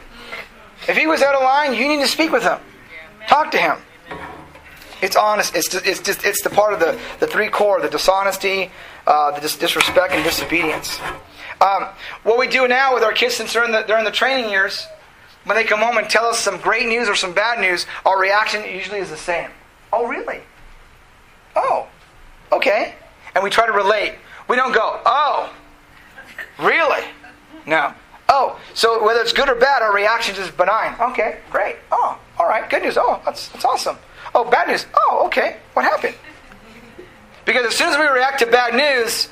If 0.89 0.97
he 0.97 1.07
was 1.07 1.23
out 1.23 1.35
of 1.35 1.43
line, 1.43 1.75
you 1.75 1.89
need 1.89 2.01
to 2.01 2.09
speak 2.09 2.33
with 2.33 2.43
him. 2.43 2.59
Talk 3.29 3.51
to 3.53 3.59
him. 3.59 3.77
It's 5.01 5.17
honest. 5.17 5.55
It's 5.55 5.73
it's 5.75 6.01
just 6.01 6.25
it's 6.25 6.43
the 6.43 6.51
part 6.51 6.73
of 6.73 6.81
the, 6.81 6.99
the 7.21 7.27
three 7.27 7.49
core: 7.49 7.81
the 7.81 7.89
dishonesty, 7.89 8.71
uh, 9.07 9.31
the 9.33 9.41
dis- 9.41 9.57
disrespect, 9.57 10.13
and 10.13 10.25
disobedience. 10.25 10.99
Um, 11.61 11.87
what 12.25 12.39
we 12.39 12.49
do 12.49 12.67
now 12.67 12.95
with 12.95 13.03
our 13.03 13.13
kids 13.13 13.35
since 13.35 13.53
they're 13.53 13.65
in 13.65 13.73
the, 13.73 13.85
they're 13.87 13.99
in 13.99 14.05
the 14.05 14.11
training 14.11 14.51
years, 14.51 14.87
when 15.49 15.57
they 15.57 15.65
come 15.65 15.81
home 15.81 15.97
and 15.97 16.11
tell 16.11 16.27
us 16.27 16.39
some 16.39 16.59
great 16.61 16.87
news 16.87 17.09
or 17.09 17.15
some 17.15 17.33
bad 17.33 17.59
news, 17.59 17.87
our 18.05 18.21
reaction 18.21 18.63
usually 18.65 18.99
is 18.99 19.09
the 19.09 19.17
same. 19.17 19.49
Oh, 19.91 20.07
really? 20.07 20.43
Oh, 21.57 21.89
okay. 22.53 22.95
And 23.35 23.43
we 23.43 23.49
try 23.49 23.65
to 23.65 23.73
relate. 23.73 24.17
We 24.47 24.57
don't 24.57 24.75
go, 24.75 25.01
oh, 25.07 25.51
really? 26.59 27.03
No. 27.65 27.95
Oh, 28.29 28.61
so 28.75 29.03
whether 29.03 29.21
it's 29.21 29.33
good 29.33 29.49
or 29.49 29.55
bad, 29.55 29.81
our 29.81 29.95
reaction 29.95 30.37
is 30.37 30.51
benign. 30.51 30.95
Okay, 31.01 31.39
great. 31.51 31.77
Oh, 31.91 32.19
all 32.39 32.47
right, 32.47 32.69
good 32.69 32.83
news. 32.83 32.99
Oh, 32.99 33.19
that's, 33.25 33.49
that's 33.49 33.65
awesome. 33.65 33.97
Oh, 34.35 34.45
bad 34.51 34.69
news. 34.69 34.85
Oh, 34.95 35.23
okay. 35.29 35.57
What 35.73 35.87
happened? 35.87 36.15
Because 37.47 37.65
as 37.65 37.75
soon 37.75 37.89
as 37.89 37.97
we 37.97 38.05
react 38.05 38.41
to 38.41 38.47
bad 38.47 38.75
news, 38.75 39.31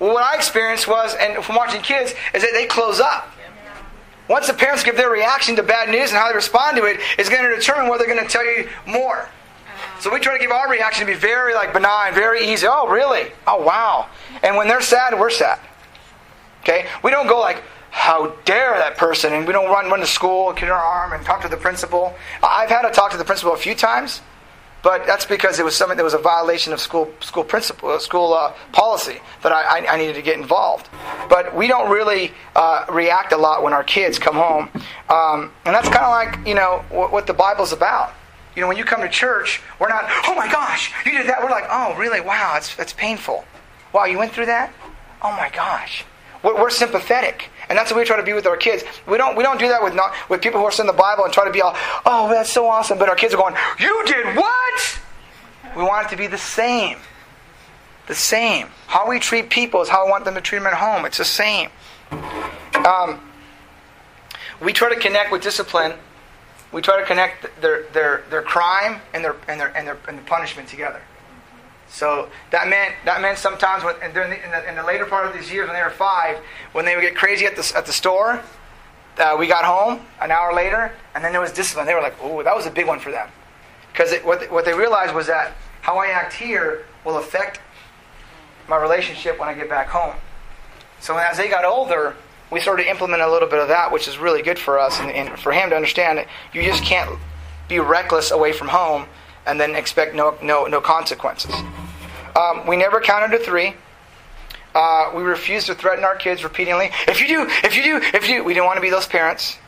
what 0.00 0.24
I 0.24 0.34
experienced 0.34 0.88
was, 0.88 1.14
and 1.14 1.44
from 1.44 1.54
watching 1.54 1.82
kids, 1.82 2.14
is 2.34 2.42
that 2.42 2.50
they 2.52 2.66
close 2.66 2.98
up. 2.98 3.28
Once 4.32 4.46
the 4.46 4.54
parents 4.54 4.82
give 4.82 4.96
their 4.96 5.10
reaction 5.10 5.54
to 5.56 5.62
bad 5.62 5.90
news 5.90 6.08
and 6.08 6.18
how 6.18 6.26
they 6.26 6.34
respond 6.34 6.74
to 6.74 6.84
it, 6.86 6.98
is 7.18 7.28
going 7.28 7.42
to 7.42 7.54
determine 7.54 7.86
whether 7.86 8.06
they're 8.06 8.14
going 8.14 8.26
to 8.26 8.32
tell 8.32 8.46
you 8.46 8.66
more. 8.86 9.28
So 10.00 10.10
we 10.10 10.20
try 10.20 10.38
to 10.38 10.42
give 10.42 10.50
our 10.50 10.70
reaction 10.70 11.06
to 11.06 11.12
be 11.12 11.18
very 11.18 11.52
like 11.52 11.74
benign, 11.74 12.14
very 12.14 12.48
easy. 12.50 12.66
Oh, 12.66 12.88
really? 12.88 13.30
Oh, 13.46 13.62
wow. 13.62 14.08
And 14.42 14.56
when 14.56 14.68
they're 14.68 14.80
sad, 14.80 15.20
we're 15.20 15.28
sad. 15.28 15.60
Okay? 16.62 16.86
We 17.04 17.10
don't 17.10 17.26
go 17.26 17.40
like, 17.40 17.62
how 17.90 18.34
dare 18.46 18.72
that 18.78 18.96
person? 18.96 19.34
And 19.34 19.46
we 19.46 19.52
don't 19.52 19.70
run, 19.70 19.90
run 19.90 20.00
to 20.00 20.06
school, 20.06 20.50
get 20.54 20.70
our 20.70 20.82
arm, 20.82 21.12
and 21.12 21.22
talk 21.26 21.42
to 21.42 21.48
the 21.48 21.58
principal. 21.58 22.14
I've 22.42 22.70
had 22.70 22.88
to 22.88 22.90
talk 22.90 23.10
to 23.10 23.18
the 23.18 23.26
principal 23.26 23.52
a 23.52 23.58
few 23.58 23.74
times, 23.74 24.22
but 24.82 25.06
that's 25.06 25.26
because 25.26 25.58
it 25.58 25.64
was 25.64 25.76
something 25.76 25.96
that 25.96 26.04
was 26.04 26.14
a 26.14 26.18
violation 26.18 26.72
of 26.72 26.80
school 26.80 27.12
school 27.20 27.44
principle, 27.44 27.90
uh, 27.90 27.98
school 27.98 28.34
uh, 28.34 28.52
policy 28.72 29.20
that 29.42 29.52
I, 29.52 29.86
I, 29.86 29.96
needed 29.96 30.14
to 30.16 30.22
get 30.22 30.36
involved. 30.38 30.88
But 31.28 31.54
we 31.54 31.68
don't 31.68 31.90
really 31.90 32.32
uh, 32.56 32.86
react 32.90 33.32
a 33.32 33.36
lot 33.36 33.62
when 33.62 33.72
our 33.72 33.84
kids 33.84 34.18
come 34.18 34.34
home, 34.34 34.68
um, 35.08 35.52
and 35.64 35.74
that's 35.74 35.88
kind 35.88 36.04
of 36.04 36.10
like 36.10 36.46
you 36.46 36.54
know 36.54 36.84
what, 36.90 37.12
what 37.12 37.26
the 37.26 37.34
Bible's 37.34 37.72
about. 37.72 38.12
You 38.54 38.60
know, 38.60 38.68
when 38.68 38.76
you 38.76 38.84
come 38.84 39.00
to 39.00 39.08
church, 39.08 39.62
we're 39.80 39.88
not, 39.88 40.04
oh 40.26 40.34
my 40.34 40.50
gosh, 40.50 40.92
you 41.06 41.12
did 41.12 41.26
that. 41.28 41.42
We're 41.42 41.50
like, 41.50 41.64
oh, 41.70 41.96
really? 41.96 42.20
Wow, 42.20 42.52
it's, 42.56 42.78
it's 42.78 42.92
painful. 42.92 43.46
Wow, 43.94 44.04
you 44.04 44.18
went 44.18 44.32
through 44.32 44.46
that? 44.46 44.74
Oh 45.22 45.32
my 45.32 45.48
gosh. 45.48 46.04
We're, 46.42 46.60
we're 46.60 46.70
sympathetic. 46.70 47.48
And 47.72 47.78
that's 47.78 47.90
what 47.90 47.96
we 47.96 48.04
try 48.04 48.18
to 48.18 48.22
be 48.22 48.34
with 48.34 48.46
our 48.46 48.58
kids. 48.58 48.84
We 49.06 49.16
don't, 49.16 49.34
we 49.34 49.42
don't 49.42 49.58
do 49.58 49.66
that 49.68 49.82
with, 49.82 49.94
not, 49.94 50.12
with 50.28 50.42
people 50.42 50.60
who 50.60 50.66
are 50.66 50.70
studying 50.70 50.94
the 50.94 51.02
Bible 51.02 51.24
and 51.24 51.32
try 51.32 51.46
to 51.46 51.50
be 51.50 51.62
all, 51.62 51.74
oh, 52.04 52.28
that's 52.28 52.52
so 52.52 52.66
awesome. 52.66 52.98
But 52.98 53.08
our 53.08 53.14
kids 53.16 53.32
are 53.32 53.38
going, 53.38 53.54
you 53.78 54.04
did 54.04 54.36
what? 54.36 55.00
We 55.74 55.82
want 55.82 56.06
it 56.06 56.10
to 56.10 56.16
be 56.16 56.26
the 56.26 56.36
same. 56.36 56.98
The 58.08 58.14
same. 58.14 58.66
How 58.88 59.08
we 59.08 59.18
treat 59.18 59.48
people 59.48 59.80
is 59.80 59.88
how 59.88 60.06
I 60.06 60.10
want 60.10 60.26
them 60.26 60.34
to 60.34 60.42
treat 60.42 60.58
them 60.58 60.66
at 60.66 60.74
home. 60.74 61.06
It's 61.06 61.16
the 61.16 61.24
same. 61.24 61.70
Um, 62.84 63.18
we 64.60 64.74
try 64.74 64.92
to 64.92 65.00
connect 65.00 65.32
with 65.32 65.40
discipline. 65.40 65.94
We 66.72 66.82
try 66.82 67.00
to 67.00 67.06
connect 67.06 67.58
their, 67.62 67.84
their, 67.94 68.24
their 68.28 68.42
crime 68.42 69.00
and 69.14 69.24
their, 69.24 69.34
and, 69.48 69.58
their, 69.58 69.74
and, 69.74 69.88
their, 69.88 69.96
and 70.06 70.18
the 70.18 70.22
punishment 70.24 70.68
together. 70.68 71.00
So 71.92 72.30
that 72.50 72.68
meant 72.68 72.94
that 73.04 73.20
meant 73.20 73.36
sometimes 73.36 73.84
when, 73.84 73.94
in, 74.02 74.14
the, 74.14 74.24
in, 74.24 74.50
the, 74.50 74.68
in 74.70 74.76
the 74.76 74.82
later 74.82 75.04
part 75.04 75.26
of 75.26 75.34
these 75.34 75.52
years 75.52 75.68
when 75.68 75.76
they 75.76 75.82
were 75.82 75.90
five, 75.90 76.38
when 76.72 76.86
they 76.86 76.96
would 76.96 77.02
get 77.02 77.14
crazy 77.14 77.44
at 77.44 77.54
the 77.54 77.72
at 77.76 77.84
the 77.84 77.92
store, 77.92 78.40
uh, 79.18 79.36
we 79.38 79.46
got 79.46 79.64
home 79.66 80.00
an 80.20 80.30
hour 80.30 80.54
later, 80.54 80.90
and 81.14 81.22
then 81.22 81.32
there 81.32 81.40
was 81.40 81.52
discipline. 81.52 81.86
They 81.86 81.94
were 81.94 82.00
like, 82.00 82.16
"Oh, 82.22 82.42
that 82.42 82.56
was 82.56 82.64
a 82.64 82.70
big 82.70 82.86
one 82.86 82.98
for 82.98 83.10
them," 83.10 83.28
because 83.92 84.10
what 84.24 84.50
what 84.50 84.64
they 84.64 84.72
realized 84.72 85.14
was 85.14 85.26
that 85.26 85.52
how 85.82 85.98
I 85.98 86.06
act 86.06 86.32
here 86.32 86.86
will 87.04 87.18
affect 87.18 87.60
my 88.68 88.78
relationship 88.78 89.38
when 89.38 89.50
I 89.50 89.54
get 89.54 89.68
back 89.68 89.88
home. 89.88 90.14
So 90.98 91.18
as 91.18 91.36
they 91.36 91.48
got 91.48 91.66
older, 91.66 92.16
we 92.50 92.60
started 92.60 92.84
to 92.84 92.90
implement 92.90 93.20
a 93.20 93.30
little 93.30 93.48
bit 93.48 93.58
of 93.58 93.68
that, 93.68 93.92
which 93.92 94.08
is 94.08 94.16
really 94.16 94.40
good 94.40 94.58
for 94.58 94.78
us 94.78 94.98
and, 94.98 95.10
and 95.10 95.38
for 95.38 95.52
him 95.52 95.68
to 95.70 95.76
understand 95.76 96.18
that 96.18 96.28
you 96.54 96.62
just 96.62 96.84
can't 96.84 97.18
be 97.68 97.80
reckless 97.80 98.30
away 98.30 98.52
from 98.52 98.68
home 98.68 99.06
and 99.46 99.60
then 99.60 99.74
expect 99.74 100.14
no 100.14 100.36
no 100.42 100.66
no 100.66 100.80
consequences. 100.80 101.54
Um, 102.36 102.66
we 102.66 102.76
never 102.76 103.00
counted 103.00 103.36
to 103.36 103.44
three. 103.44 103.74
Uh, 104.74 105.10
we 105.14 105.22
refused 105.22 105.66
to 105.66 105.74
threaten 105.74 106.02
our 106.04 106.16
kids 106.16 106.42
repeatedly. 106.42 106.90
If 107.06 107.20
you 107.20 107.28
do, 107.28 107.46
if 107.62 107.76
you 107.76 107.82
do, 107.82 107.96
if 108.14 108.26
you 108.28 108.36
do, 108.36 108.44
we 108.44 108.54
didn't 108.54 108.66
want 108.66 108.78
to 108.78 108.80
be 108.80 108.88
those 108.88 109.06
parents. 109.06 109.58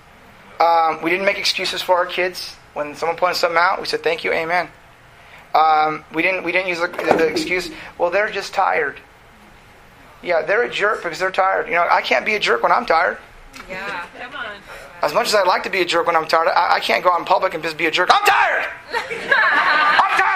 Um, 0.61 1.03
we 1.03 1.11
didn't 1.11 1.27
make 1.27 1.39
excuses 1.39 1.83
for 1.83 1.97
our 1.97 2.07
kids 2.07 2.57
when 2.72 2.95
someone 2.95 3.18
pointed 3.18 3.37
something 3.37 3.59
out. 3.59 3.81
We 3.81 3.87
said 3.87 4.03
thank 4.03 4.25
you, 4.25 4.33
amen. 4.33 4.68
Um, 5.55 6.05
we 6.14 6.22
didn't 6.22 6.43
we 6.45 6.53
didn't 6.53 6.68
use 6.68 6.81
the, 6.81 6.89
the 6.89 7.27
excuse. 7.27 7.70
Well, 7.99 8.11
they're 8.11 8.31
just 8.31 8.55
tired. 8.55 8.99
Yeah, 10.22 10.43
they're 10.43 10.62
a 10.62 10.70
jerk 10.70 11.03
because 11.03 11.18
they're 11.18 11.31
tired. 11.31 11.68
You 11.68 11.75
know, 11.75 11.87
I 11.91 12.01
can't 12.01 12.25
be 12.25 12.35
a 12.35 12.41
jerk 12.41 12.62
when 12.62 12.72
I'm 12.72 12.87
tired. 12.87 13.18
Yeah, 13.68 14.07
come 14.18 14.35
on. 14.35 14.57
As 15.03 15.12
much 15.12 15.29
as 15.29 15.35
I'd 15.35 15.47
like 15.47 15.62
to 15.64 15.70
be 15.70 15.81
a 15.81 15.85
jerk 15.85 16.07
when 16.07 16.16
I'm 16.16 16.27
tired, 16.27 16.49
I, 16.49 16.77
I 16.77 16.81
can't 16.81 17.05
go 17.05 17.12
out 17.12 17.18
in 17.18 17.27
public 17.27 17.53
and 17.53 17.62
just 17.62 17.77
be 17.77 17.87
a 17.87 17.91
jerk. 17.91 18.09
I'm 18.11 18.25
tired. 18.25 18.64
I'm 18.91 20.18
tired. 20.18 20.35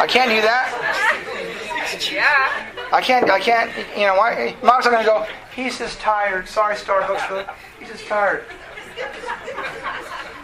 can't 0.11 0.29
do 0.29 0.41
that. 0.41 0.67
Yeah. 2.11 2.67
I 2.91 3.01
can't. 3.01 3.29
I 3.29 3.39
can't. 3.39 3.71
You 3.97 4.07
know 4.07 4.15
why? 4.15 4.55
Mom's 4.61 4.85
not 4.85 4.91
gonna 4.91 5.05
go. 5.05 5.25
He's 5.55 5.77
just 5.77 5.99
tired. 5.99 6.47
Sorry, 6.47 6.75
Starbucks. 6.75 7.49
He's 7.79 7.89
just 7.89 8.05
tired. 8.07 8.43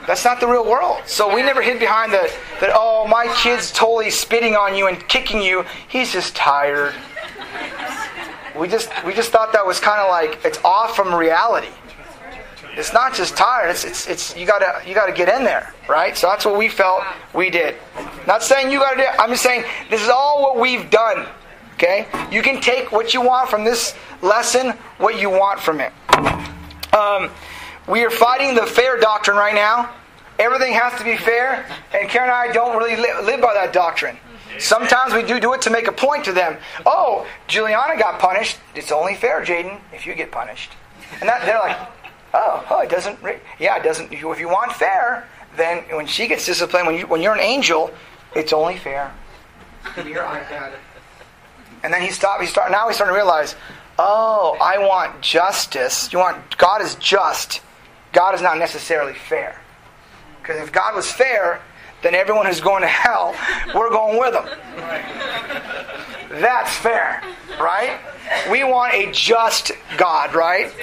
That's 0.08 0.24
not 0.24 0.40
the 0.40 0.48
real 0.48 0.66
world. 0.66 1.02
So 1.06 1.34
we 1.34 1.42
never 1.42 1.62
hid 1.62 1.80
behind 1.80 2.14
the 2.14 2.32
that. 2.62 2.72
Oh, 2.74 3.08
my 3.08 3.28
kid's 3.36 3.72
totally 3.72 4.10
spitting 4.10 4.56
on 4.56 4.76
you 4.76 4.88
and 4.88 5.06
kicking 5.10 5.42
you. 5.42 5.66
He's 5.90 6.14
just 6.14 6.36
tired. 6.36 6.96
We 8.58 8.68
just 8.68 8.90
we 9.06 9.14
just 9.14 9.32
thought 9.32 9.52
that 9.52 9.66
was 9.66 9.80
kind 9.80 10.00
of 10.00 10.10
like 10.10 10.44
it's 10.46 10.60
off 10.64 10.96
from 10.96 11.14
reality. 11.14 11.68
It's 12.78 12.94
not 12.94 13.16
just 13.16 13.36
tired. 13.36 13.72
It's, 13.72 13.84
it's, 13.84 14.08
it's 14.08 14.38
you 14.38 14.46
gotta 14.46 14.88
you 14.88 14.94
gotta 14.94 15.12
get 15.12 15.28
in 15.30 15.44
there, 15.44 15.74
right? 15.90 16.16
So 16.16 16.28
that's 16.28 16.46
what 16.46 16.58
we 16.58 16.70
felt 16.70 17.04
we 17.34 17.50
did. 17.50 17.76
Not 18.28 18.44
saying 18.44 18.72
you 18.72 18.80
gotta 18.80 18.98
do. 18.98 19.04
It. 19.04 19.10
I'm 19.18 19.32
just 19.32 19.42
saying 19.42 19.64
this 19.90 20.02
is 20.02 20.10
all 20.10 20.44
what 20.44 20.60
we've 20.60 20.90
done. 20.92 21.26
Okay, 21.74 22.08
you 22.32 22.42
can 22.42 22.62
take 22.62 22.92
what 22.92 23.14
you 23.14 23.22
want 23.22 23.50
from 23.50 23.64
this 23.64 23.96
lesson, 24.22 24.72
what 25.00 25.20
you 25.20 25.30
want 25.30 25.60
from 25.60 25.80
it. 25.80 25.92
Um, 26.94 27.30
we 27.88 28.04
are 28.04 28.12
fighting 28.12 28.54
the 28.54 28.66
fair 28.66 29.00
doctrine 29.00 29.38
right 29.38 29.56
now. 29.56 29.94
Everything 30.38 30.74
has 30.74 30.98
to 31.00 31.04
be 31.04 31.18
fair, 31.18 31.66
and 31.94 32.08
Karen 32.10 32.30
and 32.30 32.38
I 32.38 32.52
don't 32.52 32.78
really 32.78 32.96
li- 32.96 33.24
live 33.24 33.42
by 33.42 33.56
that 33.56 33.74
doctrine. 33.74 34.18
Sometimes 34.60 35.14
we 35.14 35.24
do 35.24 35.40
do 35.40 35.54
it 35.54 35.62
to 35.62 35.70
make 35.72 35.88
a 35.88 35.92
point 35.92 36.26
to 36.26 36.34
them. 36.34 36.58
Oh, 36.86 37.26
Juliana 37.48 37.98
got 37.98 38.20
punished. 38.20 38.58
It's 38.76 38.92
only 38.92 39.16
fair, 39.16 39.44
Jaden, 39.44 39.80
if 39.94 40.06
you 40.06 40.14
get 40.16 40.32
punished. 40.32 40.72
And 41.20 41.30
that, 41.30 41.46
they're 41.46 41.60
like, 41.60 41.78
Oh, 42.34 42.66
oh, 42.70 42.82
it 42.82 42.90
doesn't. 42.90 43.20
Yeah, 43.60 43.78
it 43.78 43.84
doesn't. 43.84 44.12
If 44.12 44.22
you 44.22 44.50
want 44.50 44.74
fair, 44.74 45.28
then 45.56 45.84
when 45.96 46.08
she 46.08 46.28
gets 46.28 46.46
disciplined, 46.46 46.88
when 46.88 46.98
you 46.98 47.08
when 47.08 47.22
you're 47.22 47.34
an 47.34 47.40
angel, 47.40 47.92
it's 48.36 48.54
only 48.54 48.78
fair. 48.78 49.14
Your 49.98 50.24
iPad. 50.24 50.74
And 51.84 51.94
then 51.94 52.02
he 52.02 52.12
stopped. 52.12 52.42
He 52.42 52.48
start. 52.48 52.72
Now 52.72 52.88
he's 52.88 52.96
starting 52.96 53.14
to 53.14 53.18
realize. 53.18 53.56
Oh, 54.00 54.58
I 54.62 54.78
want 54.78 55.22
justice. 55.22 56.12
You 56.14 56.20
want 56.20 56.58
God 56.58 56.82
is 56.82 56.96
just. 56.96 57.62
God 58.14 58.36
is 58.36 58.42
not 58.42 58.58
necessarily 58.58 59.14
fair. 59.14 59.60
Because 60.42 60.62
if 60.62 60.72
God 60.72 60.96
was 60.96 61.12
fair, 61.12 61.62
then 62.04 62.16
everyone 62.16 62.46
who's 62.46 62.62
going 62.62 62.82
to 62.82 62.88
hell, 62.88 63.36
we're 63.76 63.90
going 63.90 64.20
with 64.20 64.34
them. 64.34 64.48
That's 66.30 66.76
fair, 66.78 67.24
right? 67.60 68.00
We 68.50 68.64
want 68.64 68.94
a 68.94 69.12
just 69.12 69.72
God, 69.98 70.34
right? 70.34 70.74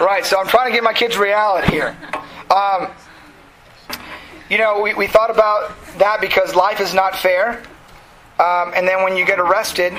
Right, 0.00 0.24
so 0.24 0.38
I'm 0.38 0.46
trying 0.46 0.70
to 0.70 0.72
get 0.72 0.84
my 0.84 0.92
kids 0.92 1.16
reality 1.16 1.70
here. 1.70 1.96
Um, 2.50 2.88
you 4.48 4.58
know, 4.58 4.80
we, 4.80 4.94
we 4.94 5.06
thought 5.06 5.30
about 5.30 5.72
that 5.98 6.20
because 6.20 6.54
life 6.54 6.80
is 6.80 6.94
not 6.94 7.16
fair. 7.16 7.62
Um, 8.38 8.72
and 8.74 8.86
then 8.86 9.02
when 9.02 9.16
you 9.16 9.24
get 9.24 9.40
arrested, 9.40 9.92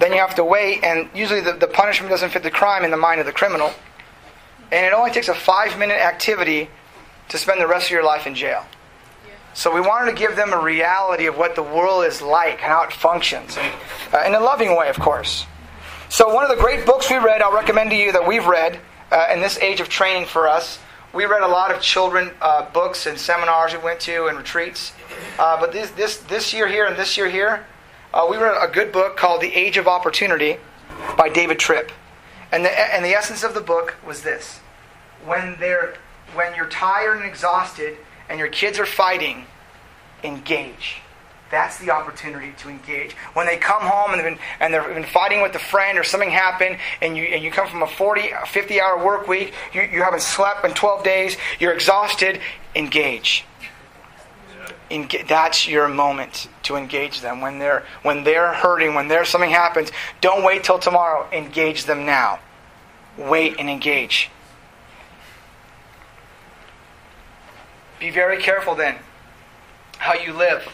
then 0.00 0.12
you 0.12 0.18
have 0.18 0.34
to 0.34 0.44
wait, 0.44 0.84
and 0.84 1.08
usually 1.14 1.40
the, 1.40 1.52
the 1.52 1.68
punishment 1.68 2.10
doesn't 2.10 2.30
fit 2.30 2.42
the 2.42 2.50
crime 2.50 2.84
in 2.84 2.90
the 2.90 2.96
mind 2.96 3.20
of 3.20 3.26
the 3.26 3.32
criminal. 3.32 3.72
And 4.72 4.84
it 4.84 4.92
only 4.92 5.10
takes 5.10 5.28
a 5.28 5.34
five 5.34 5.78
minute 5.78 6.00
activity 6.00 6.68
to 7.28 7.38
spend 7.38 7.60
the 7.60 7.66
rest 7.66 7.86
of 7.86 7.92
your 7.92 8.04
life 8.04 8.26
in 8.26 8.34
jail. 8.34 8.64
So 9.54 9.74
we 9.74 9.80
wanted 9.80 10.10
to 10.10 10.16
give 10.16 10.36
them 10.36 10.52
a 10.52 10.60
reality 10.60 11.26
of 11.26 11.38
what 11.38 11.54
the 11.54 11.62
world 11.62 12.04
is 12.04 12.20
like 12.20 12.54
and 12.54 12.72
how 12.72 12.82
it 12.84 12.92
functions, 12.92 13.56
and, 13.56 13.74
uh, 14.12 14.24
in 14.26 14.34
a 14.34 14.40
loving 14.40 14.76
way, 14.76 14.88
of 14.90 14.98
course. 14.98 15.46
So, 16.08 16.32
one 16.32 16.48
of 16.48 16.56
the 16.56 16.62
great 16.62 16.86
books 16.86 17.10
we 17.10 17.16
read, 17.16 17.42
I'll 17.42 17.52
recommend 17.52 17.90
to 17.90 17.96
you 17.96 18.12
that 18.12 18.26
we've 18.26 18.46
read 18.46 18.78
uh, 19.10 19.26
in 19.32 19.40
this 19.40 19.58
age 19.58 19.80
of 19.80 19.88
training 19.88 20.26
for 20.26 20.48
us. 20.48 20.78
We 21.12 21.24
read 21.24 21.42
a 21.42 21.48
lot 21.48 21.74
of 21.74 21.80
children 21.80 22.30
uh, 22.40 22.70
books 22.70 23.06
and 23.06 23.18
seminars 23.18 23.72
we 23.72 23.78
went 23.78 24.00
to 24.00 24.26
and 24.26 24.38
retreats. 24.38 24.92
Uh, 25.38 25.58
but 25.58 25.72
this, 25.72 25.90
this, 25.90 26.18
this 26.18 26.52
year 26.54 26.68
here 26.68 26.86
and 26.86 26.96
this 26.96 27.16
year 27.16 27.28
here, 27.28 27.66
uh, 28.14 28.26
we 28.30 28.36
read 28.36 28.56
a 28.56 28.70
good 28.70 28.92
book 28.92 29.16
called 29.16 29.40
The 29.40 29.52
Age 29.52 29.78
of 29.78 29.88
Opportunity 29.88 30.58
by 31.18 31.28
David 31.28 31.58
Tripp. 31.58 31.90
And 32.52 32.64
the, 32.64 32.94
and 32.94 33.04
the 33.04 33.14
essence 33.14 33.42
of 33.42 33.54
the 33.54 33.60
book 33.60 33.96
was 34.06 34.22
this 34.22 34.60
when, 35.24 35.56
they're, 35.58 35.94
when 36.34 36.54
you're 36.54 36.68
tired 36.68 37.16
and 37.16 37.26
exhausted 37.26 37.96
and 38.28 38.38
your 38.38 38.48
kids 38.48 38.78
are 38.78 38.86
fighting, 38.86 39.46
engage. 40.22 41.00
That's 41.50 41.78
the 41.78 41.90
opportunity 41.90 42.52
to 42.58 42.68
engage. 42.68 43.12
When 43.34 43.46
they 43.46 43.56
come 43.56 43.82
home 43.82 44.12
and 44.12 44.18
they've 44.18 44.32
been, 44.34 44.38
and 44.58 44.74
they've 44.74 44.94
been 44.94 45.04
fighting 45.04 45.42
with 45.42 45.54
a 45.54 45.60
friend 45.60 45.96
or 45.96 46.02
something 46.02 46.30
happened, 46.30 46.78
and 47.00 47.16
you, 47.16 47.24
and 47.24 47.42
you 47.42 47.52
come 47.52 47.68
from 47.68 47.82
a 47.82 47.86
40, 47.86 48.30
50 48.46 48.80
hour 48.80 49.04
work 49.04 49.28
week, 49.28 49.52
you, 49.72 49.82
you 49.82 50.02
haven't 50.02 50.22
slept 50.22 50.64
in 50.64 50.72
12 50.74 51.04
days, 51.04 51.36
you're 51.60 51.72
exhausted, 51.72 52.40
engage. 52.74 53.44
Engage. 54.90 55.26
That's 55.28 55.68
your 55.68 55.86
moment 55.86 56.48
to 56.64 56.76
engage 56.76 57.20
them. 57.20 57.40
When 57.40 57.60
they're, 57.60 57.84
when 58.02 58.24
they're 58.24 58.52
hurting, 58.52 58.94
when 58.94 59.06
there's 59.06 59.28
something 59.28 59.50
happens, 59.50 59.92
don't 60.20 60.44
wait 60.44 60.64
till 60.64 60.80
tomorrow. 60.80 61.28
Engage 61.32 61.84
them 61.84 62.06
now. 62.06 62.40
Wait 63.16 63.56
and 63.58 63.70
engage. 63.70 64.30
Be 68.00 68.10
very 68.10 68.42
careful 68.42 68.74
then 68.74 68.96
how 69.98 70.14
you 70.14 70.32
live 70.32 70.68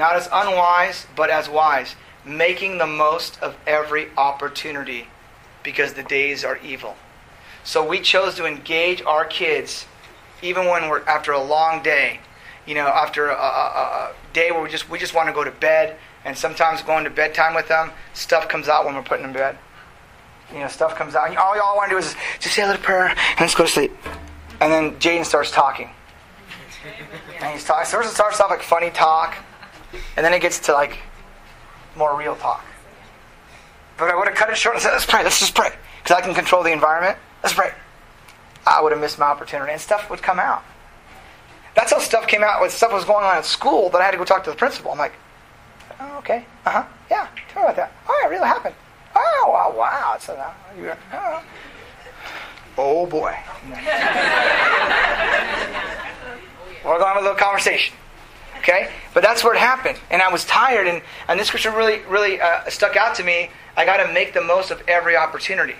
not 0.00 0.16
as 0.16 0.28
unwise, 0.32 1.06
but 1.14 1.28
as 1.30 1.48
wise, 1.48 1.94
making 2.24 2.78
the 2.78 2.86
most 2.86 3.40
of 3.42 3.54
every 3.66 4.08
opportunity 4.16 5.06
because 5.62 5.92
the 5.92 6.02
days 6.02 6.44
are 6.44 6.58
evil. 6.64 6.96
So 7.64 7.86
we 7.86 8.00
chose 8.00 8.34
to 8.36 8.46
engage 8.46 9.02
our 9.02 9.24
kids 9.26 9.86
even 10.42 10.66
when 10.66 10.88
we're 10.88 11.04
after 11.04 11.32
a 11.32 11.42
long 11.42 11.82
day. 11.82 12.18
you 12.66 12.74
know, 12.74 12.86
after 12.86 13.28
a, 13.28 13.34
a, 13.34 13.36
a 13.36 14.12
day 14.32 14.52
where 14.52 14.62
we 14.62 14.70
just 14.70 14.88
we 14.88 14.98
just 14.98 15.14
want 15.14 15.28
to 15.28 15.32
go 15.32 15.44
to 15.44 15.50
bed, 15.50 15.96
and 16.24 16.36
sometimes 16.36 16.82
going 16.82 17.04
to 17.04 17.10
bedtime 17.10 17.54
with 17.54 17.68
them, 17.68 17.90
stuff 18.14 18.48
comes 18.48 18.68
out 18.68 18.84
when 18.84 18.94
we're 18.94 19.02
putting 19.02 19.24
them 19.24 19.32
to 19.32 19.38
bed. 19.38 19.58
You 20.52 20.60
know, 20.60 20.68
stuff 20.68 20.94
comes 20.96 21.14
out. 21.14 21.28
And 21.28 21.38
all 21.38 21.56
y'all 21.56 21.76
want 21.76 21.90
to 21.90 21.94
do 21.94 21.98
is 21.98 22.14
just 22.38 22.54
say 22.54 22.62
a 22.62 22.66
little 22.66 22.82
prayer 22.82 23.08
and 23.08 23.40
let's 23.40 23.54
go 23.54 23.64
to 23.64 23.70
sleep. 23.70 23.92
And 24.60 24.70
then 24.72 24.96
Jaden 24.96 25.24
starts 25.24 25.50
talking. 25.50 25.90
And 27.40 27.52
he's 27.52 27.64
talking. 27.64 27.82
It 27.82 28.06
starts 28.08 28.40
off 28.40 28.50
like 28.50 28.62
funny 28.62 28.90
talk, 28.90 29.36
and 30.16 30.24
then 30.24 30.32
it 30.32 30.40
gets 30.40 30.58
to 30.60 30.72
like 30.72 30.98
more 31.96 32.16
real 32.16 32.36
talk. 32.36 32.64
But 33.98 34.10
I 34.10 34.16
would 34.16 34.28
have 34.28 34.36
cut 34.36 34.50
it 34.50 34.56
short 34.56 34.76
and 34.76 34.82
said, 34.82 34.92
"Let's 34.92 35.06
pray. 35.06 35.22
Let's 35.22 35.40
just 35.40 35.54
pray," 35.54 35.70
because 36.02 36.16
I 36.16 36.20
can 36.20 36.34
control 36.34 36.62
the 36.62 36.72
environment. 36.72 37.18
Let's 37.42 37.54
pray. 37.54 37.72
I 38.66 38.80
would 38.80 38.92
have 38.92 39.00
missed 39.00 39.18
my 39.18 39.26
opportunity, 39.26 39.72
and 39.72 39.80
stuff 39.80 40.10
would 40.10 40.22
come 40.22 40.38
out. 40.38 40.62
That's 41.74 41.92
how 41.92 41.98
stuff 41.98 42.26
came 42.26 42.42
out. 42.42 42.60
When 42.60 42.70
stuff 42.70 42.92
was 42.92 43.04
going 43.04 43.24
on 43.24 43.36
at 43.36 43.44
school, 43.44 43.90
that 43.90 44.00
I 44.00 44.04
had 44.04 44.10
to 44.12 44.18
go 44.18 44.24
talk 44.24 44.44
to 44.44 44.50
the 44.50 44.56
principal. 44.56 44.92
I'm 44.92 44.98
like, 44.98 45.14
"Oh, 46.00 46.18
okay, 46.18 46.44
uh 46.66 46.70
huh, 46.70 46.84
yeah, 47.10 47.28
tell 47.52 47.62
me 47.62 47.68
about 47.68 47.76
that. 47.76 47.92
Oh, 48.08 48.22
it 48.24 48.30
really 48.30 48.46
happened. 48.46 48.74
Oh, 49.14 49.46
wow, 49.48 49.74
wow. 49.76 50.12
It's 50.14 50.28
a, 50.28 50.54
oh. 51.12 51.42
oh 52.78 53.06
boy. 53.06 53.36
We're 56.84 56.98
going 56.98 57.00
to 57.00 57.06
have 57.06 57.16
a 57.16 57.20
little 57.20 57.36
conversation. 57.36 57.94
Okay? 58.60 58.90
But 59.14 59.22
that's 59.22 59.42
it 59.44 59.56
happened. 59.56 59.98
And 60.10 60.22
I 60.22 60.30
was 60.30 60.44
tired, 60.44 60.86
and, 60.86 61.02
and 61.28 61.40
this 61.40 61.48
scripture 61.48 61.70
really, 61.70 62.00
really 62.08 62.40
uh, 62.40 62.68
stuck 62.68 62.96
out 62.96 63.14
to 63.16 63.24
me. 63.24 63.50
I 63.76 63.84
got 63.84 64.06
to 64.06 64.12
make 64.12 64.34
the 64.34 64.42
most 64.42 64.70
of 64.70 64.82
every 64.86 65.16
opportunity, 65.16 65.76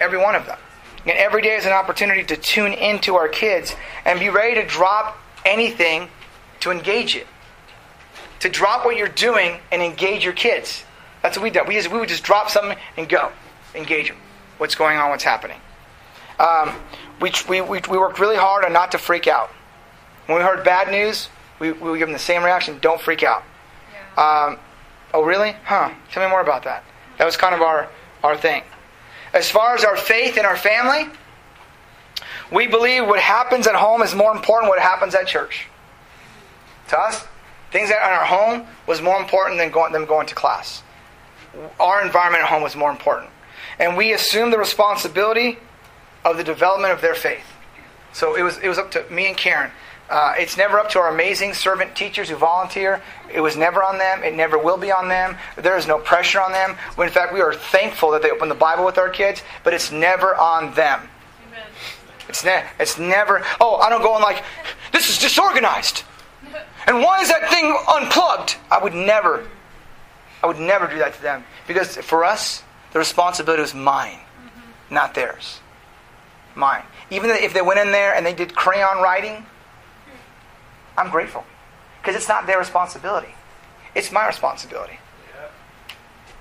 every 0.00 0.18
one 0.18 0.34
of 0.34 0.46
them. 0.46 0.58
And 1.04 1.18
every 1.18 1.42
day 1.42 1.56
is 1.56 1.66
an 1.66 1.72
opportunity 1.72 2.22
to 2.22 2.36
tune 2.36 2.72
into 2.72 3.16
our 3.16 3.28
kids 3.28 3.74
and 4.04 4.20
be 4.20 4.28
ready 4.28 4.54
to 4.54 4.66
drop 4.66 5.18
anything 5.44 6.08
to 6.60 6.70
engage 6.70 7.16
it. 7.16 7.26
To 8.40 8.48
drop 8.48 8.84
what 8.84 8.96
you're 8.96 9.08
doing 9.08 9.58
and 9.72 9.82
engage 9.82 10.22
your 10.22 10.32
kids. 10.32 10.84
That's 11.22 11.36
what 11.36 11.42
we 11.42 11.50
did. 11.50 11.66
We, 11.66 11.74
just, 11.74 11.90
we 11.90 11.98
would 11.98 12.08
just 12.08 12.22
drop 12.22 12.50
something 12.50 12.78
and 12.96 13.08
go. 13.08 13.32
Engage 13.74 14.08
them. 14.08 14.16
What's 14.58 14.76
going 14.76 14.96
on, 14.96 15.10
what's 15.10 15.24
happening. 15.24 15.58
Um, 16.38 16.72
we, 17.20 17.32
we, 17.48 17.60
we 17.62 17.98
worked 17.98 18.20
really 18.20 18.36
hard 18.36 18.64
on 18.64 18.72
not 18.72 18.92
to 18.92 18.98
freak 18.98 19.26
out. 19.26 19.50
When 20.26 20.38
we 20.38 20.44
heard 20.44 20.64
bad 20.64 20.88
news, 20.88 21.28
we, 21.62 21.70
we 21.70 21.90
would 21.92 21.98
give 21.98 22.08
them 22.08 22.12
the 22.12 22.18
same 22.18 22.42
reaction 22.42 22.76
don't 22.80 23.00
freak 23.00 23.22
out. 23.22 23.44
Yeah. 23.92 24.48
Um, 24.50 24.58
oh, 25.14 25.22
really? 25.22 25.54
Huh. 25.64 25.92
Tell 26.10 26.24
me 26.24 26.28
more 26.28 26.40
about 26.40 26.64
that. 26.64 26.82
That 27.18 27.24
was 27.24 27.36
kind 27.36 27.54
of 27.54 27.62
our, 27.62 27.88
our 28.24 28.36
thing. 28.36 28.64
As 29.32 29.48
far 29.48 29.76
as 29.76 29.84
our 29.84 29.96
faith 29.96 30.36
in 30.36 30.44
our 30.44 30.56
family, 30.56 31.08
we 32.50 32.66
believe 32.66 33.06
what 33.06 33.20
happens 33.20 33.68
at 33.68 33.76
home 33.76 34.02
is 34.02 34.12
more 34.12 34.32
important 34.32 34.64
than 34.64 34.70
what 34.70 34.80
happens 34.80 35.14
at 35.14 35.28
church. 35.28 35.68
To 36.88 36.98
us, 36.98 37.24
things 37.70 37.90
that 37.90 38.04
in 38.04 38.12
our 38.12 38.24
home 38.24 38.66
was 38.88 39.00
more 39.00 39.18
important 39.18 39.58
than 39.58 39.70
going, 39.70 39.92
them 39.92 40.04
going 40.04 40.26
to 40.26 40.34
class. 40.34 40.82
Our 41.78 42.04
environment 42.04 42.42
at 42.42 42.48
home 42.50 42.62
was 42.62 42.74
more 42.74 42.90
important. 42.90 43.30
And 43.78 43.96
we 43.96 44.12
assumed 44.12 44.52
the 44.52 44.58
responsibility 44.58 45.58
of 46.24 46.36
the 46.36 46.44
development 46.44 46.92
of 46.92 47.00
their 47.00 47.14
faith. 47.14 47.46
So 48.12 48.34
it 48.34 48.42
was, 48.42 48.58
it 48.58 48.68
was 48.68 48.78
up 48.78 48.90
to 48.90 49.08
me 49.10 49.28
and 49.28 49.36
Karen. 49.36 49.70
Uh, 50.12 50.34
it's 50.36 50.58
never 50.58 50.78
up 50.78 50.90
to 50.90 50.98
our 50.98 51.08
amazing 51.08 51.54
servant 51.54 51.96
teachers 51.96 52.28
who 52.28 52.36
volunteer. 52.36 53.00
It 53.32 53.40
was 53.40 53.56
never 53.56 53.82
on 53.82 53.96
them. 53.96 54.22
It 54.22 54.34
never 54.34 54.58
will 54.58 54.76
be 54.76 54.92
on 54.92 55.08
them. 55.08 55.38
There 55.56 55.78
is 55.78 55.86
no 55.86 55.98
pressure 55.98 56.38
on 56.38 56.52
them. 56.52 56.76
In 56.98 57.08
fact, 57.08 57.32
we 57.32 57.40
are 57.40 57.54
thankful 57.54 58.10
that 58.10 58.20
they 58.20 58.30
open 58.30 58.50
the 58.50 58.54
Bible 58.54 58.84
with 58.84 58.98
our 58.98 59.08
kids, 59.08 59.42
but 59.64 59.72
it's 59.72 59.90
never 59.90 60.34
on 60.34 60.74
them. 60.74 61.08
Amen. 61.48 61.66
It's, 62.28 62.44
ne- 62.44 62.66
it's 62.78 62.98
never, 62.98 63.42
oh, 63.58 63.76
I 63.76 63.88
don't 63.88 64.02
go 64.02 64.12
on 64.12 64.20
like, 64.20 64.44
this 64.92 65.08
is 65.08 65.16
disorganized. 65.16 66.04
And 66.86 67.00
why 67.00 67.22
is 67.22 67.30
that 67.30 67.48
thing 67.48 67.74
unplugged? 67.88 68.56
I 68.70 68.82
would 68.82 68.94
never, 68.94 69.48
I 70.42 70.46
would 70.46 70.58
never 70.58 70.88
do 70.88 70.98
that 70.98 71.14
to 71.14 71.22
them. 71.22 71.42
Because 71.66 71.96
for 71.96 72.22
us, 72.22 72.62
the 72.92 72.98
responsibility 72.98 73.62
was 73.62 73.72
mine, 73.74 74.18
mm-hmm. 74.18 74.94
not 74.94 75.14
theirs. 75.14 75.60
Mine. 76.54 76.82
Even 77.10 77.30
if 77.30 77.54
they 77.54 77.62
went 77.62 77.80
in 77.80 77.92
there 77.92 78.14
and 78.14 78.26
they 78.26 78.34
did 78.34 78.54
crayon 78.54 79.00
writing, 79.00 79.46
I'm 80.96 81.10
grateful 81.10 81.44
because 82.00 82.16
it's 82.16 82.28
not 82.28 82.46
their 82.46 82.58
responsibility. 82.58 83.34
It's 83.94 84.10
my 84.10 84.26
responsibility. 84.26 84.98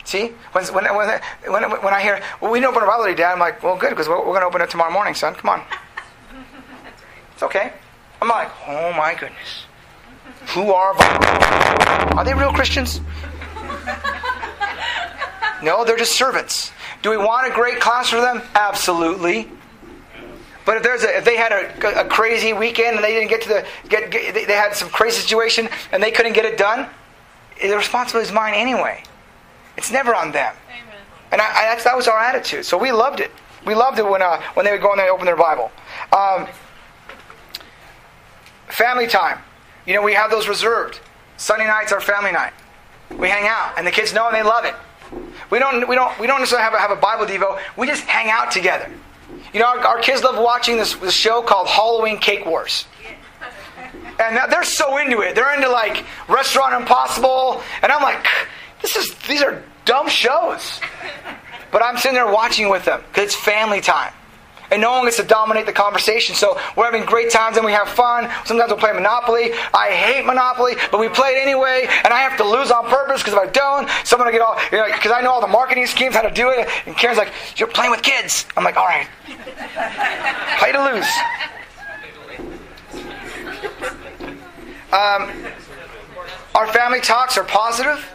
See, 0.03 0.31
when, 0.51 0.65
when, 0.73 0.85
when, 0.95 1.19
when, 1.45 1.63
when 1.71 1.93
I 1.93 2.01
hear, 2.01 2.21
well, 2.41 2.51
we 2.51 2.59
didn't 2.59 2.71
open 2.71 2.83
a 2.83 2.87
Bible 2.87 3.05
today, 3.05 3.15
Dad, 3.15 3.33
I'm 3.33 3.39
like, 3.39 3.61
well, 3.61 3.77
good, 3.77 3.91
because 3.91 4.07
we're, 4.09 4.17
we're 4.17 4.33
going 4.33 4.41
to 4.41 4.47
open 4.47 4.61
it 4.61 4.69
tomorrow 4.69 4.91
morning, 4.91 5.13
son. 5.13 5.35
Come 5.35 5.49
on. 5.49 5.61
It's 7.33 7.43
okay. 7.43 7.73
I'm 8.21 8.27
like, 8.27 8.51
oh 8.67 8.93
my 8.93 9.15
goodness. 9.15 9.65
Who 10.53 10.71
are 10.73 10.93
Are 12.15 12.23
they 12.23 12.33
real 12.33 12.53
Christians? 12.53 13.01
No, 15.63 15.85
they're 15.85 15.97
just 15.97 16.13
servants. 16.15 16.71
Do 17.03 17.11
we 17.11 17.17
want 17.17 17.51
a 17.51 17.53
great 17.53 17.79
class 17.79 18.09
for 18.09 18.19
them? 18.19 18.41
Absolutely. 18.55 19.47
But 20.71 20.77
if 20.77 20.83
there's 20.83 21.03
a, 21.03 21.17
if 21.17 21.25
they 21.25 21.35
had 21.35 21.51
a, 21.51 21.99
a 21.99 22.07
crazy 22.07 22.53
weekend 22.53 22.95
and 22.95 23.03
they 23.03 23.11
didn't 23.11 23.27
get 23.27 23.41
to 23.41 23.49
the 23.49 23.65
get, 23.89 24.09
get, 24.09 24.33
they 24.33 24.53
had 24.53 24.73
some 24.73 24.87
crazy 24.87 25.19
situation 25.19 25.67
and 25.91 26.01
they 26.01 26.11
couldn't 26.11 26.31
get 26.31 26.45
it 26.45 26.57
done, 26.57 26.87
the 27.61 27.75
responsibility 27.75 28.29
is 28.29 28.33
mine 28.33 28.53
anyway. 28.53 29.03
It's 29.75 29.91
never 29.91 30.15
on 30.15 30.31
them. 30.31 30.55
Amen. 30.69 30.95
And 31.33 31.41
I, 31.41 31.73
I, 31.73 31.81
that 31.83 31.93
was 31.93 32.07
our 32.07 32.17
attitude. 32.17 32.65
So 32.65 32.77
we 32.77 32.93
loved 32.93 33.19
it. 33.19 33.31
We 33.65 33.75
loved 33.75 33.99
it 33.99 34.09
when 34.09 34.21
uh, 34.21 34.41
when 34.53 34.65
they 34.65 34.71
would 34.71 34.79
go 34.79 34.93
in 34.93 34.97
there 34.97 35.07
and 35.07 35.13
open 35.13 35.25
their 35.25 35.35
Bible. 35.35 35.73
Um, 36.13 36.47
family 38.69 39.07
time. 39.07 39.39
You 39.85 39.95
know, 39.95 40.01
we 40.01 40.13
have 40.13 40.31
those 40.31 40.47
reserved. 40.47 41.01
Sunday 41.35 41.67
nights 41.67 41.91
are 41.91 41.99
family 41.99 42.31
night. 42.31 42.53
We 43.09 43.27
hang 43.27 43.45
out, 43.45 43.77
and 43.77 43.85
the 43.85 43.91
kids 43.91 44.13
know 44.13 44.27
and 44.27 44.35
they 44.37 44.41
love 44.41 44.63
it. 44.63 44.75
We 45.49 45.59
don't 45.59 45.85
we 45.89 45.95
don't 45.95 46.17
we 46.17 46.27
don't 46.27 46.39
necessarily 46.39 46.63
have 46.63 46.73
a, 46.73 46.79
have 46.79 46.91
a 46.91 47.01
Bible 47.01 47.25
devo. 47.25 47.59
We 47.75 47.87
just 47.87 48.03
hang 48.05 48.31
out 48.31 48.51
together. 48.51 48.89
You 49.53 49.59
know, 49.59 49.67
our, 49.67 49.79
our 49.79 49.99
kids 49.99 50.23
love 50.23 50.41
watching 50.41 50.77
this, 50.77 50.95
this 50.95 51.13
show 51.13 51.41
called 51.41 51.67
Halloween 51.67 52.17
Cake 52.17 52.45
Wars. 52.45 52.85
And 54.19 54.51
they're 54.51 54.63
so 54.63 54.97
into 54.97 55.21
it. 55.21 55.35
They're 55.35 55.53
into 55.55 55.69
like 55.69 56.05
Restaurant 56.27 56.73
Impossible. 56.73 57.61
And 57.81 57.91
I'm 57.91 58.03
like, 58.03 58.25
this 58.81 58.95
is 58.95 59.15
these 59.27 59.41
are 59.41 59.63
dumb 59.85 60.07
shows. 60.07 60.79
But 61.71 61.83
I'm 61.83 61.97
sitting 61.97 62.15
there 62.15 62.31
watching 62.31 62.69
with 62.69 62.85
them 62.85 63.01
because 63.07 63.25
it's 63.25 63.35
family 63.35 63.81
time 63.81 64.13
and 64.71 64.81
no 64.81 64.91
one 64.91 65.05
gets 65.05 65.17
to 65.17 65.23
dominate 65.23 65.65
the 65.65 65.73
conversation. 65.73 66.35
So 66.35 66.59
we're 66.75 66.85
having 66.85 67.05
great 67.05 67.29
times 67.29 67.57
and 67.57 67.65
we 67.65 67.73
have 67.73 67.89
fun. 67.89 68.29
Sometimes 68.45 68.69
we'll 68.69 68.79
play 68.79 68.93
Monopoly. 68.93 69.51
I 69.73 69.89
hate 69.91 70.25
Monopoly, 70.25 70.75
but 70.91 70.99
we 70.99 71.09
play 71.09 71.31
it 71.31 71.41
anyway, 71.41 71.87
and 72.03 72.13
I 72.13 72.19
have 72.19 72.37
to 72.37 72.43
lose 72.43 72.71
on 72.71 72.87
purpose 72.87 73.21
because 73.21 73.33
if 73.33 73.39
I 73.39 73.51
don't, 73.51 73.89
someone 74.05 74.27
will 74.27 74.33
get 74.33 74.41
all, 74.41 74.57
you 74.71 74.77
know, 74.77 74.85
because 74.91 75.11
I 75.11 75.21
know 75.21 75.31
all 75.31 75.41
the 75.41 75.47
marketing 75.47 75.85
schemes, 75.87 76.15
how 76.15 76.21
to 76.21 76.31
do 76.31 76.49
it. 76.49 76.67
And 76.85 76.95
Karen's 76.95 77.17
like, 77.17 77.31
You're 77.57 77.67
playing 77.67 77.91
with 77.91 78.01
kids. 78.01 78.45
I'm 78.55 78.63
like, 78.63 78.77
All 78.77 78.85
right. 78.85 79.07
play 80.59 80.71
to 80.71 80.83
lose. 80.83 81.07
Um, 84.91 85.31
our 86.53 86.67
family 86.67 86.99
talks 86.99 87.37
are 87.37 87.45
positive. 87.45 88.05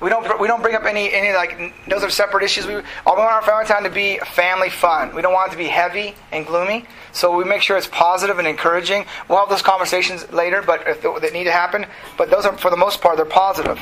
We 0.00 0.10
don't 0.10 0.40
we 0.40 0.48
don't 0.48 0.60
bring 0.60 0.74
up 0.74 0.84
any 0.84 1.12
any 1.12 1.32
like 1.32 1.72
those 1.88 2.02
are 2.02 2.10
separate 2.10 2.42
issues. 2.42 2.66
We 2.66 2.74
all 3.06 3.16
we 3.16 3.22
want 3.22 3.32
our 3.32 3.42
family 3.42 3.64
time 3.64 3.84
to 3.84 3.90
be 3.90 4.18
family 4.18 4.68
fun. 4.68 5.14
We 5.14 5.22
don't 5.22 5.32
want 5.32 5.48
it 5.48 5.52
to 5.52 5.58
be 5.58 5.68
heavy 5.68 6.14
and 6.32 6.46
gloomy. 6.46 6.84
So 7.12 7.36
we 7.36 7.44
make 7.44 7.62
sure 7.62 7.76
it's 7.76 7.86
positive 7.86 8.38
and 8.38 8.46
encouraging. 8.46 9.06
We'll 9.28 9.38
have 9.38 9.48
those 9.48 9.62
conversations 9.62 10.30
later, 10.32 10.62
but 10.62 10.82
if 10.86 11.00
they 11.02 11.30
need 11.30 11.44
to 11.44 11.52
happen. 11.52 11.86
But 12.18 12.28
those 12.28 12.44
are 12.44 12.56
for 12.58 12.70
the 12.70 12.76
most 12.76 13.00
part 13.00 13.16
they're 13.16 13.24
positive. 13.24 13.80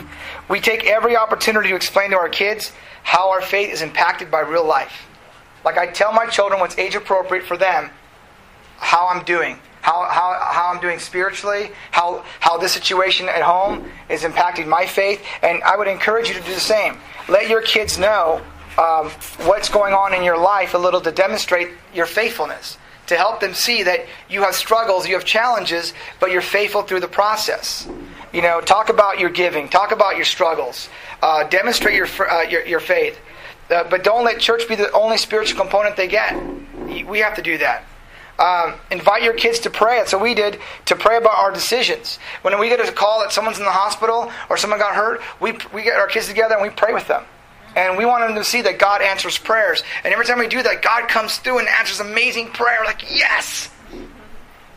We 0.48 0.60
take 0.60 0.84
every 0.84 1.16
opportunity 1.16 1.70
to 1.70 1.76
explain 1.76 2.10
to 2.10 2.18
our 2.18 2.28
kids 2.28 2.72
how 3.02 3.30
our 3.30 3.40
faith 3.40 3.72
is 3.72 3.82
impacted 3.82 4.30
by 4.30 4.40
real 4.40 4.66
life. 4.66 5.06
Like 5.64 5.78
I 5.78 5.86
tell 5.86 6.12
my 6.12 6.26
children 6.26 6.60
what's 6.60 6.76
age 6.76 6.94
appropriate 6.94 7.46
for 7.46 7.56
them, 7.56 7.90
how 8.76 9.08
I'm 9.08 9.24
doing 9.24 9.58
how, 9.83 10.05
how, 10.05 10.39
how 10.41 10.72
I'm 10.72 10.80
doing 10.80 10.99
spiritually, 10.99 11.72
how, 11.91 12.24
how 12.41 12.57
this 12.57 12.72
situation 12.72 13.28
at 13.28 13.43
home 13.43 13.91
is 14.09 14.22
impacting 14.22 14.66
my 14.66 14.87
faith. 14.87 15.22
And 15.43 15.62
I 15.64 15.76
would 15.76 15.89
encourage 15.89 16.28
you 16.28 16.35
to 16.35 16.41
do 16.41 16.55
the 16.55 16.61
same. 16.61 16.97
Let 17.28 17.49
your 17.49 17.61
kids 17.62 17.99
know 17.99 18.41
um, 18.78 19.11
what's 19.45 19.68
going 19.68 19.93
on 19.93 20.14
in 20.14 20.22
your 20.22 20.39
life 20.39 20.74
a 20.74 20.78
little 20.78 21.01
to 21.03 21.12
demonstrate 21.12 21.68
your 21.93 22.07
faithfulness, 22.07 22.78
to 23.09 23.16
help 23.16 23.41
them 23.41 23.55
see 23.55 23.83
that 23.83 24.07
you 24.30 24.43
have 24.43 24.55
struggles, 24.55 25.07
you 25.07 25.14
have 25.14 25.24
challenges, 25.24 25.93
but 26.20 26.30
you're 26.30 26.41
faithful 26.41 26.83
through 26.83 27.01
the 27.01 27.09
process. 27.09 27.89
You 28.33 28.41
know, 28.41 28.61
talk 28.61 28.89
about 28.89 29.18
your 29.18 29.30
giving, 29.30 29.68
talk 29.68 29.93
about 29.93 30.16
your 30.16 30.24
struggles, 30.24 30.89
uh, 31.22 31.45
demonstrate 31.45 31.97
your, 31.97 32.07
uh, 32.30 32.43
your, 32.43 32.64
your 32.64 32.80
faith. 32.80 33.18
Uh, 33.68 33.85
but 33.91 34.05
don't 34.05 34.24
let 34.24 34.39
church 34.39 34.68
be 34.68 34.74
the 34.74 34.91
only 34.93 35.16
spiritual 35.16 35.61
component 35.61 35.97
they 35.97 36.09
get. 36.09 36.35
We 37.07 37.18
have 37.18 37.35
to 37.35 37.43
do 37.43 37.59
that. 37.59 37.85
Um, 38.39 38.74
invite 38.91 39.22
your 39.22 39.35
kids 39.35 39.61
to 39.61 39.70
pray. 39.70 39.99
That's 39.99 40.12
what 40.12 40.22
we 40.22 40.35
did 40.35 40.59
to 40.87 40.97
pray 40.97 41.16
about 41.16 41.39
our 41.39 41.53
decisions. 41.53 42.18
When 42.43 42.59
we 42.59 42.68
get 42.68 42.80
a 42.80 42.91
call 42.91 43.20
that 43.20 43.33
someone's 43.33 43.59
in 43.59 43.64
the 43.64 43.70
hospital 43.70 44.33
or 44.49 44.57
someone 44.57 44.78
got 44.78 44.95
hurt, 44.95 45.20
we, 45.41 45.53
we 45.72 45.83
get 45.83 45.97
our 45.97 46.09
kids 46.09 46.28
together 46.28 46.55
and 46.55 46.62
we 46.62 46.70
pray 46.70 46.93
with 46.93 47.07
them. 47.07 47.24
And 47.76 47.97
we 47.97 48.05
want 48.05 48.26
them 48.26 48.35
to 48.37 48.45
see 48.45 48.62
that 48.62 48.78
God 48.78 49.01
answers 49.01 49.39
prayers. 49.39 49.83
And 50.05 50.12
every 50.12 50.26
time 50.26 50.39
we 50.39 50.49
do 50.49 50.62
that, 50.62 50.83
God 50.83 51.09
comes 51.09 51.39
through 51.39 51.59
and 51.59 51.68
answers 51.68 52.01
amazing 52.01 52.49
prayer. 52.49 52.80
Like, 52.85 53.03
yes! 53.11 53.70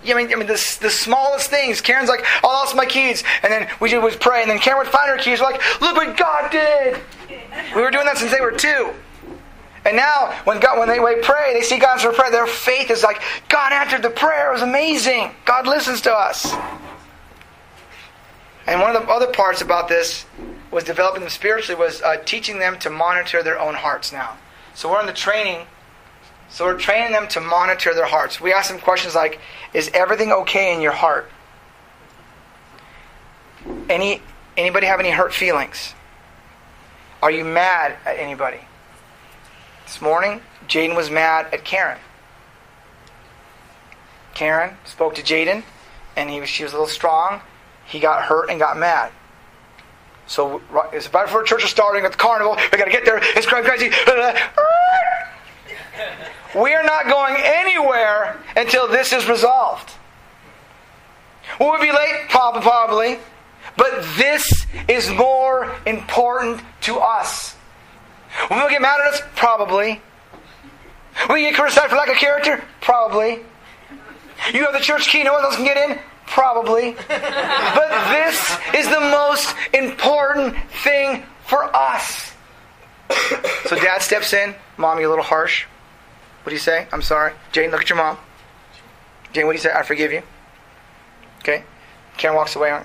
I 0.07 0.13
mean, 0.13 0.31
I 0.31 0.35
mean, 0.35 0.47
the, 0.47 0.77
the 0.81 0.89
smallest 0.89 1.49
things. 1.49 1.81
Karen's 1.81 2.09
like, 2.09 2.23
I 2.43 2.47
lost 2.47 2.75
my 2.75 2.85
keys. 2.85 3.23
And 3.41 3.51
then 3.51 3.67
we 3.81 3.97
would 3.97 4.19
pray. 4.19 4.41
And 4.41 4.51
then 4.51 4.59
Karen 4.59 4.77
would 4.77 4.87
find 4.87 5.09
her 5.09 5.17
keys. 5.17 5.39
We're 5.39 5.47
like, 5.47 5.81
look 5.81 5.95
what 5.95 6.15
God 6.15 6.51
did. 6.51 6.99
We 7.75 7.81
were 7.81 7.91
doing 7.91 8.05
that 8.05 8.17
since 8.17 8.31
they 8.31 8.41
were 8.41 8.51
two. 8.51 8.93
And 9.85 9.95
now, 9.95 10.35
when 10.45 10.59
God, 10.59 10.79
when 10.79 10.87
they, 10.87 11.21
pray, 11.21 11.53
they 11.53 11.61
see 11.61 11.77
God 11.77 11.93
answer 11.93 12.11
prayer. 12.11 12.31
Their 12.31 12.47
faith 12.47 12.89
is 12.89 13.03
like, 13.03 13.21
God 13.49 13.71
answered 13.71 14.01
the 14.01 14.09
prayer. 14.09 14.49
It 14.49 14.53
was 14.53 14.63
amazing. 14.63 15.29
God 15.45 15.67
listens 15.67 16.01
to 16.01 16.13
us. 16.13 16.55
And 18.65 18.81
one 18.81 18.95
of 18.95 19.03
the 19.03 19.07
other 19.07 19.31
parts 19.31 19.61
about 19.61 19.87
this 19.87 20.25
was 20.71 20.83
developing 20.83 21.21
them 21.21 21.29
spiritually 21.29 21.79
was 21.79 22.01
uh, 22.01 22.17
teaching 22.25 22.57
them 22.57 22.79
to 22.79 22.89
monitor 22.89 23.43
their 23.43 23.59
own 23.59 23.75
hearts 23.75 24.11
now. 24.11 24.37
So 24.73 24.89
we're 24.89 25.01
in 25.01 25.05
the 25.05 25.13
training. 25.13 25.67
So 26.49 26.65
we're 26.65 26.79
training 26.79 27.11
them 27.11 27.27
to 27.29 27.39
monitor 27.39 27.93
their 27.93 28.05
hearts. 28.05 28.41
We 28.41 28.53
ask 28.53 28.71
them 28.71 28.79
questions 28.79 29.13
like, 29.13 29.39
"Is 29.73 29.91
everything 29.93 30.31
okay 30.31 30.73
in 30.73 30.81
your 30.81 30.91
heart? 30.91 31.29
Any 33.89 34.21
anybody 34.57 34.87
have 34.87 34.99
any 34.99 35.11
hurt 35.11 35.33
feelings? 35.33 35.93
Are 37.21 37.31
you 37.31 37.45
mad 37.45 37.97
at 38.05 38.17
anybody?" 38.17 38.61
This 39.85 40.01
morning, 40.01 40.41
Jaden 40.67 40.95
was 40.95 41.09
mad 41.09 41.53
at 41.53 41.63
Karen. 41.63 41.99
Karen 44.33 44.75
spoke 44.83 45.15
to 45.15 45.21
Jaden, 45.21 45.63
and 46.15 46.29
he 46.29 46.39
was, 46.39 46.49
she 46.49 46.63
was 46.63 46.73
a 46.73 46.75
little 46.75 46.87
strong. 46.87 47.41
He 47.85 47.99
got 47.99 48.23
hurt 48.23 48.49
and 48.49 48.59
got 48.59 48.77
mad. 48.77 49.11
So 50.27 50.59
right, 50.71 50.91
it's 50.91 51.07
about 51.07 51.27
before 51.27 51.43
church 51.43 51.63
is 51.63 51.69
starting 51.69 52.03
at 52.03 52.11
the 52.11 52.17
carnival. 52.17 52.57
We 52.71 52.77
got 52.77 52.85
to 52.85 52.91
get 52.91 53.05
there. 53.05 53.19
It's 53.21 53.45
crazy. 53.45 53.91
We 56.55 56.73
are 56.73 56.83
not 56.83 57.07
going 57.07 57.35
anywhere 57.37 58.39
until 58.55 58.87
this 58.87 59.11
is 59.11 59.27
resolved. 59.27 59.91
We 61.59 61.65
will 61.65 61.73
we 61.73 61.87
be 61.87 61.91
late? 61.91 62.29
Probably. 62.29 63.19
But 63.75 64.05
this 64.15 64.65
is 64.87 65.09
more 65.09 65.75
important 65.85 66.61
to 66.81 66.95
us. 66.95 67.54
Will 68.49 68.65
we 68.65 68.71
get 68.71 68.81
mad 68.81 68.99
at 69.01 69.13
us? 69.13 69.21
Probably. 69.35 70.01
Will 71.29 71.37
you 71.37 71.49
get 71.49 71.55
criticized 71.55 71.89
for 71.89 71.95
lack 71.95 72.09
of 72.09 72.17
character? 72.17 72.63
Probably. 72.81 73.39
You 74.53 74.63
have 74.65 74.73
the 74.73 74.79
church 74.79 75.07
key, 75.07 75.23
no 75.23 75.33
one 75.33 75.43
else 75.43 75.55
can 75.55 75.65
get 75.65 75.77
in? 75.77 75.97
Probably. 76.27 76.91
but 77.07 78.09
this 78.11 78.57
is 78.75 78.87
the 78.89 78.99
most 78.99 79.55
important 79.73 80.55
thing 80.83 81.23
for 81.45 81.63
us. 81.75 82.33
so 83.65 83.75
dad 83.75 84.01
steps 84.01 84.33
in. 84.33 84.55
Mom, 84.77 84.99
you're 84.99 85.07
a 85.07 85.09
little 85.09 85.23
harsh. 85.23 85.65
What 86.43 86.49
do 86.49 86.55
you 86.55 86.59
say? 86.59 86.87
I'm 86.91 87.01
sorry. 87.01 87.33
Jane, 87.51 87.71
look 87.71 87.81
at 87.81 87.89
your 87.89 87.97
mom. 87.97 88.17
Jane, 89.33 89.45
what 89.45 89.53
do 89.53 89.57
you 89.57 89.61
say? 89.61 89.71
I 89.73 89.83
forgive 89.83 90.11
you. 90.11 90.21
Okay. 91.39 91.63
Karen 92.17 92.35
walks 92.35 92.55
away. 92.55 92.81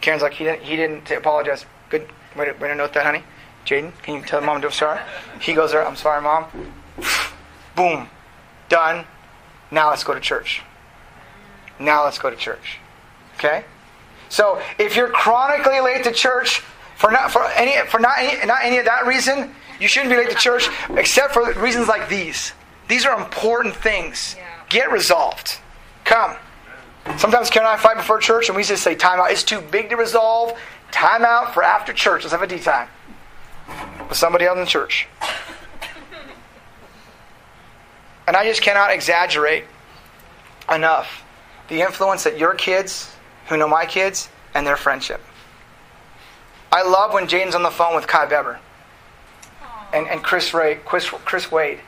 Karen's 0.00 0.22
like, 0.22 0.34
he 0.34 0.44
didn't, 0.44 0.62
he 0.62 0.76
didn't 0.76 1.10
apologize. 1.10 1.64
Good. 1.88 2.08
Way 2.36 2.46
to, 2.46 2.52
way 2.52 2.68
to 2.68 2.74
note 2.74 2.92
that, 2.94 3.04
honey. 3.04 3.24
Jaden, 3.64 3.92
can 4.02 4.16
you 4.16 4.22
tell 4.22 4.40
mom 4.40 4.62
I'm 4.62 4.70
sorry? 4.70 5.00
He 5.40 5.52
goes 5.52 5.72
there, 5.72 5.86
I'm 5.86 5.96
sorry, 5.96 6.22
mom. 6.22 6.46
Boom. 7.76 8.08
Done. 8.68 9.04
Now 9.70 9.90
let's 9.90 10.04
go 10.04 10.14
to 10.14 10.20
church. 10.20 10.62
Now 11.78 12.04
let's 12.04 12.18
go 12.18 12.30
to 12.30 12.36
church. 12.36 12.78
Okay? 13.36 13.64
So 14.28 14.60
if 14.78 14.96
you're 14.96 15.08
chronically 15.08 15.80
late 15.80 16.04
to 16.04 16.12
church 16.12 16.60
for 16.96 17.10
not 17.10 17.30
for 17.30 17.44
any 17.52 17.84
for 17.88 17.98
not 17.98 18.18
any, 18.18 18.46
not 18.46 18.62
any 18.62 18.78
of 18.78 18.84
that 18.84 19.06
reason, 19.06 19.54
you 19.80 19.88
shouldn't 19.88 20.10
be 20.10 20.16
late 20.16 20.30
to 20.30 20.36
church 20.36 20.68
except 20.90 21.32
for 21.32 21.52
reasons 21.54 21.88
like 21.88 22.08
these. 22.08 22.52
These 22.88 23.06
are 23.06 23.18
important 23.18 23.74
things. 23.76 24.36
Get 24.68 24.90
resolved. 24.90 25.58
Come. 26.04 26.36
Sometimes 27.16 27.50
Karen 27.50 27.66
and 27.66 27.76
I 27.76 27.82
fight 27.82 27.96
before 27.96 28.18
church 28.18 28.48
and 28.48 28.56
we 28.56 28.62
just 28.62 28.82
say 28.82 28.94
time 28.94 29.20
out. 29.20 29.30
It's 29.30 29.42
too 29.42 29.60
big 29.60 29.90
to 29.90 29.96
resolve. 29.96 30.58
Time 30.90 31.24
out 31.24 31.54
for 31.54 31.62
after 31.62 31.92
church. 31.92 32.22
Let's 32.22 32.32
have 32.32 32.42
a 32.42 32.46
D 32.46 32.58
time 32.58 32.88
with 34.08 34.16
somebody 34.16 34.44
else 34.44 34.56
in 34.56 34.64
the 34.64 34.70
church. 34.70 35.06
And 38.26 38.36
I 38.36 38.44
just 38.44 38.62
cannot 38.62 38.92
exaggerate 38.92 39.64
enough 40.72 41.24
the 41.68 41.80
influence 41.80 42.24
that 42.24 42.38
your 42.38 42.54
kids, 42.54 43.12
who 43.48 43.56
know 43.56 43.68
my 43.68 43.86
kids, 43.86 44.28
and 44.54 44.66
their 44.66 44.76
friendship. 44.76 45.20
I 46.72 46.82
love 46.82 47.12
when 47.12 47.26
Jaden's 47.26 47.54
on 47.54 47.62
the 47.62 47.70
phone 47.70 47.96
with 47.96 48.06
Kai 48.06 48.26
Beber 48.26 48.58
and, 49.92 50.06
and 50.06 50.22
Chris, 50.22 50.54
Ray, 50.54 50.76
Chris, 50.84 51.08
Chris 51.08 51.50
Wade. 51.50 51.80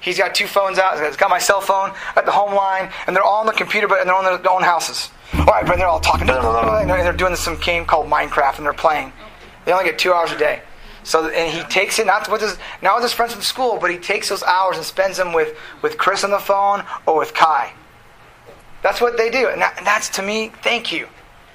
He's 0.00 0.18
got 0.18 0.34
two 0.34 0.46
phones 0.46 0.78
out. 0.78 1.00
He's 1.04 1.16
got 1.16 1.30
my 1.30 1.38
cell 1.38 1.60
phone 1.60 1.92
at 2.16 2.24
the 2.24 2.32
home 2.32 2.54
line, 2.54 2.90
and 3.06 3.14
they're 3.14 3.22
all 3.22 3.40
on 3.40 3.46
the 3.46 3.52
computer, 3.52 3.88
but 3.88 4.04
they're 4.04 4.14
on 4.14 4.24
their 4.24 4.50
own 4.50 4.62
houses. 4.62 5.10
All 5.34 5.44
right, 5.44 5.66
but 5.66 5.76
they're 5.76 5.88
all 5.88 6.00
talking, 6.00 6.28
and 6.28 6.90
they're 6.90 7.12
doing 7.12 7.34
some 7.36 7.56
game 7.56 7.84
called 7.84 8.08
Minecraft, 8.08 8.58
and 8.58 8.66
they're 8.66 8.72
playing. 8.72 9.12
They 9.64 9.72
only 9.72 9.84
get 9.84 9.98
two 9.98 10.12
hours 10.12 10.32
a 10.32 10.38
day. 10.38 10.62
So 11.08 11.26
and 11.26 11.50
he 11.50 11.62
takes 11.70 11.98
it 11.98 12.06
not 12.06 12.30
with 12.30 12.42
his 12.42 12.58
not 12.82 12.96
with 12.96 13.02
his 13.02 13.14
friends 13.14 13.32
from 13.32 13.40
school, 13.40 13.78
but 13.80 13.90
he 13.90 13.96
takes 13.96 14.28
those 14.28 14.42
hours 14.42 14.76
and 14.76 14.84
spends 14.84 15.16
them 15.16 15.32
with 15.32 15.56
with 15.80 15.96
Chris 15.96 16.22
on 16.22 16.30
the 16.30 16.38
phone 16.38 16.84
or 17.06 17.16
with 17.16 17.32
Kai. 17.32 17.72
That's 18.82 19.00
what 19.00 19.16
they 19.16 19.30
do, 19.30 19.48
and, 19.48 19.62
that, 19.62 19.78
and 19.78 19.86
that's 19.86 20.10
to 20.10 20.22
me, 20.22 20.52
thank 20.62 20.92
you. 20.92 21.08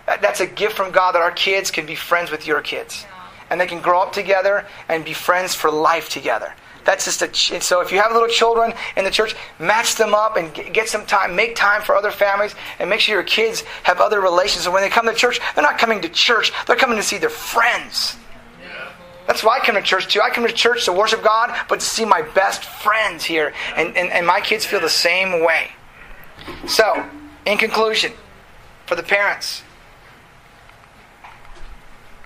That, 0.08 0.24
that's 0.24 0.42
a 0.42 0.48
gift 0.48 0.76
from 0.76 0.92
God 0.92 1.14
that 1.14 1.22
our 1.22 1.32
kids 1.32 1.70
can 1.70 1.86
be 1.86 1.94
friends 1.94 2.32
with 2.32 2.48
your 2.48 2.62
kids, 2.62 3.06
and 3.52 3.62
they 3.62 3.68
can 3.68 3.80
grow 3.80 4.02
up 4.02 4.12
together 4.12 4.66
and 4.90 5.06
be 5.06 5.14
friends 5.14 5.54
for 5.54 5.70
life 5.70 6.10
together. 6.10 6.52
That's 6.84 7.06
just 7.06 7.22
a. 7.22 7.62
So 7.62 7.82
if 7.82 7.92
you 7.92 8.02
have 8.02 8.12
little 8.12 8.28
children 8.28 8.74
in 8.98 9.06
the 9.06 9.12
church, 9.12 9.36
match 9.60 9.96
them 9.96 10.16
up 10.16 10.36
and 10.36 10.52
get 10.74 10.90
some 10.90 11.06
time. 11.06 11.36
Make 11.36 11.56
time 11.56 11.84
for 11.84 11.96
other 11.96 12.12
families, 12.12 12.56
and 12.80 12.90
make 12.90 13.02
sure 13.02 13.14
your 13.14 13.24
kids 13.24 13.62
have 13.84 14.02
other 14.02 14.20
relations. 14.20 14.66
And 14.66 14.74
when 14.74 14.82
they 14.82 14.90
come 14.90 15.06
to 15.06 15.14
church, 15.14 15.40
they're 15.54 15.64
not 15.64 15.78
coming 15.78 16.02
to 16.02 16.10
church; 16.10 16.52
they're 16.66 16.76
coming 16.76 16.98
to 16.98 17.04
see 17.04 17.20
their 17.20 17.30
friends. 17.30 18.18
That's 19.28 19.44
why 19.44 19.58
I 19.58 19.66
come 19.66 19.76
to 19.76 19.82
church 19.82 20.08
too. 20.08 20.22
I 20.22 20.30
come 20.30 20.46
to 20.46 20.54
church 20.54 20.86
to 20.86 20.94
worship 20.94 21.24
God, 21.24 21.56
but 21.70 21.80
to 21.80 21.86
see 21.86 22.06
my 22.06 22.22
best 22.22 22.66
friends 22.66 23.24
here. 23.24 23.54
And, 23.76 23.96
and, 23.96 24.12
and 24.12 24.28
my 24.28 24.42
kids 24.42 24.66
feel 24.66 24.80
the 24.80 24.90
same 24.90 25.44
way. 25.44 25.72
So, 26.68 27.06
in 27.46 27.58
conclusion, 27.58 28.12
for 28.86 28.96
the 28.96 29.04
parents, 29.04 29.64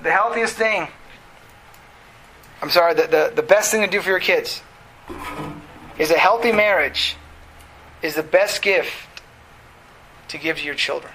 the 0.01 0.11
healthiest 0.11 0.55
thing, 0.55 0.87
I'm 2.61 2.69
sorry, 2.69 2.95
the, 2.95 3.03
the, 3.03 3.31
the 3.35 3.43
best 3.43 3.71
thing 3.71 3.81
to 3.81 3.87
do 3.87 4.01
for 4.01 4.09
your 4.09 4.19
kids 4.19 4.61
is 5.99 6.11
a 6.11 6.17
healthy 6.17 6.51
marriage 6.51 7.15
is 8.01 8.15
the 8.15 8.23
best 8.23 8.61
gift 8.61 8.91
to 10.29 10.37
give 10.37 10.57
to 10.57 10.65
your 10.65 10.75
children. 10.75 11.13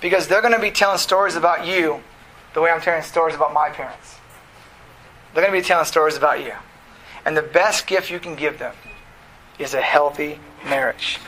Because 0.00 0.28
they're 0.28 0.42
going 0.42 0.54
to 0.54 0.60
be 0.60 0.70
telling 0.70 0.98
stories 0.98 1.34
about 1.34 1.66
you 1.66 2.02
the 2.58 2.62
way 2.62 2.72
I'm 2.72 2.80
telling 2.80 3.04
stories 3.04 3.36
about 3.36 3.52
my 3.52 3.70
parents. 3.70 4.16
They're 5.32 5.44
going 5.44 5.54
to 5.54 5.62
be 5.62 5.64
telling 5.64 5.84
stories 5.84 6.16
about 6.16 6.42
you. 6.42 6.54
And 7.24 7.36
the 7.36 7.42
best 7.42 7.86
gift 7.86 8.10
you 8.10 8.18
can 8.18 8.34
give 8.34 8.58
them 8.58 8.74
is 9.60 9.74
a 9.74 9.80
healthy 9.80 10.40
marriage. 10.64 11.18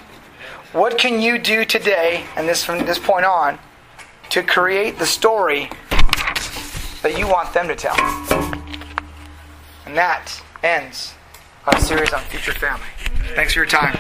What 0.73 0.99
can 0.99 1.21
you 1.23 1.39
do 1.39 1.65
today, 1.65 2.25
and 2.35 2.49
this 2.49 2.65
from 2.65 2.85
this 2.85 2.99
point 2.99 3.25
on, 3.25 3.61
to 4.31 4.43
create 4.43 4.99
the 4.99 5.07
story 5.07 5.71
that 7.03 7.17
you 7.17 7.29
want 7.29 7.55
them 7.55 7.69
to 7.69 7.77
tell? 7.77 7.95
And 9.87 9.97
that 9.97 10.33
ends 10.65 11.15
our 11.67 11.79
series 11.79 12.13
on 12.13 12.23
future 12.23 12.55
family. 12.55 12.89
Thanks 13.37 13.53
for 13.53 13.61
your 13.61 13.67
time. 13.67 13.97